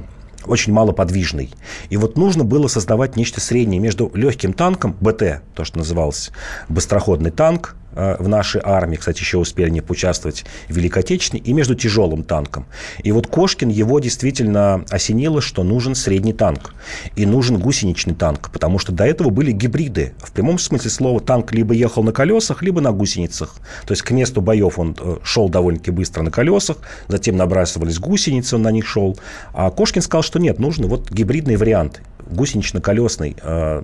очень 0.46 0.72
малоподвижный. 0.72 1.50
И 1.90 1.96
вот 1.96 2.16
нужно 2.16 2.44
было 2.44 2.68
создавать 2.68 3.16
нечто 3.16 3.40
среднее 3.40 3.80
между 3.80 4.10
легким 4.14 4.52
танком, 4.52 4.96
БТ, 5.00 5.42
то, 5.54 5.64
что 5.64 5.78
называлось, 5.78 6.30
быстроходный 6.68 7.30
танк, 7.30 7.76
в 7.94 8.28
нашей 8.28 8.60
армии, 8.64 8.96
кстати, 8.96 9.20
еще 9.20 9.38
успели 9.38 9.70
не 9.70 9.80
поучаствовать 9.80 10.44
в 10.68 10.76
Великой 10.76 11.00
Отечественной, 11.00 11.42
и 11.42 11.52
между 11.52 11.74
тяжелым 11.74 12.22
танком. 12.22 12.66
И 13.02 13.12
вот 13.12 13.26
Кошкин 13.26 13.68
его 13.68 14.00
действительно 14.00 14.84
осенило, 14.90 15.40
что 15.40 15.62
нужен 15.62 15.94
средний 15.94 16.32
танк 16.32 16.74
и 17.16 17.26
нужен 17.26 17.58
гусеничный 17.58 18.14
танк, 18.14 18.50
потому 18.52 18.78
что 18.78 18.92
до 18.92 19.04
этого 19.04 19.30
были 19.30 19.52
гибриды. 19.52 20.14
В 20.18 20.32
прямом 20.32 20.58
смысле 20.58 20.90
слова 20.90 21.20
танк 21.20 21.52
либо 21.52 21.74
ехал 21.74 22.02
на 22.02 22.12
колесах, 22.12 22.62
либо 22.62 22.80
на 22.80 22.92
гусеницах. 22.92 23.54
То 23.86 23.92
есть 23.92 24.02
к 24.02 24.10
месту 24.10 24.40
боев 24.40 24.78
он 24.78 24.96
э, 24.98 25.18
шел 25.22 25.48
довольно-таки 25.48 25.90
быстро 25.90 26.22
на 26.22 26.30
колесах, 26.30 26.78
затем 27.08 27.36
набрасывались 27.36 27.98
гусеницы, 27.98 28.56
он 28.56 28.62
на 28.62 28.70
них 28.70 28.86
шел. 28.86 29.18
А 29.52 29.70
Кошкин 29.70 30.02
сказал, 30.02 30.22
что 30.22 30.38
нет, 30.38 30.58
нужно 30.58 30.86
вот 30.86 31.10
гибридный 31.10 31.56
вариант 31.56 32.00
гусенично-колесный 32.26 33.36
э, 33.40 33.82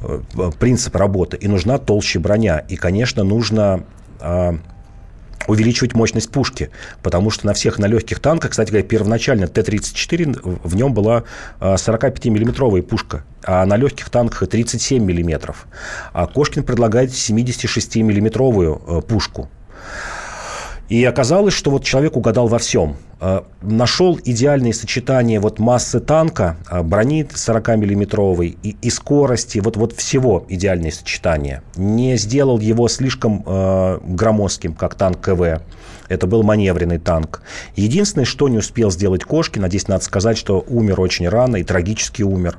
э, 0.00 0.50
принцип 0.58 0.96
работы, 0.96 1.36
и 1.36 1.48
нужна 1.48 1.78
толще 1.78 2.18
броня. 2.18 2.58
И, 2.58 2.76
конечно, 2.76 3.24
нужно 3.24 3.84
э, 4.20 4.52
увеличивать 5.46 5.94
мощность 5.94 6.30
пушки, 6.30 6.70
потому 7.02 7.30
что 7.30 7.46
на 7.46 7.54
всех 7.54 7.78
на 7.78 7.86
легких 7.86 8.20
танках, 8.20 8.52
кстати 8.52 8.70
говоря, 8.70 8.86
первоначально 8.86 9.46
Т-34, 9.46 10.60
в 10.62 10.76
нем 10.76 10.94
была 10.94 11.24
45-миллиметровая 11.60 12.82
пушка, 12.82 13.24
а 13.44 13.66
на 13.66 13.76
легких 13.76 14.08
танках 14.10 14.48
37 14.48 15.04
миллиметров. 15.04 15.66
А 16.12 16.26
Кошкин 16.26 16.62
предлагает 16.62 17.10
76-миллиметровую 17.10 19.02
пушку. 19.02 19.50
И 20.88 21.02
оказалось, 21.04 21.54
что 21.54 21.70
вот 21.70 21.84
человек 21.84 22.16
угадал 22.16 22.46
во 22.46 22.58
всем. 22.58 22.96
А, 23.20 23.46
нашел 23.62 24.20
идеальное 24.22 24.72
сочетание 24.72 25.40
вот 25.40 25.58
массы 25.58 25.98
танка, 25.98 26.56
а, 26.68 26.82
брони 26.82 27.24
40-миллиметровой 27.24 28.58
и, 28.62 28.76
и 28.82 28.90
скорости, 28.90 29.60
вот, 29.60 29.76
вот 29.76 29.94
всего 29.94 30.44
идеальное 30.48 30.90
сочетание. 30.90 31.62
Не 31.76 32.16
сделал 32.18 32.58
его 32.58 32.88
слишком 32.88 33.42
э, 33.46 33.98
громоздким, 34.02 34.74
как 34.74 34.94
танк 34.94 35.20
КВ. 35.20 35.62
Это 36.08 36.26
был 36.26 36.42
маневренный 36.42 36.98
танк. 36.98 37.40
Единственное, 37.76 38.26
что 38.26 38.48
не 38.48 38.58
успел 38.58 38.90
сделать 38.90 39.24
Кошкин, 39.24 39.64
а 39.64 39.68
здесь 39.68 39.88
надо 39.88 40.04
сказать, 40.04 40.36
что 40.36 40.62
умер 40.68 41.00
очень 41.00 41.28
рано 41.28 41.56
и 41.56 41.64
трагически 41.64 42.22
умер. 42.22 42.58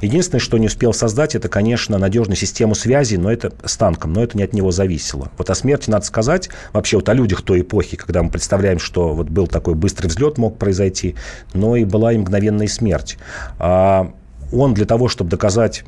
Единственное, 0.00 0.40
что 0.40 0.58
не 0.58 0.66
успел 0.66 0.92
создать, 0.92 1.34
это, 1.34 1.48
конечно, 1.48 1.98
надежную 1.98 2.36
систему 2.36 2.74
связи, 2.74 3.16
но 3.16 3.30
это 3.30 3.52
с 3.64 3.76
танком, 3.76 4.12
но 4.12 4.22
это 4.22 4.36
не 4.36 4.44
от 4.44 4.52
него 4.52 4.70
зависело. 4.70 5.30
Вот 5.38 5.50
о 5.50 5.54
смерти 5.54 5.90
надо 5.90 6.04
сказать, 6.04 6.48
вообще 6.72 6.96
вот 6.96 7.08
о 7.08 7.14
людях 7.14 7.42
той 7.42 7.62
эпохи, 7.62 7.96
когда 7.96 8.22
мы 8.22 8.30
представляем, 8.30 8.78
что 8.78 9.14
вот 9.14 9.28
был 9.28 9.46
такой 9.46 9.74
быстрый 9.74 10.08
взлет 10.08 10.38
мог 10.38 10.58
произойти, 10.58 11.16
но 11.54 11.76
и 11.76 11.84
была 11.84 12.12
и 12.12 12.18
мгновенная 12.18 12.68
смерть. 12.68 13.18
А 13.58 14.12
он 14.52 14.74
для 14.74 14.86
того, 14.86 15.08
чтобы 15.08 15.30
доказать 15.30 15.84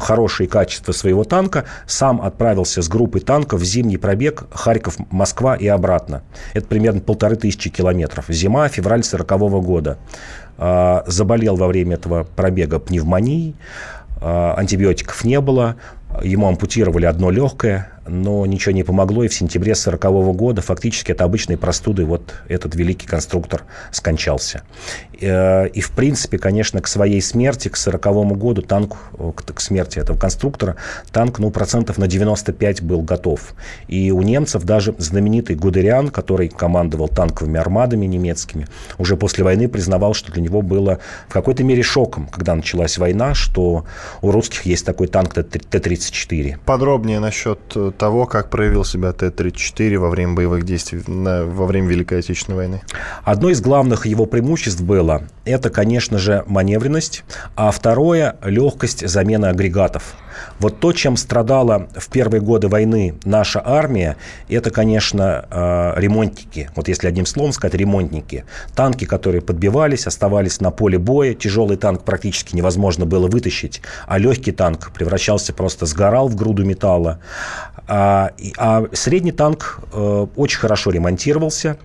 хорошие 0.00 0.48
качества 0.48 0.92
своего 0.92 1.24
танка, 1.24 1.64
сам 1.86 2.20
отправился 2.20 2.82
с 2.82 2.88
группой 2.88 3.20
танков 3.20 3.60
в 3.60 3.64
зимний 3.64 3.96
пробег 3.96 4.44
Харьков-Москва 4.50 5.56
и 5.56 5.66
обратно. 5.66 6.22
Это 6.52 6.66
примерно 6.66 7.00
полторы 7.00 7.36
тысячи 7.36 7.70
километров. 7.70 8.26
Зима, 8.28 8.68
февраль 8.68 9.02
40 9.02 9.32
-го 9.32 9.62
года. 9.62 9.98
А, 10.58 11.04
заболел 11.06 11.56
во 11.56 11.66
время 11.66 11.94
этого 11.94 12.24
пробега 12.36 12.78
пневмонией, 12.78 13.54
а, 14.20 14.54
антибиотиков 14.56 15.24
не 15.24 15.40
было, 15.40 15.76
ему 16.22 16.46
ампутировали 16.48 17.06
одно 17.06 17.30
легкое, 17.30 17.90
но 18.06 18.44
ничего 18.46 18.74
не 18.74 18.82
помогло, 18.82 19.24
и 19.24 19.28
в 19.28 19.34
сентябре 19.34 19.72
1940 19.72 20.36
года 20.36 20.62
фактически 20.62 21.12
от 21.12 21.20
обычной 21.20 21.56
простуды 21.56 22.04
вот 22.04 22.34
этот 22.48 22.74
великий 22.74 23.06
конструктор 23.06 23.64
скончался. 23.90 24.62
Э, 25.20 25.68
и, 25.68 25.80
в 25.80 25.92
принципе, 25.92 26.38
конечно, 26.38 26.80
к 26.80 26.88
своей 26.88 27.22
смерти, 27.22 27.68
к 27.68 27.78
1940 27.78 28.38
году, 28.38 28.62
танк, 28.62 28.96
к 29.44 29.60
смерти 29.60 29.98
этого 29.98 30.16
конструктора, 30.16 30.76
танк, 31.12 31.38
ну, 31.38 31.50
процентов 31.50 31.98
на 31.98 32.08
95 32.08 32.82
был 32.82 33.02
готов. 33.02 33.54
И 33.88 34.10
у 34.10 34.22
немцев 34.22 34.64
даже 34.64 34.94
знаменитый 34.98 35.56
Гудериан, 35.56 36.08
который 36.08 36.48
командовал 36.48 37.08
танковыми 37.08 37.58
армадами 37.58 38.06
немецкими, 38.06 38.66
уже 38.98 39.16
после 39.16 39.44
войны 39.44 39.68
признавал, 39.68 40.14
что 40.14 40.32
для 40.32 40.42
него 40.42 40.62
было 40.62 40.98
в 41.28 41.32
какой-то 41.32 41.62
мере 41.62 41.82
шоком, 41.82 42.26
когда 42.26 42.54
началась 42.54 42.98
война, 42.98 43.34
что 43.34 43.84
у 44.22 44.30
русских 44.30 44.66
есть 44.66 44.84
такой 44.84 45.06
танк 45.06 45.34
Т-34. 45.34 46.58
Подробнее 46.64 47.20
насчет 47.20 47.60
э, 47.74 47.91
того, 47.96 48.26
как 48.26 48.50
проявил 48.50 48.84
себя 48.84 49.12
Т-34 49.12 49.98
во 49.98 50.10
время 50.10 50.34
боевых 50.34 50.64
действий 50.64 51.02
во 51.06 51.66
время 51.66 51.88
Великой 51.88 52.18
Отечественной 52.20 52.56
войны? 52.56 52.82
Одно 53.24 53.50
из 53.50 53.60
главных 53.60 54.06
его 54.06 54.26
преимуществ 54.26 54.82
было, 54.82 55.22
это, 55.44 55.70
конечно 55.70 56.18
же, 56.18 56.44
маневренность, 56.46 57.24
а 57.56 57.70
второе– 57.70 58.36
легкость 58.44 59.06
замены 59.08 59.46
агрегатов. 59.46 60.14
Вот 60.58 60.80
то, 60.80 60.92
чем 60.92 61.16
страдала 61.16 61.88
в 61.96 62.08
первые 62.08 62.40
годы 62.40 62.68
войны 62.68 63.14
наша 63.24 63.62
армия, 63.64 64.16
это, 64.48 64.70
конечно, 64.70 65.46
э, 65.50 65.94
ремонтники. 65.96 66.70
Вот 66.76 66.88
если 66.88 67.08
одним 67.08 67.26
словом 67.26 67.52
сказать, 67.52 67.74
ремонтники. 67.74 68.44
Танки, 68.74 69.04
которые 69.04 69.42
подбивались, 69.42 70.06
оставались 70.06 70.60
на 70.60 70.70
поле 70.70 70.98
боя. 70.98 71.34
Тяжелый 71.34 71.76
танк 71.76 72.04
практически 72.04 72.54
невозможно 72.54 73.06
было 73.06 73.26
вытащить, 73.26 73.82
а 74.06 74.18
легкий 74.18 74.52
танк 74.52 74.92
превращался 74.92 75.52
просто, 75.52 75.86
сгорал 75.86 76.28
в 76.28 76.36
груду 76.36 76.64
металла. 76.64 77.18
А, 77.88 78.30
а 78.58 78.84
средний 78.92 79.32
танк 79.32 79.80
э, 79.92 80.26
очень 80.36 80.58
хорошо 80.58 80.90
ремонтировался, 80.90 81.76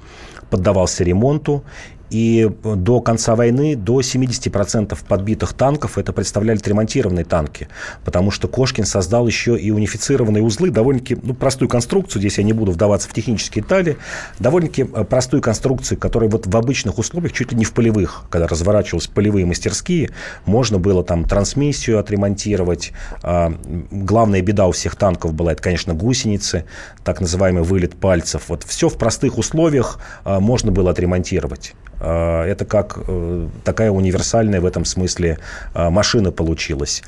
поддавался 0.49 1.03
ремонту 1.03 1.63
И 2.09 2.49
до 2.63 3.01
конца 3.01 3.35
войны 3.35 3.75
до 3.75 3.99
70% 3.99 4.97
подбитых 5.07 5.53
танков 5.53 5.97
это 5.97 6.13
представляли 6.13 6.57
отремонтированные 6.57 7.25
танки, 7.25 7.67
потому 8.05 8.31
что 8.31 8.47
Кошкин 8.47 8.85
создал 8.85 9.27
еще 9.27 9.57
и 9.57 9.71
унифицированные 9.71 10.43
узлы, 10.43 10.69
довольно-таки 10.69 11.17
ну, 11.21 11.33
простую 11.33 11.67
конструкцию, 11.69 12.21
здесь 12.21 12.37
я 12.37 12.43
не 12.43 12.53
буду 12.53 12.71
вдаваться 12.71 13.09
в 13.09 13.13
технические 13.13 13.63
детали, 13.63 13.97
довольно-таки 14.39 14.83
э, 14.83 15.03
простую 15.03 15.41
конструкцию, 15.41 15.97
которая 15.97 16.29
вот 16.29 16.47
в 16.47 16.55
обычных 16.55 16.97
условиях, 16.97 17.33
чуть 17.33 17.51
ли 17.51 17.57
не 17.57 17.65
в 17.65 17.73
полевых, 17.73 18.23
когда 18.29 18.47
разворачивались 18.47 19.07
полевые 19.07 19.45
мастерские, 19.45 20.11
можно 20.45 20.79
было 20.79 21.03
там 21.03 21.25
трансмиссию 21.25 21.99
отремонтировать. 21.99 22.93
А, 23.21 23.53
главная 23.91 24.41
беда 24.41 24.67
у 24.67 24.71
всех 24.71 24.95
танков 24.95 25.33
была, 25.33 25.51
это, 25.53 25.61
конечно, 25.61 25.93
гусеницы, 25.93 26.65
так 27.03 27.19
называемый 27.19 27.63
вылет 27.63 27.95
пальцев. 27.95 28.43
Вот 28.47 28.63
все 28.63 28.89
в 28.89 28.97
простых 28.97 29.37
условиях 29.37 29.99
а, 30.23 30.39
можно 30.39 30.71
было 30.71 30.91
отремонтировать. 30.91 31.73
А, 31.99 32.45
это 32.45 32.65
как 32.65 32.99
э, 33.07 33.47
такая 33.63 33.91
универсальная 33.91 34.61
в 34.61 34.65
этом 34.65 34.85
смысле 34.85 35.39
а, 35.73 35.89
машина 35.89 36.31
получилась. 36.31 37.03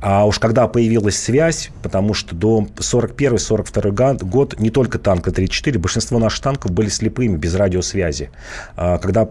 А 0.00 0.26
уж 0.26 0.38
когда 0.38 0.68
появилась 0.68 1.18
связь, 1.18 1.70
потому 1.82 2.14
что 2.14 2.34
до 2.34 2.66
41-42 2.76 4.24
год 4.24 4.58
не 4.60 4.70
только 4.70 4.98
танк 4.98 5.24
Т-34, 5.24 5.78
большинство 5.78 6.18
наших 6.18 6.42
танков 6.42 6.72
были 6.72 6.88
слепыми, 6.88 7.36
без 7.36 7.54
радиосвязи. 7.54 8.30
А, 8.76 8.98
когда 8.98 9.28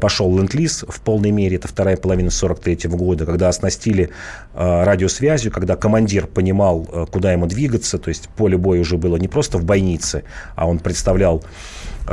пошел 0.00 0.36
ленд-лиз 0.36 0.84
в 0.88 1.00
полной 1.00 1.30
мере, 1.30 1.56
это 1.56 1.68
вторая 1.68 1.96
половина 1.96 2.30
43 2.30 2.88
года, 2.90 3.26
когда 3.26 3.48
оснастили 3.48 4.10
радиосвязью, 4.54 5.52
когда 5.52 5.76
командир 5.76 6.26
понимал, 6.26 6.82
куда 7.10 7.32
ему 7.32 7.46
двигаться, 7.46 7.98
то 7.98 8.08
есть 8.08 8.28
поле 8.28 8.56
боя 8.56 8.80
уже 8.80 8.96
было 8.96 9.16
не 9.16 9.28
просто 9.28 9.58
в 9.58 9.64
бойнице, 9.64 10.24
а 10.54 10.66
он 10.66 10.78
представлял 10.78 11.42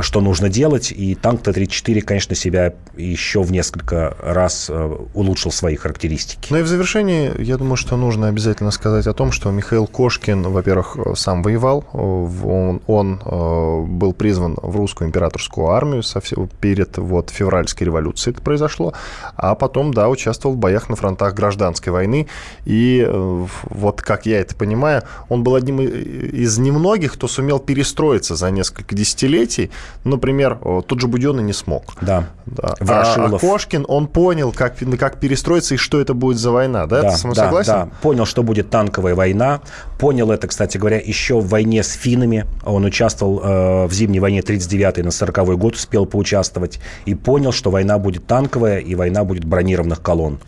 что 0.00 0.20
нужно 0.20 0.48
делать. 0.48 0.92
И 0.92 1.14
танк 1.14 1.42
Т-34, 1.42 2.00
конечно, 2.02 2.34
себя 2.34 2.74
еще 2.96 3.42
в 3.42 3.52
несколько 3.52 4.16
раз 4.20 4.68
э, 4.68 4.96
улучшил 5.14 5.50
свои 5.50 5.76
характеристики. 5.76 6.48
Ну 6.50 6.58
и 6.58 6.62
в 6.62 6.66
завершении, 6.66 7.32
я 7.42 7.56
думаю, 7.56 7.76
что 7.76 7.96
нужно 7.96 8.28
обязательно 8.28 8.70
сказать 8.70 9.06
о 9.06 9.12
том, 9.12 9.32
что 9.32 9.50
Михаил 9.50 9.86
Кошкин, 9.86 10.42
во-первых, 10.42 10.96
сам 11.14 11.42
воевал. 11.42 11.84
Он, 11.92 12.80
он 12.86 13.20
э, 13.24 13.80
был 13.86 14.12
призван 14.12 14.56
в 14.60 14.76
русскую 14.76 15.08
императорскую 15.08 15.68
армию 15.68 16.02
совсем 16.02 16.48
перед 16.60 16.98
вот, 16.98 17.30
февральской 17.30 17.86
революцией 17.86 18.34
это 18.34 18.42
произошло. 18.42 18.92
А 19.36 19.54
потом, 19.54 19.92
да, 19.92 20.08
участвовал 20.08 20.54
в 20.54 20.58
боях 20.58 20.88
на 20.88 20.96
фронтах 20.96 21.34
гражданской 21.34 21.92
войны. 21.92 22.26
И 22.64 23.04
э, 23.06 23.46
вот 23.64 24.02
как 24.02 24.26
я 24.26 24.40
это 24.40 24.54
понимаю, 24.54 25.02
он 25.28 25.42
был 25.42 25.54
одним 25.54 25.80
из 25.80 26.58
немногих, 26.58 27.14
кто 27.14 27.28
сумел 27.28 27.58
перестроиться 27.58 28.36
за 28.36 28.50
несколько 28.50 28.94
десятилетий 28.94 29.70
Например, 30.04 30.58
тот 30.86 31.00
же 31.00 31.08
Буденный 31.08 31.42
не 31.42 31.52
смог. 31.52 31.94
Да. 32.00 32.28
да. 32.46 32.74
А, 32.80 33.14
а 33.16 33.38
Кошкин, 33.38 33.84
он 33.88 34.06
понял, 34.06 34.52
как, 34.52 34.76
как 34.98 35.18
перестроиться 35.18 35.74
и 35.74 35.76
что 35.76 36.00
это 36.00 36.14
будет 36.14 36.38
за 36.38 36.50
война. 36.50 36.86
Да, 36.86 37.02
да 37.02 37.16
Ты 37.16 37.28
да, 37.28 37.34
согласен? 37.34 37.72
Да, 37.72 37.88
понял, 38.02 38.26
что 38.26 38.42
будет 38.42 38.70
танковая 38.70 39.14
война. 39.14 39.60
Понял 39.98 40.30
это, 40.30 40.46
кстати 40.46 40.78
говоря, 40.78 40.98
еще 40.98 41.40
в 41.40 41.48
войне 41.48 41.82
с 41.82 41.92
финнами. 41.92 42.46
Он 42.64 42.84
участвовал 42.84 43.40
э, 43.42 43.86
в 43.86 43.92
зимней 43.92 44.20
войне 44.20 44.40
39-й 44.40 45.02
на 45.02 45.08
40-й 45.08 45.56
год, 45.56 45.74
успел 45.74 46.06
поучаствовать. 46.06 46.80
И 47.04 47.14
понял, 47.14 47.52
что 47.52 47.70
война 47.70 47.98
будет 47.98 48.26
танковая 48.26 48.78
и 48.78 48.94
война 48.94 49.24
будет 49.24 49.44
бронированных 49.44 50.02
колонн. 50.02 50.38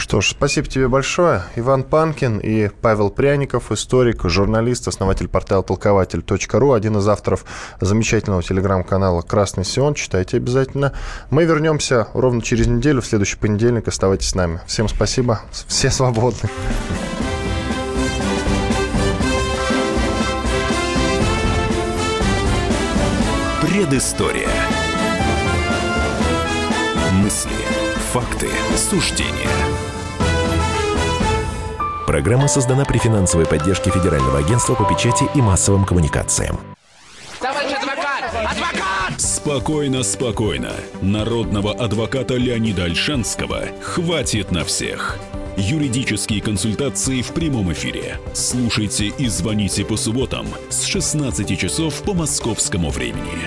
Что 0.00 0.22
ж, 0.22 0.30
спасибо 0.30 0.66
тебе 0.66 0.88
большое. 0.88 1.42
Иван 1.56 1.82
Панкин 1.82 2.38
и 2.38 2.68
Павел 2.68 3.10
Пряников, 3.10 3.70
историк, 3.70 4.24
журналист, 4.24 4.88
основатель 4.88 5.28
портала 5.28 5.62
толкователь.ру, 5.62 6.72
один 6.72 6.96
из 6.96 7.06
авторов 7.06 7.44
замечательного 7.82 8.42
телеграм-канала 8.42 9.20
«Красный 9.20 9.62
Сион». 9.62 9.92
Читайте 9.92 10.38
обязательно. 10.38 10.94
Мы 11.28 11.44
вернемся 11.44 12.08
ровно 12.14 12.40
через 12.40 12.66
неделю, 12.66 13.02
в 13.02 13.06
следующий 13.06 13.36
понедельник. 13.36 13.88
Оставайтесь 13.88 14.30
с 14.30 14.34
нами. 14.34 14.62
Всем 14.66 14.88
спасибо. 14.88 15.42
Все 15.68 15.90
свободны. 15.90 16.48
Предыстория. 23.60 24.48
Мысли, 27.12 27.52
факты, 28.12 28.48
суждения. 28.76 29.69
Программа 32.10 32.48
создана 32.48 32.84
при 32.84 32.98
финансовой 32.98 33.46
поддержке 33.46 33.92
Федерального 33.92 34.38
агентства 34.38 34.74
по 34.74 34.82
печати 34.82 35.26
и 35.36 35.40
массовым 35.40 35.84
коммуникациям. 35.84 36.58
Товарищ 37.38 37.70
адвокат! 37.70 38.24
Адвокат! 38.34 39.20
Спокойно, 39.20 40.02
спокойно. 40.02 40.72
Народного 41.02 41.72
адвоката 41.72 42.34
Леонида 42.34 42.86
Альшанского 42.86 43.62
хватит 43.80 44.50
на 44.50 44.64
всех. 44.64 45.20
Юридические 45.56 46.42
консультации 46.42 47.22
в 47.22 47.28
прямом 47.28 47.72
эфире. 47.72 48.18
Слушайте 48.34 49.12
и 49.16 49.28
звоните 49.28 49.84
по 49.84 49.96
субботам 49.96 50.48
с 50.68 50.82
16 50.86 51.56
часов 51.56 52.02
по 52.02 52.12
московскому 52.12 52.90
времени. 52.90 53.46